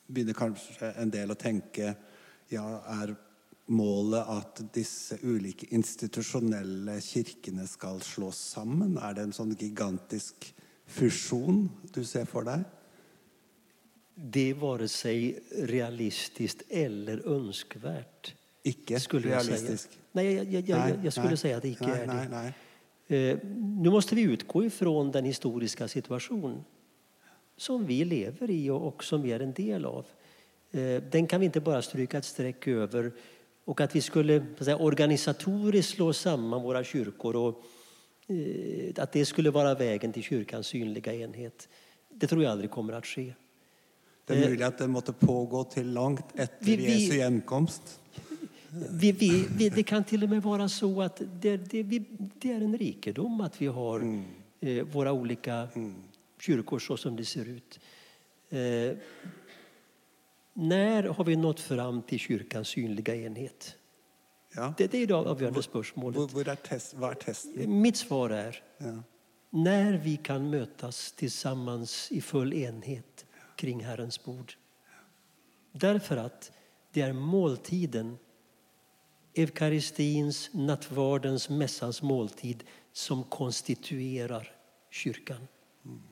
begynner 0.07 0.37
kanskje 0.37 0.93
en 1.01 1.13
del 1.13 1.33
å 1.33 1.39
tenke 1.39 1.95
ja, 2.53 2.67
er 3.01 3.15
målet 3.69 4.31
at 4.33 4.63
disse 4.73 5.19
ulike 5.23 5.69
institusjonelle 5.77 6.99
kirkene 7.05 7.67
skal 7.69 8.01
slås 8.05 8.41
sammen? 8.55 8.97
Er 9.01 9.17
det 9.17 9.29
en 9.29 9.37
sånn 9.37 9.55
gigantisk 9.59 10.51
fusjon 10.89 11.67
du 11.93 12.03
ser 12.09 12.29
for 12.29 12.49
deg? 12.49 12.65
Det 14.19 14.51
är 14.51 14.55
vare 14.55 14.89
sig 14.89 15.39
realistiskt 15.53 16.63
eller 16.69 17.29
önskvärt. 17.29 18.35
Ikke 18.63 19.01
skulle 19.01 19.29
jag 19.29 19.45
säga. 19.45 19.57
realistisk? 19.57 19.99
Nej, 20.13 20.33
jag, 20.35 20.47
jag, 20.47 20.69
jag, 20.69 21.05
jag 21.05 21.13
skulle 21.13 21.29
nej, 21.29 21.37
säga 21.37 21.57
att 21.57 21.63
det 21.63 21.69
icke 21.69 21.87
nej, 21.87 22.01
är 22.01 22.07
det. 22.07 22.29
nej. 22.31 22.55
Eh, 23.09 23.39
Nu 23.81 23.91
måste 23.91 24.15
vi 24.15 24.23
utgå 24.23 24.65
ifrån 24.65 25.11
den 25.13 25.25
historiska 25.25 25.89
situation 25.89 26.65
som 27.57 27.87
vi 27.87 28.05
lever 28.05 28.51
i 28.51 28.71
och 28.71 29.05
som 29.05 29.23
vi 29.23 29.33
är 29.33 29.41
en 29.41 29.53
del 29.53 29.85
av. 29.85 30.07
Eh, 30.71 31.03
Den 31.11 31.27
kan 31.27 31.41
vi 31.41 31.47
inte 31.47 31.61
bara 31.61 31.83
stryka 31.83 32.19
ett 32.19 32.25
streck 32.25 32.67
över 32.69 33.13
och 33.65 33.81
att 33.81 33.97
vi 33.97 34.01
skulle 34.01 34.45
att 34.59 34.65
säga, 34.65 34.77
organisatoriskt 34.77 35.93
slå 35.95 36.13
samman 36.13 36.63
våra 36.63 36.85
kyrkor 36.85 37.37
och 37.37 37.63
eh, 38.29 38.93
att 39.03 39.13
det 39.13 39.25
skulle 39.27 39.51
vara 39.51 39.75
vägen 39.75 40.13
till 40.13 40.23
kyrkans 40.23 40.67
synliga 40.67 41.13
enhet. 41.15 41.69
Det 42.15 42.27
tror 42.27 42.43
jag 42.43 42.53
aldrig 42.53 42.71
kommer 42.71 42.93
att 42.93 43.07
ske. 43.07 43.35
Det 44.27 44.35
er 44.37 44.49
mulig 44.51 44.63
at 44.63 44.79
det 44.79 44.89
måtte 44.89 45.13
pågå 45.13 45.65
til 45.73 45.87
langt 45.87 46.35
etter 46.37 46.67
Vi- 46.67 46.77
vi- 46.77 46.85
Jesu 46.93 47.17
gjenkomst. 47.17 48.01
Vi, 48.91 49.13
vi, 49.13 49.47
vi, 49.51 49.69
det 49.69 49.83
kan 49.83 50.05
till 50.05 50.23
och 50.23 50.29
med 50.29 50.43
vara 50.43 50.69
så 50.69 51.03
att 51.03 51.23
det, 51.41 51.57
det, 51.57 51.83
vi, 51.83 52.05
det 52.39 52.53
är 52.53 52.61
en 52.61 52.79
rikedom 52.79 53.41
att 53.41 53.63
vi 53.63 53.67
har 53.67 54.23
eh, 54.61 54.85
våra 54.85 55.13
olika 55.13 55.69
kyrkor 56.41 56.79
så 56.79 56.97
som 56.97 57.17
det 57.17 57.25
ser 57.25 57.45
ut. 57.45 57.81
Eh, 58.51 58.97
när 60.53 61.03
har 61.03 61.25
vi 61.25 61.37
nått 61.37 61.61
fram 61.61 62.03
till 62.03 62.19
kyrkans 62.19 62.69
synliga 62.69 63.15
enhet? 63.17 63.77
Ja. 64.55 64.75
Det, 64.79 64.87
det 64.87 64.99
är 64.99 65.07
det 65.07 65.15
avgörande 65.15 65.63
spörsmålet. 65.63 66.37
Er 66.37 66.55
test, 66.55 66.95
testen? 67.25 67.81
Mitt 67.81 67.97
svar 67.97 68.31
är 68.31 68.63
Ja. 68.79 69.03
när 69.51 69.93
vi 69.93 70.17
kan 70.17 70.51
mötas 70.51 71.13
tillsammans 71.13 72.09
i 72.13 72.21
full 72.21 72.53
enhet 72.55 73.27
kring 73.57 73.85
Herrens 73.85 74.25
bord. 74.25 74.53
Därför 75.73 76.17
att 76.17 76.53
det 76.93 77.01
är 77.01 77.13
måltiden, 77.13 78.19
eukaristins, 79.39 80.51
nattvardens, 80.53 81.49
mässans 81.49 82.03
måltid 82.03 82.65
som 82.93 83.25
konstituerar 83.25 84.53
kyrkan 84.91 85.49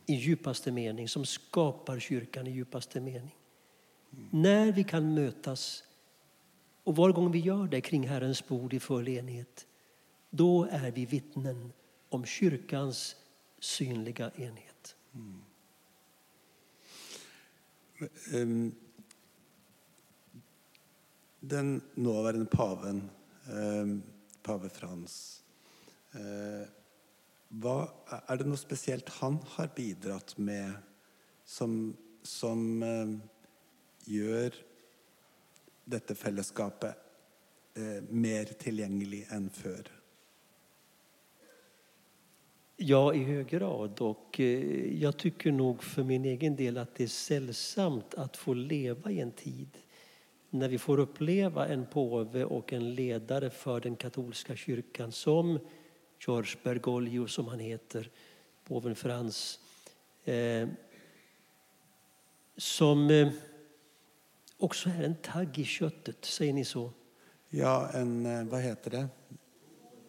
i 0.07 0.15
djupaste 0.15 0.73
mening, 0.73 1.09
som 1.09 1.25
skapar 1.25 1.99
kyrkan 1.99 2.47
i 2.47 2.51
djupaste 2.51 3.01
mening. 3.01 3.37
När 4.31 4.73
vi 4.73 4.85
kan 4.85 5.15
mötas 5.15 5.85
och 6.85 6.97
var 6.97 7.13
gång 7.13 7.33
vi 7.33 7.39
gör 7.39 7.67
det 7.67 7.81
kring 7.81 8.09
Herrens 8.09 8.49
bord 8.49 8.75
i 8.75 8.81
full 8.81 9.09
enhet, 9.09 9.67
då 10.31 10.69
är 10.71 10.91
vi 10.91 11.07
vittnen 11.07 11.73
om 12.09 12.25
kyrkans 12.25 13.17
synliga 13.61 14.31
enhet. 14.37 14.97
Mm. 15.15 15.43
den 21.41 21.81
nåværende 21.95 22.47
paven, 22.47 23.11
Ehm, 23.53 24.03
pave 24.43 24.69
Frans 24.69 25.43
eh, 26.15 26.67
hva, 27.63 27.77
Er 28.27 28.41
det 28.41 28.47
noe 28.49 28.59
spesielt 28.59 29.11
han 29.21 29.39
har 29.55 29.71
bidratt 29.77 30.35
med 30.39 30.75
som, 31.47 31.95
som 32.27 32.83
eh, 32.83 33.13
gjør 34.11 34.57
dette 35.87 36.17
fellesskapet 36.19 36.99
eh, 37.79 38.03
mer 38.11 38.51
tilgjengelig 38.59 39.23
enn 39.37 39.47
før? 39.55 39.93
Ja, 42.77 43.15
i 43.15 43.23
hög 43.25 43.47
grad. 43.49 44.01
Och 44.01 44.41
eh, 44.41 44.99
jag 45.03 45.17
tycker 45.17 45.53
nog 45.53 45.83
för 45.83 46.05
min 46.05 46.25
egen 46.25 46.57
del 46.57 46.79
att 46.79 46.95
det 46.95 47.05
är 47.05 47.09
sällsamt 47.09 48.15
att 48.15 48.37
få 48.37 48.55
leva 48.55 49.11
i 49.11 49.21
en 49.21 49.33
tid 49.33 49.79
när 50.51 50.69
vi 50.69 50.79
får 50.79 50.99
uppleva 50.99 51.69
en 51.69 51.87
påve 51.87 52.45
och 52.45 52.73
en 52.73 52.95
ledare 52.95 53.51
för 53.51 53.81
den 53.81 53.97
katolska 53.97 54.57
kyrkan 54.57 55.13
som 55.13 55.59
George 56.27 56.57
Bergoglio, 56.63 57.27
som 57.27 57.49
han 57.49 57.59
heter, 57.59 58.11
påven 58.65 58.95
Frans, 58.95 59.61
eh, 60.25 60.69
som 62.57 63.11
eh, 63.11 63.29
också 64.59 64.89
är 64.89 65.05
en 65.05 65.15
tagg 65.15 65.59
i 65.59 65.65
köttet, 65.65 66.25
säger 66.25 66.53
ni 66.53 66.65
så? 66.65 66.91
Ja, 67.49 67.91
en 67.95 68.27
eh, 68.27 68.45
Hva 68.45 68.59
heter 68.59 68.91
det? 68.91 69.07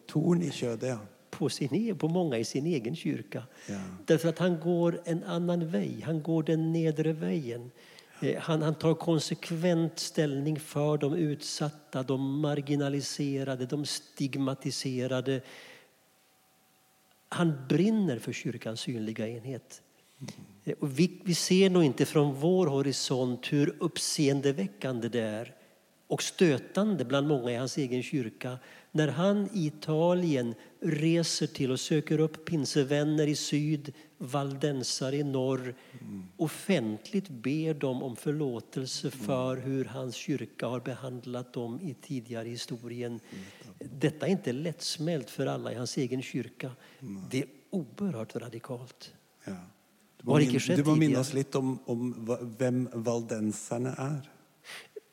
Torn 0.06 0.42
i 0.42 0.50
kjødet, 0.50 0.88
ja. 0.88 0.98
på, 1.30 1.48
sin, 1.48 1.74
e- 1.74 1.94
på 1.94 2.08
många 2.08 2.38
i 2.38 2.44
sin 2.44 2.66
egen 2.66 2.96
kyrka. 2.96 3.42
Ja. 3.68 3.80
Därför 4.06 4.28
att 4.28 4.38
han 4.38 4.60
går 4.60 5.00
en 5.04 5.24
annan 5.24 5.68
väg, 5.68 6.02
han 6.02 6.22
går 6.22 6.42
den 6.42 6.72
nedre 6.72 7.12
vägen. 7.12 7.70
Eh, 8.20 8.40
Han, 8.40 8.62
han 8.62 8.74
tar 8.74 8.94
konsekvent 8.94 9.98
ställning 9.98 10.60
för 10.60 10.98
de 10.98 11.14
utsatta, 11.14 12.02
de 12.02 12.40
marginaliserade, 12.40 13.66
de 13.66 13.86
stigmatiserade. 13.86 15.40
Han 17.28 17.66
brinner 17.68 18.18
för 18.18 18.32
kyrkans 18.32 18.80
synliga 18.80 19.28
enhet. 19.28 19.82
Eh, 20.64 20.74
Och 20.80 20.98
vi, 20.98 21.20
vi 21.24 21.34
ser 21.34 21.70
nog 21.70 21.84
inte 21.84 22.06
från 22.06 22.34
vår 22.34 22.66
horisont 22.66 23.52
hur 23.52 23.76
uppseendeväckande 23.80 25.08
det 25.08 25.20
är 25.20 25.54
och 26.06 26.22
stötande 26.22 27.04
bland 27.04 27.28
många 27.28 27.50
i 27.50 27.56
hans 27.56 27.76
egen 27.78 28.02
kyrka 28.02 28.58
när 28.98 29.08
han 29.08 29.48
i 29.52 29.66
Italien 29.66 30.54
reser 30.80 31.46
till 31.46 31.70
och 31.70 31.80
söker 31.80 32.20
upp 32.20 32.44
pinsevänner 32.44 33.26
i 33.26 33.36
syd, 33.36 33.92
valdensare 34.18 35.16
i 35.16 35.24
norr 35.24 35.74
offentligt 36.36 37.28
ber 37.28 37.74
dem 37.74 38.02
om 38.02 38.16
förlåtelse 38.16 39.10
för 39.10 39.56
hur 39.56 39.84
hans 39.84 40.14
kyrka 40.14 40.66
har 40.66 40.80
behandlat 40.80 41.52
dem 41.52 41.80
i 41.80 41.94
tidigare 41.94 42.48
historien. 42.48 43.20
Detta 43.78 44.26
är 44.26 44.30
inte 44.30 44.52
lättsmält 44.52 45.30
för 45.30 45.46
alla 45.46 45.72
i 45.72 45.74
hans 45.74 45.96
egen 45.96 46.22
kyrka. 46.22 46.70
Det 47.30 47.38
är 47.38 47.48
oerhört 47.70 48.36
radikalt. 48.36 49.12
Ja. 49.44 49.56
Du 50.16 50.26
må, 50.26 50.36
min, 50.36 50.58
du 50.76 50.84
må 50.84 51.20
oss 51.20 51.32
litt 51.32 51.54
om, 51.54 51.78
om 51.86 52.36
hvem 52.58 52.88
valdenserne 52.92 53.94
er. 53.98 54.37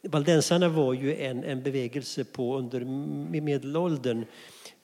Valdensarna 0.08 0.70
var 0.70 0.94
ju 0.94 1.16
en, 1.16 1.44
en 1.44 1.64
bevegelse 1.64 2.24
på 2.24 2.58
under 2.58 2.86
medelåldern 3.42 4.26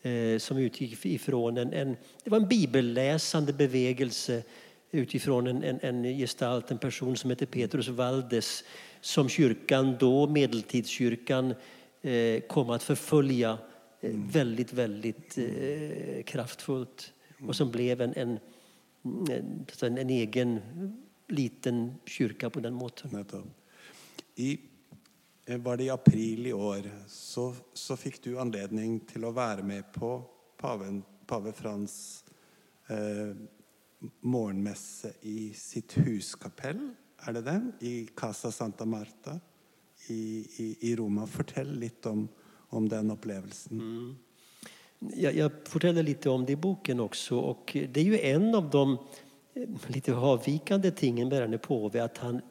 eh, 0.02 0.38
som 0.38 0.58
utgick 0.58 1.06
ifrån 1.06 1.58
en, 1.58 1.74
en, 1.74 1.98
det 2.24 2.30
var 2.30 2.38
en 2.38 2.48
bibelläsande 2.48 3.54
bevegelse 3.54 4.44
utifrån 4.92 5.48
en, 5.48 5.64
en, 5.64 5.80
en 5.82 6.04
gestalt, 6.04 6.72
en 6.72 6.78
person 6.78 7.18
som 7.18 7.30
heter 7.30 7.46
Petrus 7.46 7.88
Valdes 7.88 8.64
som 9.02 9.30
kyrkan 9.30 9.96
då, 10.00 10.28
medeltidskyrkan, 10.28 11.54
eh, 12.02 12.42
kom 12.42 12.70
att 12.70 12.84
förfölja 12.84 13.58
eh, 14.02 14.12
väldigt, 14.14 14.74
väldigt 14.74 15.38
eh, 15.38 16.24
kraftfullt 16.24 17.14
och 17.48 17.56
som 17.56 17.72
blev 17.72 18.02
en, 18.02 18.14
en, 18.14 18.40
en, 19.04 19.66
en, 19.82 19.98
en 19.98 20.10
egen 20.10 20.60
liten 21.28 21.96
kyrka 22.06 22.50
på 22.50 22.60
den 22.60 22.74
måten. 22.74 23.26
I, 24.36 24.60
Eh, 25.52 25.58
var 25.58 25.78
det 25.78 25.84
i 25.84 25.90
april 25.90 26.48
i 26.48 26.54
år 26.54 26.90
så, 27.08 27.54
så 27.74 27.98
fikk 27.98 28.22
du 28.24 28.36
anledning 28.40 29.00
til 29.10 29.26
å 29.26 29.34
være 29.36 29.64
med 29.68 29.90
på 29.94 30.14
paven, 30.62 31.02
pave 31.28 31.52
Frans 31.56 31.96
eh, 32.88 33.34
morgenmesse 34.22 35.14
i 35.28 35.52
sitt 35.58 35.98
huskapell, 36.06 36.92
er 37.28 37.38
det 37.38 37.44
det? 37.46 37.60
I 37.86 37.94
Casa 38.18 38.52
Santa 38.52 38.86
Marta 38.86 39.36
i, 40.08 40.46
i, 40.58 40.68
i 40.90 40.96
Roma. 40.96 41.28
Fortell 41.28 41.76
litt 41.80 42.06
om, 42.10 42.26
om 42.70 42.88
den 42.90 43.12
opplevelsen. 43.14 43.82
Mm. 43.82 44.16
Jag, 45.00 45.36
jag 45.36 45.52
fortäller 45.66 46.04
lite 46.04 46.30
om 46.30 46.46
det 46.46 46.54
i 46.54 46.56
boken 46.56 47.00
också. 47.00 47.38
Och 47.38 47.78
det 47.90 48.00
är 48.00 48.04
ju 48.04 48.20
en 48.20 48.56
av 48.56 48.70
de 48.70 48.98
eh, 49.54 49.70
lite 49.88 50.16
avvikande 50.16 50.92
tingen 50.92 51.30
med 51.30 51.42
denne 51.42 51.58
påve 51.58 52.04
att 52.04 52.18
han 52.18 52.42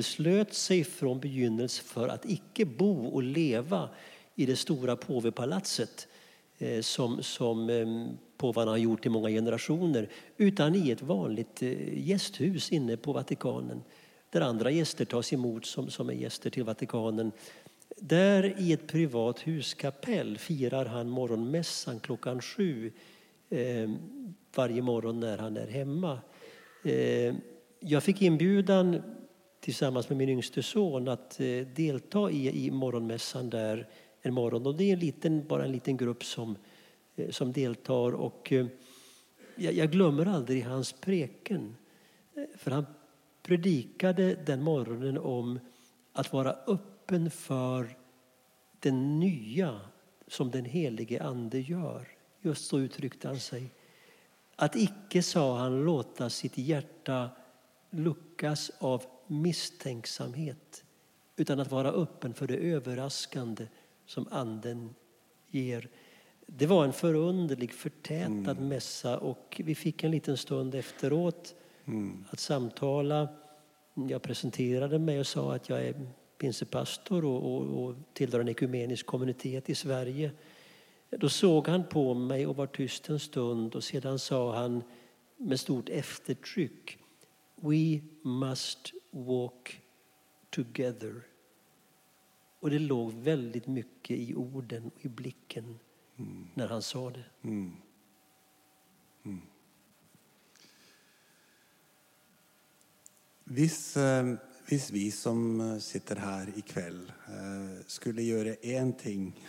beslöt 0.00 0.54
sig 0.54 0.84
från 0.84 1.20
begynnelsen 1.20 1.84
för 1.84 2.08
att 2.08 2.24
icke 2.24 2.64
bo 2.64 3.06
och 3.06 3.22
leva 3.22 3.88
i 4.34 4.46
det 4.46 4.56
stora 4.56 4.96
påvepalatset 4.96 6.08
eh, 6.58 6.80
som, 6.80 7.22
som 7.22 7.70
ehm, 7.70 8.08
påvarna 8.36 8.70
har 8.70 8.78
gjort 8.78 9.06
i 9.06 9.08
många 9.08 9.28
generationer 9.28 10.08
utan 10.36 10.74
i 10.74 10.90
ett 10.90 11.02
vanligt 11.02 11.62
eh, 11.62 12.08
gästhus 12.08 12.72
inne 12.72 12.96
på 12.96 13.12
Vatikanen 13.12 13.82
där 14.30 14.40
andra 14.40 14.70
gäster 14.70 15.04
tas 15.04 15.32
emot 15.32 15.66
som, 15.66 15.90
som 15.90 16.08
är 16.08 16.14
gäster 16.14 16.50
till 16.50 16.64
Vatikanen. 16.64 17.32
Där 17.96 18.54
i 18.60 18.72
ett 18.72 18.86
privat 18.86 19.40
huskapell 19.40 20.38
firar 20.38 20.84
han 20.84 21.08
morgonmässan 21.08 22.00
klockan 22.00 22.40
sju 22.40 22.92
eh, 23.50 23.90
varje 24.54 24.82
morgon 24.82 25.20
när 25.20 25.38
han 25.38 25.56
är 25.56 25.66
hemma. 25.66 26.18
Eh, 26.84 27.34
jag 27.80 28.02
fick 28.02 28.22
inbjudan 28.22 29.02
tillsammans 29.60 30.08
med 30.08 30.18
min 30.18 30.28
yngste 30.28 30.62
son 30.62 31.08
att 31.08 31.40
eh, 31.40 31.66
delta 31.66 32.30
i, 32.30 32.66
i 32.66 32.70
morgonmässan 32.70 33.50
där 33.50 33.88
en 34.22 34.34
morgon. 34.34 34.66
Och 34.66 34.74
det 34.74 34.84
är 34.84 34.92
en 34.92 34.98
liten, 34.98 35.46
bara 35.46 35.64
en 35.64 35.72
liten 35.72 35.96
grupp 35.96 36.24
som, 36.24 36.56
eh, 37.16 37.30
som 37.30 37.52
deltar. 37.52 38.12
Och, 38.12 38.52
eh, 38.52 38.66
jag, 39.56 39.74
jag 39.74 39.90
glömmer 39.90 40.26
aldrig 40.26 40.64
hans 40.64 40.92
preken. 40.92 41.76
För 42.56 42.70
han 42.70 42.86
predikade 43.42 44.34
den 44.34 44.62
morgonen 44.62 45.18
om 45.18 45.60
att 46.12 46.32
vara 46.32 46.56
öppen 46.66 47.30
för 47.30 47.96
det 48.80 48.92
nya 48.92 49.80
som 50.26 50.50
den 50.50 50.64
helige 50.64 51.22
Ande 51.22 51.60
gör. 51.60 52.08
Just 52.40 52.66
så 52.66 52.78
uttryckte 52.78 53.28
han 53.28 53.40
sig. 53.40 53.70
Att 54.56 54.76
icke, 54.76 55.22
sa 55.22 55.58
han, 55.58 55.84
låta 55.84 56.30
sitt 56.30 56.58
hjärta 56.58 57.30
luckas 57.90 58.70
av 58.78 59.02
misstänksamhet 59.30 60.84
utan 61.36 61.60
att 61.60 61.70
vara 61.70 61.88
öppen 61.90 62.34
för 62.34 62.46
det 62.46 62.56
överraskande 62.56 63.66
som 64.06 64.28
Anden 64.30 64.94
ger. 65.48 65.88
Det 66.46 66.66
var 66.66 66.84
en 66.84 66.92
förunderlig, 66.92 67.72
förtätad 67.72 68.60
mässa 68.60 69.18
och 69.18 69.60
vi 69.64 69.74
fick 69.74 70.04
en 70.04 70.10
liten 70.10 70.36
stund 70.36 70.74
efteråt 70.74 71.54
att 72.30 72.40
samtala. 72.40 73.28
Jag 73.94 74.22
presenterade 74.22 74.98
mig 74.98 75.20
och 75.20 75.26
sa 75.26 75.54
att 75.54 75.68
jag 75.68 75.86
är 75.86 76.06
pinsepastor 76.38 77.24
och, 77.24 77.54
och, 77.54 77.84
och 77.84 77.94
tillhör 78.12 78.40
en 78.40 78.48
ekumenisk 78.48 79.06
kommunitet 79.06 79.70
i 79.70 79.74
Sverige. 79.74 80.30
Då 81.10 81.28
såg 81.28 81.68
han 81.68 81.84
på 81.84 82.14
mig 82.14 82.46
och 82.46 82.56
var 82.56 82.66
tyst 82.66 83.08
en 83.08 83.20
stund 83.20 83.74
och 83.74 83.84
sedan 83.84 84.18
sa 84.18 84.54
han 84.56 84.82
med 85.36 85.60
stort 85.60 85.88
eftertryck 85.88 86.99
We 87.60 88.00
must 88.22 88.92
walk 89.10 89.80
together. 90.50 91.22
Och 92.60 92.70
det 92.70 92.78
låg 92.78 93.12
väldigt 93.12 93.66
mycket 93.66 94.18
i 94.18 94.34
orden 94.34 94.90
och 94.94 95.04
i 95.04 95.08
blicken 95.08 95.78
när 96.54 96.68
han 96.68 96.82
sa 96.82 97.10
det. 97.10 97.24
Mm. 97.42 97.72
Mm. 99.22 99.40
Visst, 103.44 103.96
eh, 103.96 104.34
hvis 104.66 104.90
vi 104.90 105.10
som 105.10 105.60
eh, 105.60 105.78
sitter 105.78 106.16
här 106.16 106.48
i 106.48 106.62
eh, 107.28 107.84
skulle 107.86 108.22
göra 108.22 108.54
en 108.54 108.92
ting 108.92 109.46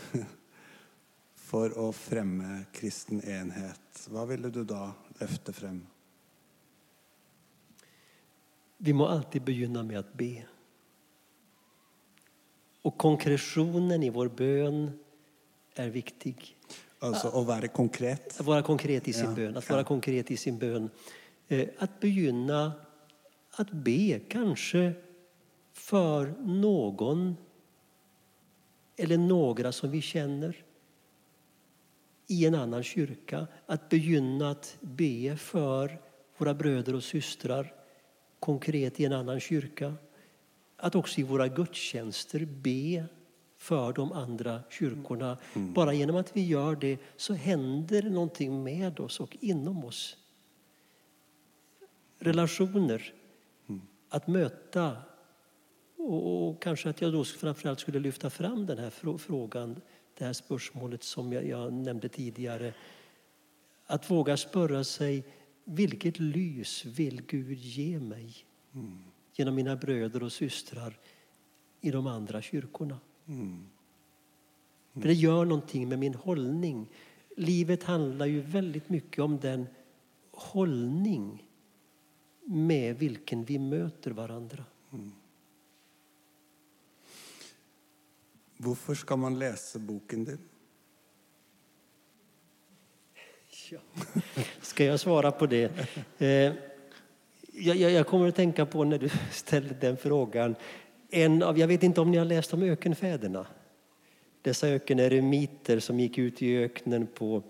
för 1.35 1.89
att 1.89 1.95
främja 1.95 2.63
kristen 2.71 3.23
enhet, 3.23 4.07
vad 4.09 4.27
ville 4.27 4.49
du 4.49 4.63
då 4.63 4.91
lyfta 5.19 5.53
fram? 5.53 5.87
Vi 8.83 8.93
må 8.93 9.05
alltid 9.05 9.41
begynna 9.41 9.83
med 9.83 9.99
att 9.99 10.13
be. 10.13 10.43
Och 12.81 12.97
konkretionen 12.97 14.03
i 14.03 14.09
vår 14.09 14.27
bön 14.27 14.99
är 15.75 15.89
viktig. 15.89 16.57
Altså 16.99 17.29
å 17.29 17.43
være 17.45 17.67
konkret. 17.67 18.39
Att 18.39 18.45
vara 18.45 18.61
konkret 18.61 19.07
i 19.07 19.13
sin 19.13 19.29
Ja, 19.29 19.35
bön. 19.35 19.57
Att 19.57 19.69
ja. 19.69 19.75
vara 19.75 19.83
konkret 19.83 20.31
i 20.31 20.37
sin 20.37 20.57
bön. 20.57 20.89
Eh, 21.47 21.69
Att 21.77 21.99
begynna 21.99 22.71
att 23.51 23.71
be 23.71 24.19
kanske 24.29 24.93
för 25.73 26.33
någon 26.39 27.37
eller 28.97 29.17
några 29.17 29.71
som 29.71 29.91
vi 29.91 30.01
känner 30.01 30.65
i 32.27 32.45
en 32.45 32.55
annan 32.55 32.83
kyrka. 32.83 33.47
Att 33.65 33.89
begynna 33.89 34.49
att 34.49 34.77
be 34.81 35.37
för 35.37 36.01
våra 36.37 36.53
bröder 36.53 36.95
och 36.95 37.03
systrar 37.03 37.80
konkret 38.41 38.99
i 38.99 39.05
en 39.05 39.13
annan 39.13 39.39
kyrka. 39.39 39.93
Att 40.77 40.95
också 40.95 41.21
i 41.21 41.23
våra 41.23 41.47
gudstjänster 41.47 42.45
be 42.45 43.05
för 43.57 43.93
de 43.93 44.11
andra 44.11 44.63
kyrkorna. 44.69 45.37
Bara 45.53 45.93
genom 45.93 46.15
att 46.15 46.37
vi 46.37 46.45
gör 46.45 46.75
det 46.75 46.97
så 47.17 47.33
händer 47.33 48.03
någonting 48.03 48.63
med 48.63 48.99
oss 48.99 49.19
och 49.19 49.37
inom 49.39 49.85
oss. 49.85 50.17
Relationer, 52.19 53.13
att 54.09 54.27
möta 54.27 54.97
och, 55.97 56.49
och 56.49 56.61
kanske 56.61 56.89
att 56.89 57.01
jag 57.01 57.13
då 57.13 57.23
framförallt 57.23 57.79
skulle 57.79 57.99
lyfta 57.99 58.29
fram 58.29 58.65
den 58.65 58.77
här 58.77 58.89
frå- 58.89 59.17
frågan, 59.17 59.81
det 60.17 60.25
här 60.25 60.33
spörsmålet 60.33 61.03
som 61.03 61.33
jag, 61.33 61.47
jag 61.47 61.73
nämnde 61.73 62.09
tidigare. 62.09 62.73
Att 63.85 64.09
våga 64.11 64.37
spöra 64.37 64.83
sig, 64.83 65.23
vilket 65.71 66.19
lys 66.19 66.85
vill 66.85 67.21
Gud 67.21 67.57
ge 67.57 67.99
mig 67.99 68.33
genom 69.33 69.55
mina 69.55 69.75
bröder 69.75 70.23
och 70.23 70.31
systrar 70.31 70.99
i 71.81 71.91
de 71.91 72.07
andra 72.07 72.41
kyrkorna? 72.41 72.99
För 74.93 75.01
det 75.07 75.13
gör 75.13 75.45
någonting 75.45 75.89
med 75.89 75.99
min 75.99 76.15
hållning. 76.15 76.87
Livet 77.37 77.83
handlar 77.83 78.25
ju 78.25 78.41
väldigt 78.41 78.89
mycket 78.89 79.19
om 79.19 79.39
den 79.39 79.67
hållning 80.31 81.47
med 82.45 82.99
vilken 82.99 83.43
vi 83.43 83.59
möter 83.59 84.11
varandra. 84.11 84.65
Varför 88.57 88.95
ska 88.95 89.15
man 89.15 89.39
läsa 89.39 89.79
boken 89.79 90.25
din? 90.25 90.37
Ska 94.61 94.85
jag 94.85 94.99
svara 94.99 95.31
på 95.31 95.45
det? 95.45 95.71
Eh, 96.17 96.27
jag, 97.53 97.75
jag, 97.75 97.91
jag 97.91 98.07
kommer 98.07 98.27
att 98.27 98.35
tänka 98.35 98.65
på 98.65 98.83
när 98.83 98.97
du 98.97 99.09
ställde 99.31 99.75
den 99.79 99.97
frågan. 99.97 100.55
En 101.09 101.43
av, 101.43 101.59
jag 101.59 101.67
vet 101.67 101.83
inte 101.83 102.01
om 102.01 102.11
ni 102.11 102.17
har 102.17 102.25
läst 102.25 102.53
om 102.53 102.63
ökenfäderna? 102.63 103.45
Dessa 104.41 104.67
ökeneremiter 104.67 105.79
som 105.79 105.99
gick 105.99 106.17
ut 106.17 106.41
i 106.41 106.57
öknen 106.57 107.07
på 107.07 107.43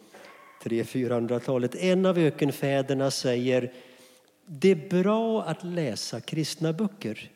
300-400-talet. 0.64 1.76
En 1.76 2.06
av 2.06 2.18
ökenfäderna 2.18 3.12
säger 3.12 3.74
det 4.46 4.72
är 4.72 5.04
bra 5.04 5.44
att 5.44 5.64
läsa 5.64 6.22
kristna 6.22 6.74
böcker. 6.74 7.32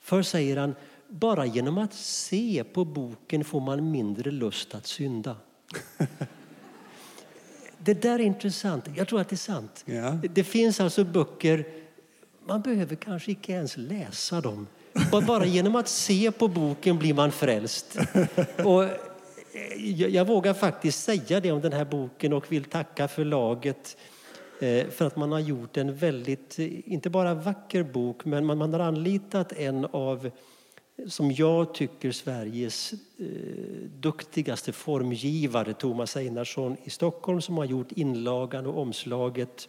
För, 0.00 0.22
säger 0.22 0.56
han, 0.56 0.74
bara 1.08 1.46
genom 1.46 1.78
att 1.78 1.94
se 1.94 2.64
på 2.72 2.84
boken 2.84 3.44
får 3.44 3.60
man 3.60 3.90
mindre 3.90 4.30
lust 4.30 4.74
att 4.74 4.86
synda. 4.86 5.36
Det 7.84 8.02
där 8.02 8.14
är 8.14 8.24
intressant. 8.24 8.84
Jag 8.96 9.08
tror 9.08 9.20
att 9.20 9.28
det 9.28 9.34
är 9.34 9.36
sant. 9.36 9.84
Ja. 9.86 10.18
Det 10.34 10.44
finns 10.44 10.80
alltså 10.80 11.04
böcker, 11.04 11.64
man 12.46 12.60
behöver 12.60 12.96
kanske 12.96 13.30
inte 13.30 13.52
ens 13.52 13.76
läsa 13.76 14.40
dem. 14.40 14.66
Bara- 15.26 15.46
genom 15.46 15.76
att 15.76 15.88
se 15.88 16.32
på 16.32 16.48
boken 16.48 16.98
blir 16.98 17.14
man 17.14 17.32
frälst. 17.32 17.98
Och 18.64 18.84
eh, 18.84 18.90
jag, 20.00 20.26
vågar 20.26 20.54
faktiskt 20.54 21.04
säga 21.04 21.40
det 21.40 21.52
om 21.52 21.60
den 21.60 21.72
här 21.72 21.84
boken 21.84 22.32
och 22.32 22.52
vill 22.52 22.64
tacka 22.64 23.08
förlaget 23.08 23.96
eh, 24.60 24.86
för 24.90 25.06
att 25.06 25.16
man 25.16 25.32
har 25.32 25.40
gjort 25.40 25.76
en 25.76 25.96
väldigt, 25.96 26.58
eh, 26.58 26.92
inte 26.92 27.10
bara 27.10 27.34
vacker 27.34 27.82
bok, 27.82 28.24
men 28.24 28.46
man 28.46 28.72
har 28.72 28.80
anlitat 28.80 29.52
en 29.52 29.84
av 29.84 30.30
som 31.08 31.32
jag 31.32 31.74
tycker 31.74 32.12
Sveriges 32.12 32.92
eh, 32.92 33.26
duktigaste 34.00 34.72
formgivare, 34.72 35.74
Thomas 35.74 36.16
Einarsson 36.16 36.76
i 36.84 36.90
Stockholm, 36.90 37.40
som 37.40 37.56
har 37.58 37.64
gjort 37.64 37.92
inlagan 37.92 38.66
och 38.66 38.78
omslaget 38.78 39.68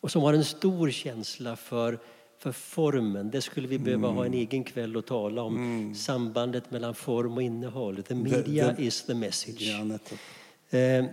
och 0.00 0.10
som 0.10 0.22
har 0.22 0.34
en 0.34 0.44
stor 0.44 0.90
känsla 0.90 1.56
för, 1.56 1.98
för 2.38 2.52
formen. 2.52 3.30
Det 3.30 3.40
skulle 3.40 3.68
vi 3.68 3.78
behöva 3.78 4.08
ha 4.08 4.26
en 4.26 4.34
egen 4.34 4.64
kväll 4.64 4.96
att 4.96 5.06
tala 5.06 5.42
om. 5.42 5.94
Sambandet 5.96 6.70
mellan 6.70 6.94
form 6.94 7.32
och 7.32 7.42
innehåll. 7.42 8.02
The 8.02 8.14
media 8.14 8.74
det- 8.76 8.82
is 8.82 9.02
the 9.02 9.14
message. 9.14 9.62
Ja. 9.62 10.78
Eh, 10.78 11.04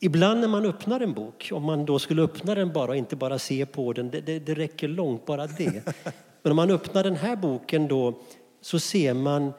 Ibland 0.00 0.40
när 0.40 0.48
man 0.48 0.66
öppnar 0.66 1.00
en 1.00 1.12
bok, 1.12 1.48
om 1.52 1.62
man 1.62 1.84
då 1.86 1.98
skulle 1.98 2.22
öppna 2.22 2.54
den 2.54 2.72
bara 2.72 2.90
och 2.90 2.96
inte 2.96 3.16
bara 3.16 3.38
se 3.38 3.66
på 3.66 3.92
den, 3.92 4.10
det, 4.10 4.20
det, 4.20 4.38
det 4.38 4.54
räcker 4.54 4.88
långt 4.88 5.26
bara 5.26 5.46
det. 5.46 5.82
Men 6.46 6.50
om 6.50 6.56
man 6.56 6.70
öppnar 6.70 7.04
den 7.04 7.16
här 7.16 7.36
boken 7.36 7.88
då 7.88 8.14
så 8.60 8.78
ser 8.78 9.14
man 9.14 9.52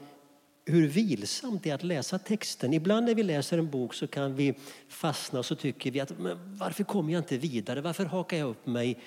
hur 0.66 0.88
vilsamt 0.88 1.64
det 1.64 1.70
är 1.70 1.76
att 1.76 1.84
läsa 1.84 2.20
texten. 2.20 2.74
Ibland 2.74 3.06
när 3.06 3.16
vi 3.16 3.24
läser 3.24 3.58
en 3.58 3.70
bok 3.70 3.94
så 3.94 4.08
kan 4.08 4.36
vi 4.36 4.54
fastna 4.88 5.40
och 5.40 5.46
så 5.46 5.56
tycker 5.56 5.92
vi 5.92 6.00
att 6.00 6.12
varför 6.58 6.84
kommer 6.84 7.14
jag 7.14 7.20
inte 7.20 7.38
vidare? 7.38 7.82
Varför 7.82 8.06
hakar 8.06 8.38
jag 8.38 8.50
upp 8.50 8.68
mig? 8.68 9.00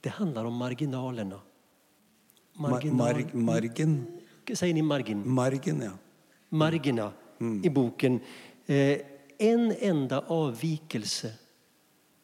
Det 0.00 0.08
handlar 0.08 0.44
om 0.44 0.54
marginalerna. 0.54 1.40
Marginal. 2.52 2.96
Mar 2.96 3.30
margin? 3.32 4.06
Säger 4.54 4.74
ni 4.74 4.82
margin? 4.82 5.22
Margin, 5.28 5.80
ja. 5.84 5.90
Margina 6.48 7.12
mm. 7.40 7.64
i 7.64 7.70
boken. 7.70 8.20
Eh, 8.66 8.98
en 9.38 9.74
enda 9.78 10.20
avvikelse, 10.20 11.32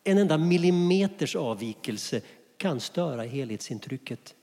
en 0.04 0.18
enda 0.18 0.38
millimeters 0.38 1.36
avvikelse 1.36 2.20
kan 2.56 2.80
störa 2.80 3.22
helhetsintrycket. 3.22 4.35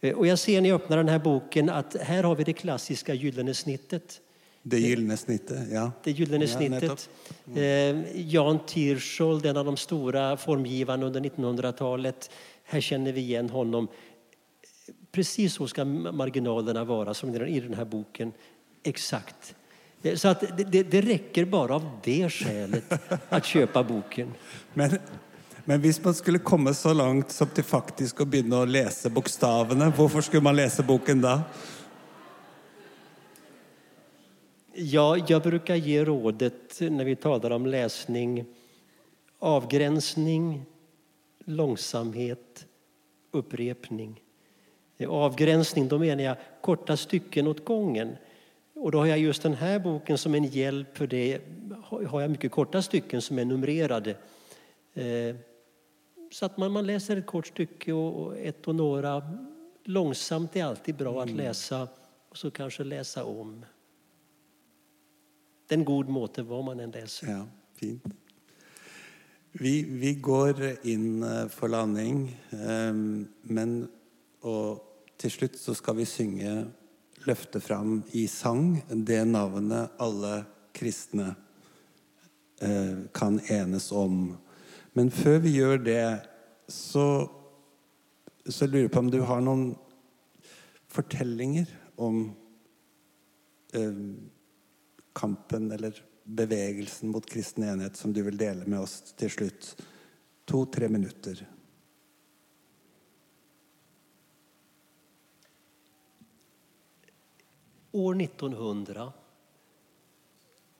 Eh, 0.00 0.14
och 0.14 0.26
jag 0.26 0.38
ser 0.38 0.60
när 0.60 0.68
jag 0.68 0.76
öppnar 0.76 0.96
den 0.96 1.08
här 1.08 1.18
boken 1.18 1.70
att 1.70 1.96
här 2.00 2.22
har 2.22 2.36
vi 2.36 2.44
det 2.44 2.52
klassiska 2.52 3.14
gyllene 3.14 3.54
snittet. 3.54 4.20
Det 4.62 4.80
gyllene 4.80 5.16
snittet, 5.16 5.68
ja. 5.72 5.92
Det 6.04 6.10
gyllene 6.10 6.44
ja, 6.44 6.56
snittet. 6.56 7.10
Mm. 7.46 8.04
Jan 8.14 8.58
Tirschol, 8.66 9.46
en 9.46 9.56
av 9.56 9.64
de 9.64 9.76
stora 9.76 10.36
formgivarna 10.36 11.06
under 11.06 11.20
1900-talet. 11.20 12.30
Här 12.64 12.80
känner 12.80 13.12
vi 13.12 13.20
igen 13.20 13.50
honom. 13.50 13.88
Precis 15.12 15.54
så 15.54 15.66
ska 15.66 15.84
marginalerna 15.84 16.84
vara 16.84 17.14
som 17.14 17.34
i 17.34 17.60
den 17.60 17.74
här 17.74 17.84
boken. 17.84 18.32
Exakt. 18.82 19.54
Eh, 20.02 20.14
så 20.14 20.28
att 20.28 20.44
det, 20.72 20.82
det 20.82 21.00
räcker 21.00 21.44
bara 21.44 21.74
av 21.74 21.90
det 22.04 22.30
skälet 22.30 22.92
att 23.28 23.44
köpa 23.44 23.82
boken. 23.82 24.34
Men, 24.74 24.98
men 25.68 25.84
om 25.84 25.92
man 26.02 26.14
skulle 26.14 26.38
komma 26.38 26.74
så 26.74 26.92
långt 26.92 27.30
som 27.30 27.46
till 27.46 27.64
faktiskt 27.64 28.20
att 28.20 28.28
börja 28.28 28.64
läsa 28.64 29.10
bokstäverna, 29.10 29.92
varför 29.96 30.20
skulle 30.20 30.42
man 30.42 30.56
läsa 30.56 30.82
boken 30.82 31.20
då? 31.20 31.40
Ja, 34.74 35.16
jag 35.28 35.42
brukar 35.42 35.74
ge 35.74 36.04
rådet 36.04 36.80
när 36.80 37.04
vi 37.04 37.16
talar 37.16 37.50
om 37.50 37.66
läsning 37.66 38.44
avgränsning, 39.38 40.64
långsamhet, 41.44 42.66
upprepning. 43.30 44.20
Avgränsning, 45.08 45.88
då 45.88 45.98
menar 45.98 46.22
jag 46.22 46.36
korta 46.60 46.96
stycken 46.96 47.46
åt 47.46 47.64
gången. 47.64 48.16
Och 48.74 48.92
då 48.92 48.98
har 48.98 49.06
jag 49.06 49.18
just 49.18 49.42
den 49.42 49.54
här 49.54 49.78
boken 49.78 50.18
som 50.18 50.34
en 50.34 50.44
hjälp 50.44 50.96
för 50.96 51.06
det. 51.06 51.40
Har 51.82 52.20
jag 52.20 52.30
mycket 52.30 52.50
korta 52.52 52.82
stycken 52.82 53.22
som 53.22 53.38
är 53.38 53.44
numrerade. 53.44 54.10
Eh, 54.94 55.36
så 56.30 56.46
att 56.46 56.56
man, 56.56 56.72
man 56.72 56.86
läser 56.86 57.16
ett 57.16 57.26
kort 57.26 57.46
stycke 57.46 57.92
och 57.92 58.38
ett 58.38 58.68
och 58.68 58.74
några. 58.74 59.38
Långsamt 59.84 60.56
är 60.56 60.64
alltid 60.64 60.96
bra 60.96 61.22
att 61.22 61.28
mm. 61.28 61.36
läsa 61.36 61.88
och 62.28 62.36
så 62.36 62.50
kanske 62.50 62.84
läsa 62.84 63.24
om. 63.24 63.64
Det 65.66 65.74
är 65.74 65.78
en 65.78 65.84
god 65.84 66.08
måte 66.08 66.42
vad 66.42 66.64
man 66.64 66.80
än 66.80 66.90
läser. 66.90 67.30
Ja, 67.30 67.46
fint. 67.74 68.04
Vi, 69.52 69.82
vi 69.82 70.14
går 70.14 70.86
in 70.86 71.22
eh, 71.22 71.48
för 71.48 71.68
landning, 71.68 72.40
ehm, 72.50 73.28
men 73.42 73.88
och 74.40 74.84
till 75.16 75.30
slut 75.30 75.58
så 75.58 75.74
ska 75.74 75.92
vi 75.92 76.06
sjunga 76.06 76.64
løfte 77.14 77.60
fram 77.60 78.02
i 78.10 78.28
sang 78.28 78.84
det 78.88 79.24
navnet 79.24 79.90
alle 79.96 80.44
kristne 80.72 81.34
eh, 82.60 82.98
kan 83.12 83.40
enes 83.40 83.92
om. 83.92 84.36
Men 84.98 85.10
för 85.10 85.38
vi 85.38 85.56
gör 85.56 85.78
det, 85.78 86.26
så, 86.68 87.30
så 88.46 88.66
lurer 88.66 88.82
jag 88.82 88.92
på 88.92 88.98
om 88.98 89.10
du 89.10 89.20
har 89.20 89.40
någon 89.40 89.78
fortellinger 90.86 91.78
om 91.96 92.36
eh, 93.72 93.92
kampen 95.12 95.72
eller 95.72 96.04
bevegelsen 96.24 97.08
mot 97.08 97.30
kristen 97.30 97.64
enhet 97.64 97.96
som 97.96 98.12
du 98.12 98.22
vill 98.22 98.36
dela 98.36 98.64
med 98.64 98.80
oss 98.80 99.14
till 99.16 99.30
slut. 99.30 99.82
Två, 100.44 100.66
tre 100.66 100.88
minuter. 100.88 101.48
År 107.92 108.22
1900 108.22 109.12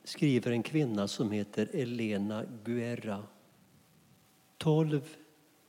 skriver 0.05 0.51
en 0.51 0.63
kvinna 0.63 1.09
som 1.09 1.31
heter 1.31 1.69
Elena 1.73 2.45
Guerra 2.65 3.25
tolv 4.59 5.17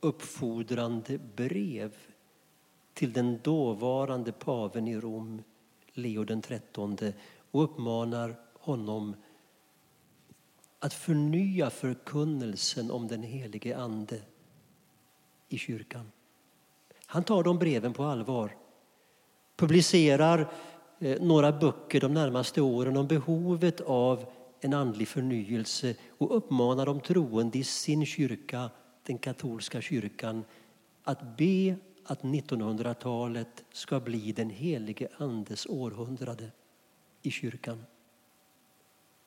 uppfordrande 0.00 1.18
brev 1.36 1.96
till 2.94 3.12
den 3.12 3.38
dåvarande 3.42 4.32
paven 4.32 4.88
i 4.88 4.96
Rom, 4.96 5.42
Leo 5.92 6.24
den 6.24 6.42
trettonde 6.42 7.12
och 7.50 7.64
uppmanar 7.64 8.34
honom 8.58 9.16
att 10.78 10.94
förnya 10.94 11.70
förkunnelsen 11.70 12.90
om 12.90 13.08
den 13.08 13.22
helige 13.22 13.76
Ande 13.76 14.20
i 15.48 15.58
kyrkan. 15.58 16.12
Han 17.06 17.24
tar 17.24 17.42
de 17.42 17.58
breven 17.58 17.92
på 17.92 18.04
allvar, 18.04 18.56
publicerar 19.56 20.52
eh, 20.98 21.22
några 21.22 21.52
böcker 21.52 22.00
de 22.00 22.14
närmaste 22.14 22.60
åren 22.60 22.96
om 22.96 23.06
behovet 23.06 23.80
av 23.80 24.24
en 24.60 24.74
andlig 24.74 25.08
förnyelse 25.08 25.94
och 26.18 26.36
uppmanar 26.36 26.86
de 26.86 27.00
troende 27.00 27.58
i 27.58 27.64
sin 27.64 28.06
kyrka, 28.06 28.70
den 29.10 29.18
katolska 29.18 29.80
kyrkan, 29.80 30.44
att 31.02 31.36
be 31.36 31.76
att 32.04 32.22
1900-talet 32.22 33.64
ska 33.72 34.00
bli 34.00 34.32
den 34.32 34.50
helige 34.50 35.08
Andes 35.16 35.66
århundrade 35.66 36.50
i 37.22 37.30
kyrkan. 37.30 37.84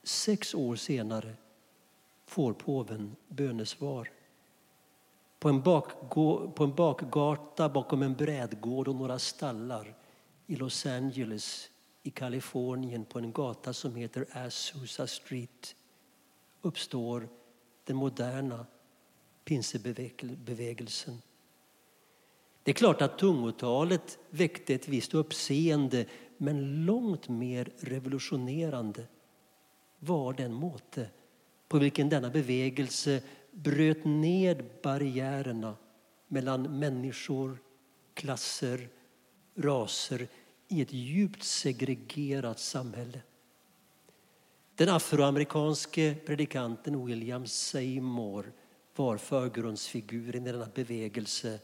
Sex 0.03 0.53
år 0.55 0.75
senare 0.75 1.35
får 2.25 2.53
påven 2.53 3.15
bönesvar. 3.27 4.11
På 5.39 5.49
en, 5.49 5.61
på 6.53 6.63
en 6.63 6.75
bakgata 6.75 7.69
bakom 7.69 8.01
en 8.01 8.13
brädgård 8.13 8.87
och 8.87 8.95
några 8.95 9.19
stallar 9.19 9.95
i 10.47 10.55
Los 10.55 10.85
Angeles 10.85 11.69
i 12.03 12.09
Kalifornien 12.09 13.05
på 13.05 13.19
en 13.19 13.31
gata 13.31 13.73
som 13.73 13.95
heter 13.95 14.25
Azusa 14.31 15.07
Street 15.07 15.75
uppstår 16.61 17.27
den 17.85 17.95
moderna 17.95 18.65
pinsebevägelsen. 19.45 21.21
Det 22.63 22.71
är 22.71 22.75
klart 22.75 23.01
att 23.01 23.17
tungotalet 23.17 24.19
väckte 24.29 24.73
ett 24.73 24.87
visst 24.87 25.13
uppseende 25.13 26.05
men 26.37 26.85
långt 26.85 27.29
mer 27.29 27.71
revolutionerande 27.79 29.07
var 29.99 30.33
den 30.33 30.53
måte 30.53 31.09
på 31.67 31.77
vilken 31.77 32.09
denna 32.09 32.29
bevägelse 32.29 33.21
bröt 33.51 34.05
ned 34.05 34.65
barriärerna 34.81 35.75
mellan 36.27 36.79
människor, 36.79 37.57
klasser, 38.13 38.87
raser 39.55 40.27
i 40.67 40.81
ett 40.81 40.93
djupt 40.93 41.43
segregerat 41.43 42.59
samhälle. 42.59 43.21
Den 44.75 44.89
afroamerikanske 44.89 46.15
predikanten 46.25 47.05
William 47.05 47.47
Seymour 47.47 48.51
var 48.95 49.17
förgrundsfiguren 49.17 50.47
i 50.47 50.51
denna 50.51 50.69
bevägelse 50.75 51.59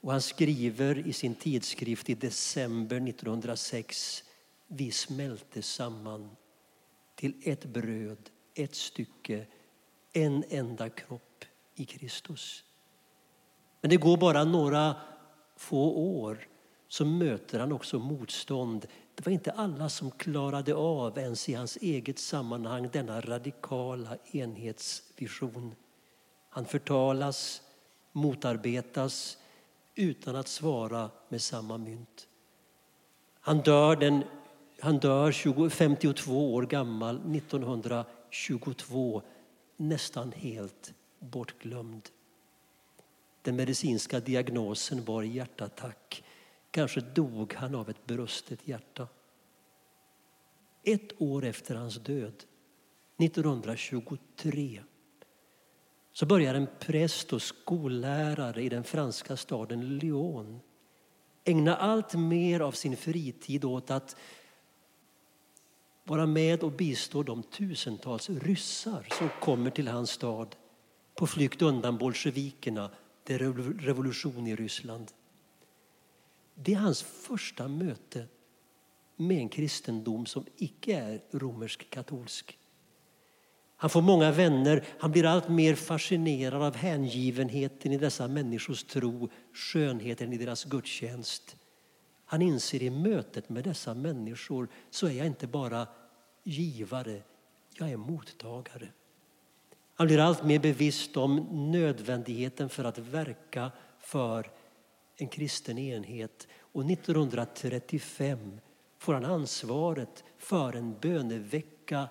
och 0.00 0.12
han 0.12 0.22
skriver 0.22 1.06
i 1.06 1.12
sin 1.12 1.34
tidskrift 1.34 2.10
i 2.10 2.14
december 2.14 2.96
1906 2.96 4.24
Vi 4.66 4.90
smälte 4.90 5.62
samman 5.62 6.30
till 7.14 7.34
ett 7.42 7.64
bröd, 7.64 8.30
ett 8.54 8.74
stycke, 8.74 9.46
en 10.12 10.44
enda 10.48 10.90
kropp 10.90 11.44
i 11.74 11.84
Kristus. 11.84 12.64
Men 13.80 13.90
det 13.90 13.96
går 13.96 14.16
bara 14.16 14.44
några 14.44 14.96
få 15.56 15.92
år 15.92 16.48
så 16.88 17.04
möter 17.04 17.60
han 17.60 17.72
också 17.72 17.98
motstånd. 17.98 18.86
Det 19.14 19.26
var 19.26 19.32
inte 19.32 19.52
alla 19.52 19.88
som 19.88 20.10
klarade 20.10 20.74
av, 20.74 21.18
ens 21.18 21.48
i 21.48 21.54
hans 21.54 21.76
eget 21.76 22.18
sammanhang, 22.18 22.88
denna 22.92 23.20
radikala 23.20 24.16
enhetsvision. 24.32 25.74
Han 26.58 26.64
förtalas, 26.64 27.62
motarbetas 28.12 29.38
utan 29.94 30.36
att 30.36 30.48
svara 30.48 31.10
med 31.28 31.42
samma 31.42 31.78
mynt. 31.78 32.28
Han 33.40 33.60
dör, 33.60 33.96
den, 33.96 34.24
han 34.80 34.98
dör 34.98 35.32
20, 35.32 35.70
52 35.70 36.54
år 36.54 36.62
gammal 36.62 37.16
1922, 37.36 39.22
nästan 39.76 40.32
helt 40.32 40.94
bortglömd. 41.18 42.08
Den 43.42 43.56
medicinska 43.56 44.20
diagnosen 44.20 45.04
var 45.04 45.22
hjärtattack 45.22 46.24
Kanske 46.70 47.00
dog 47.00 47.54
han 47.54 47.74
av 47.74 47.90
ett 47.90 48.06
brustet 48.06 48.68
hjärta. 48.68 49.08
Ett 50.82 51.22
år 51.22 51.44
efter 51.44 51.74
hans 51.74 51.94
död, 51.94 52.44
1923, 53.18 54.82
så 56.18 56.26
börjar 56.26 56.54
en 56.54 56.68
präst 56.78 57.32
och 57.32 57.42
skollärare 57.42 58.62
i 58.62 58.68
den 58.68 58.84
franska 58.84 59.36
staden 59.36 59.98
Lyon 59.98 60.60
ägna 61.44 61.76
allt 61.76 62.14
mer 62.14 62.60
av 62.60 62.72
sin 62.72 62.96
fritid 62.96 63.64
åt 63.64 63.90
att 63.90 64.16
vara 66.04 66.26
med 66.26 66.62
och 66.62 66.72
bistå 66.72 67.22
de 67.22 67.42
tusentals 67.42 68.30
ryssar 68.30 69.06
som 69.18 69.28
kommer 69.40 69.70
till 69.70 69.88
hans 69.88 70.10
stad 70.10 70.56
på 71.14 71.26
flykt 71.26 71.62
undan 71.62 71.98
bolsjevikerna, 71.98 72.90
det 73.24 73.34
är 73.34 73.38
revolution 73.78 74.46
i 74.46 74.56
Ryssland. 74.56 75.12
Det 76.54 76.72
är 76.72 76.78
hans 76.78 77.02
första 77.02 77.68
möte 77.68 78.26
med 79.16 79.38
en 79.38 79.48
kristendom 79.48 80.26
som 80.26 80.44
icke 80.56 80.96
är 80.96 81.22
romersk-katolsk. 81.30 82.58
Han 83.80 83.90
får 83.90 84.02
många 84.02 84.30
vänner, 84.32 84.84
han 84.98 85.10
blir 85.10 85.24
allt 85.24 85.48
mer 85.48 85.74
fascinerad 85.74 86.62
av 86.62 86.76
hängivenheten 86.76 87.92
i 87.92 87.98
dessa 87.98 88.28
människors 88.28 88.84
tro, 88.84 89.28
skönheten 89.52 90.32
i 90.32 90.38
deras 90.38 90.64
gudstjänst. 90.64 91.56
Han 92.24 92.42
inser 92.42 92.82
i 92.82 92.90
mötet 92.90 93.48
med 93.48 93.64
dessa 93.64 93.94
människor 93.94 94.68
så 94.90 95.06
är 95.06 95.12
jag 95.12 95.26
inte 95.26 95.46
bara 95.46 95.86
givare, 96.44 97.22
jag 97.78 97.90
är 97.90 97.96
mottagare. 97.96 98.88
Han 99.94 100.06
blir 100.06 100.18
allt 100.18 100.44
mer 100.44 100.58
bevisst 100.58 101.16
om 101.16 101.36
nödvändigheten 101.72 102.68
för 102.68 102.84
att 102.84 102.98
verka 102.98 103.70
för 103.98 104.50
en 105.16 105.28
kristen 105.28 105.78
enhet. 105.78 106.48
Och 106.58 106.90
1935 106.90 108.60
får 108.98 109.14
han 109.14 109.24
ansvaret 109.24 110.24
för 110.38 110.72
en 110.72 110.98
bönevecka 111.00 112.08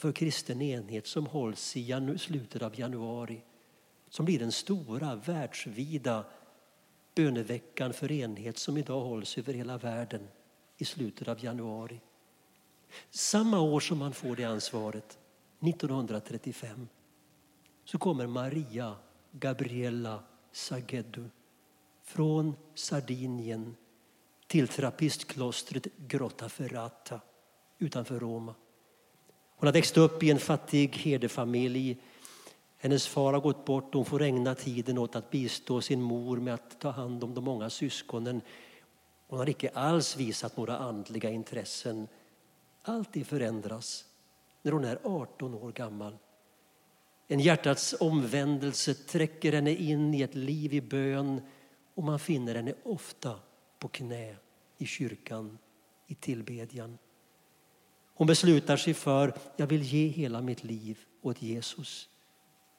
för 0.00 0.12
kristen 0.12 0.62
enhet 0.62 1.06
som 1.06 1.26
hålls 1.26 1.76
i 1.76 2.18
slutet 2.18 2.62
av 2.62 2.80
januari. 2.80 3.42
Som 4.08 4.24
blir 4.24 4.38
den 4.38 4.52
stora 4.52 5.14
världsvida 5.14 6.24
böneveckan 7.14 7.92
för 7.92 8.12
enhet 8.12 8.58
som 8.58 8.76
idag 8.76 9.00
hålls 9.00 9.38
över 9.38 9.52
hela 9.52 9.78
världen 9.78 10.28
i 10.76 10.84
slutet 10.84 11.28
av 11.28 11.44
januari. 11.44 12.00
Samma 13.10 13.60
år 13.60 13.80
som 13.80 14.00
han 14.00 14.12
får 14.12 14.36
det 14.36 14.44
ansvaret, 14.44 15.18
1935, 15.60 16.88
så 17.84 17.98
kommer 17.98 18.26
Maria 18.26 18.96
Gabriella 19.32 20.22
Sageddu 20.52 21.24
från 22.02 22.54
Sardinien 22.74 23.76
till 24.46 24.68
trappistklostret 24.68 25.86
Grotta 25.96 26.48
Ferrata 26.48 27.20
utanför 27.78 28.20
Roma. 28.20 28.54
Hon 29.60 29.66
har 29.66 29.72
växt 29.72 29.96
upp 29.96 30.22
i 30.22 30.30
en 30.30 30.38
fattig 30.38 30.96
herdefamilj. 30.96 31.96
Hennes 32.78 33.06
far 33.06 33.32
har 33.32 33.40
gått 33.40 33.64
bort 33.64 33.94
och 33.94 33.94
hon 33.94 34.04
får 34.04 34.22
ägna 34.22 34.54
tiden 34.54 34.98
åt 34.98 35.16
att 35.16 35.30
bistå 35.30 35.80
sin 35.80 36.02
mor 36.02 36.36
med 36.36 36.54
att 36.54 36.80
ta 36.80 36.90
hand 36.90 37.24
om 37.24 37.34
de 37.34 37.44
många 37.44 37.70
syskonen. 37.70 38.40
Hon 39.26 39.38
har 39.38 39.48
icke 39.48 39.70
alls 39.74 40.16
visat 40.16 40.56
några 40.56 40.78
andliga 40.78 41.30
intressen. 41.30 42.08
Allt 42.82 43.12
det 43.12 43.24
förändras 43.24 44.04
när 44.62 44.72
hon 44.72 44.84
är 44.84 44.98
18 45.04 45.54
år 45.54 45.72
gammal. 45.72 46.16
En 47.28 47.40
hjärtats 47.40 47.94
omvändelse 48.00 48.94
träcker 48.94 49.52
henne 49.52 49.74
in 49.74 50.14
i 50.14 50.22
ett 50.22 50.34
liv 50.34 50.74
i 50.74 50.80
bön 50.80 51.40
och 51.94 52.04
man 52.04 52.18
finner 52.18 52.54
henne 52.54 52.74
ofta 52.82 53.40
på 53.78 53.88
knä 53.88 54.36
i 54.78 54.86
kyrkan, 54.86 55.58
i 56.06 56.14
tillbedjan. 56.14 56.98
Hon 58.20 58.26
beslutar 58.26 58.76
sig 58.76 58.94
för 58.94 59.34
jag 59.56 59.66
vill 59.66 59.82
ge 59.82 60.06
hela 60.06 60.40
mitt 60.40 60.64
liv 60.64 60.98
åt 61.22 61.42
Jesus. 61.42 62.08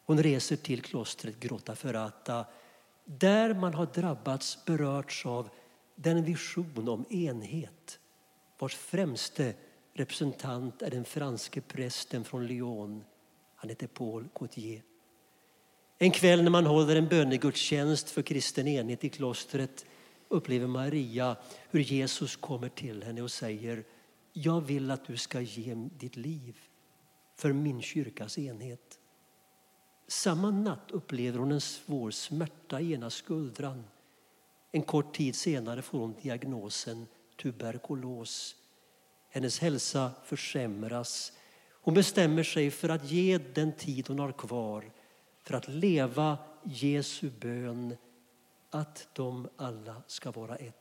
Hon 0.06 0.24
reser 0.24 0.56
till 0.56 0.82
klostret 0.82 1.40
Grotta 1.40 1.76
Ferrata 1.76 2.46
där 3.06 3.54
man 3.54 3.74
har 3.74 3.86
drabbats, 3.86 4.66
berörts 4.66 5.26
av 5.26 5.50
den 5.96 6.24
vision 6.24 6.90
om 6.90 7.06
enhet 7.10 8.00
vars 8.60 8.76
främste 8.76 9.54
representant 9.94 10.82
är 10.82 10.90
den 10.90 11.06
franske 11.06 11.62
prästen 11.62 12.24
från 12.24 12.48
Lyon. 12.48 13.04
Han 13.56 13.70
heter 13.70 13.88
Paul 13.88 14.28
Gautier. 14.40 14.82
En 15.98 16.12
kväll 16.12 16.44
när 16.44 16.52
man 16.52 16.66
håller 16.66 16.96
en 16.96 17.08
bönegudstjänst 17.08 18.10
för 18.10 18.22
kristen 18.22 18.68
enhet 18.68 19.04
i 19.04 19.10
klostret 19.10 19.86
upplever 20.28 20.68
Maria 20.68 21.36
hur 21.70 21.80
Jesus 21.80 22.36
kommer 22.36 22.70
till 22.70 23.04
henne 23.04 23.22
och 23.22 23.32
säger 23.32 23.84
jag 24.34 24.62
vill 24.62 24.92
att 24.92 25.06
du 25.06 25.18
ska 25.18 25.42
ge 25.42 25.76
ditt 25.76 26.16
liv 26.16 26.58
för 27.36 27.54
min 27.54 27.82
kyrkas 27.82 28.38
enhet. 28.38 29.00
Samma 30.08 30.52
natt 30.52 30.92
upplever 30.92 31.40
hon 31.40 31.52
en 31.52 31.62
svår 31.62 32.12
smärta 32.12 32.82
i 32.82 32.94
ena 32.94 33.10
skuldran. 33.10 33.84
En 34.72 34.82
kort 34.82 35.16
tid 35.16 35.36
senare 35.36 35.82
får 35.82 36.00
hon 36.00 36.16
diagnosen 36.22 37.08
tuberkulos. 37.42 38.56
Hennes 39.30 39.60
hälsa 39.60 40.12
försämras. 40.24 41.32
Hon 41.72 41.94
bestämmer 41.94 42.44
sig 42.44 42.72
för 42.72 42.90
att 42.90 43.12
ge 43.12 43.38
den 43.38 43.76
tid 43.76 44.08
hon 44.08 44.20
har 44.20 44.32
kvar 44.32 44.92
för 45.44 45.54
att 45.54 45.68
leva 45.68 46.38
Jesu 46.64 47.30
bön 47.40 47.96
att 48.70 49.08
de 49.14 49.50
alla 49.56 50.02
ska 50.08 50.32
vara 50.32 50.56
ett. 50.56 50.81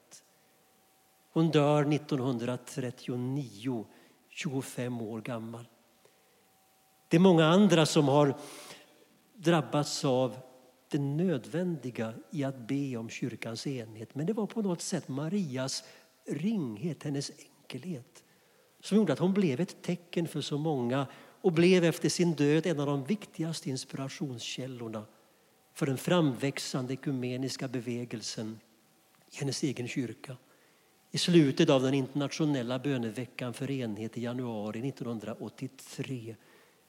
Hon 1.32 1.50
dör 1.50 1.92
1939, 1.92 3.86
25 4.28 5.00
år 5.02 5.20
gammal. 5.20 5.68
Det 7.08 7.16
är 7.16 7.20
många 7.20 7.46
andra 7.46 7.86
som 7.86 8.08
har 8.08 8.34
drabbats 9.34 10.04
av 10.04 10.36
det 10.88 10.98
nödvändiga 10.98 12.14
i 12.30 12.44
att 12.44 12.58
be 12.58 12.96
om 12.96 13.08
kyrkans 13.08 13.66
enhet. 13.66 14.14
Men 14.14 14.26
det 14.26 14.32
var 14.32 14.46
på 14.46 14.62
något 14.62 14.82
sätt 14.82 15.08
Marias 15.08 15.84
ringhet, 16.26 17.02
hennes 17.02 17.30
enkelhet 17.30 18.24
som 18.80 18.96
gjorde 18.96 19.12
att 19.12 19.18
hon 19.18 19.34
blev 19.34 19.60
ett 19.60 19.82
tecken 19.82 20.28
för 20.28 20.40
så 20.40 20.58
många 20.58 21.06
och 21.40 21.52
blev 21.52 21.84
efter 21.84 22.08
sin 22.08 22.32
död 22.32 22.66
en 22.66 22.80
av 22.80 22.86
de 22.86 23.04
viktigaste 23.04 23.70
inspirationskällorna 23.70 25.04
för 25.74 25.86
den 25.86 25.98
framväxande 25.98 26.92
ekumeniska 26.92 27.68
bevegelsen 27.68 28.60
i 29.30 29.36
hennes 29.36 29.62
egen 29.62 29.88
kyrka. 29.88 30.36
I 31.12 31.18
slutet 31.18 31.70
av 31.70 31.82
den 31.82 31.94
internationella 31.94 32.78
böneveckan 32.78 33.54
för 33.54 33.70
enhet 33.70 34.18
i 34.18 34.22
januari 34.22 34.88
1983 34.88 36.36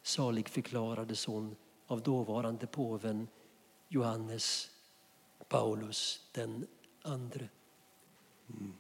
saligförklarades 0.04 1.26
hon 1.26 1.56
av 1.88 2.02
dåvarande 2.02 2.68
påven 2.68 3.28
Johannes 3.88 4.72
Paulus 5.48 6.30
den 6.32 6.68
andre. 7.02 7.50
Mm. 8.50 8.74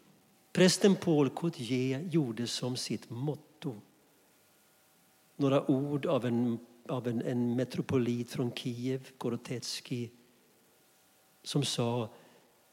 Prästen 0.53 0.95
Paul 0.95 1.29
Cotier 1.29 1.99
gjorde 1.99 2.47
som 2.47 2.77
sitt 2.77 3.09
motto 3.09 3.81
några 5.35 5.71
ord 5.71 6.05
av 6.05 6.25
en, 6.25 6.59
av 6.87 7.07
en, 7.07 7.21
en 7.21 7.55
metropolit 7.55 8.31
från 8.31 8.51
Kiev, 8.51 9.09
Gorotetski 9.17 10.11
som 11.43 11.63
sa 11.63 12.09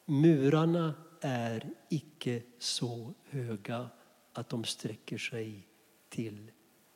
murarna 0.06 0.94
är 1.20 1.70
icke 1.88 2.42
så 2.58 3.14
höga 3.30 3.90
att 4.32 4.48
de 4.48 4.64
sträcker 4.64 5.18
sig 5.18 5.68
till 6.08 6.50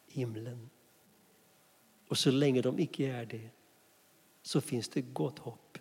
himlen. 0.07 0.71
Och 2.09 2.19
så 2.19 2.31
länge 2.31 2.61
de 2.63 2.79
icke 2.79 3.07
är 3.07 3.27
det 3.27 3.51
så 4.43 4.61
finns 4.61 4.89
det 4.89 5.01
gott 5.01 5.39
hopp. 5.39 5.79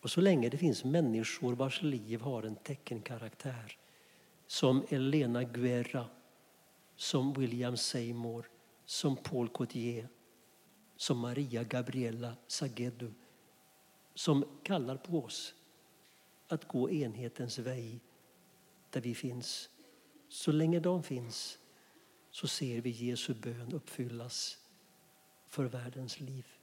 Och 0.00 0.10
så 0.10 0.20
länge 0.20 0.48
det 0.48 0.58
finns 0.58 0.84
människor 0.84 1.54
vars 1.54 1.82
liv 1.82 2.20
har 2.20 2.42
en 2.42 2.56
teckenkaraktär 2.56 3.78
som 4.46 4.84
Elena 4.88 5.44
Guerra, 5.44 6.06
som 6.96 7.32
William 7.32 7.76
Seymour, 7.76 8.48
som 8.84 9.16
Paul 9.16 9.48
Cotier, 9.48 10.08
som 10.96 11.18
Maria 11.18 11.64
Gabriella 11.64 12.36
Sagedu 12.46 13.12
som 14.16 14.44
kallar 14.62 14.96
på 14.96 15.18
oss 15.18 15.54
att 16.48 16.68
gå 16.68 16.90
enhetens 16.90 17.58
väg 17.58 18.00
där 18.90 19.00
vi 19.00 19.14
finns. 19.14 19.70
Så 20.28 20.52
länge 20.52 20.80
de 20.80 21.02
finns 21.02 21.58
så 22.30 22.48
ser 22.48 22.80
vi 22.80 22.90
Jesu 22.90 23.34
bön 23.34 23.72
uppfyllas 23.72 24.58
för 25.46 25.64
världens 25.64 26.20
liv. 26.20 26.55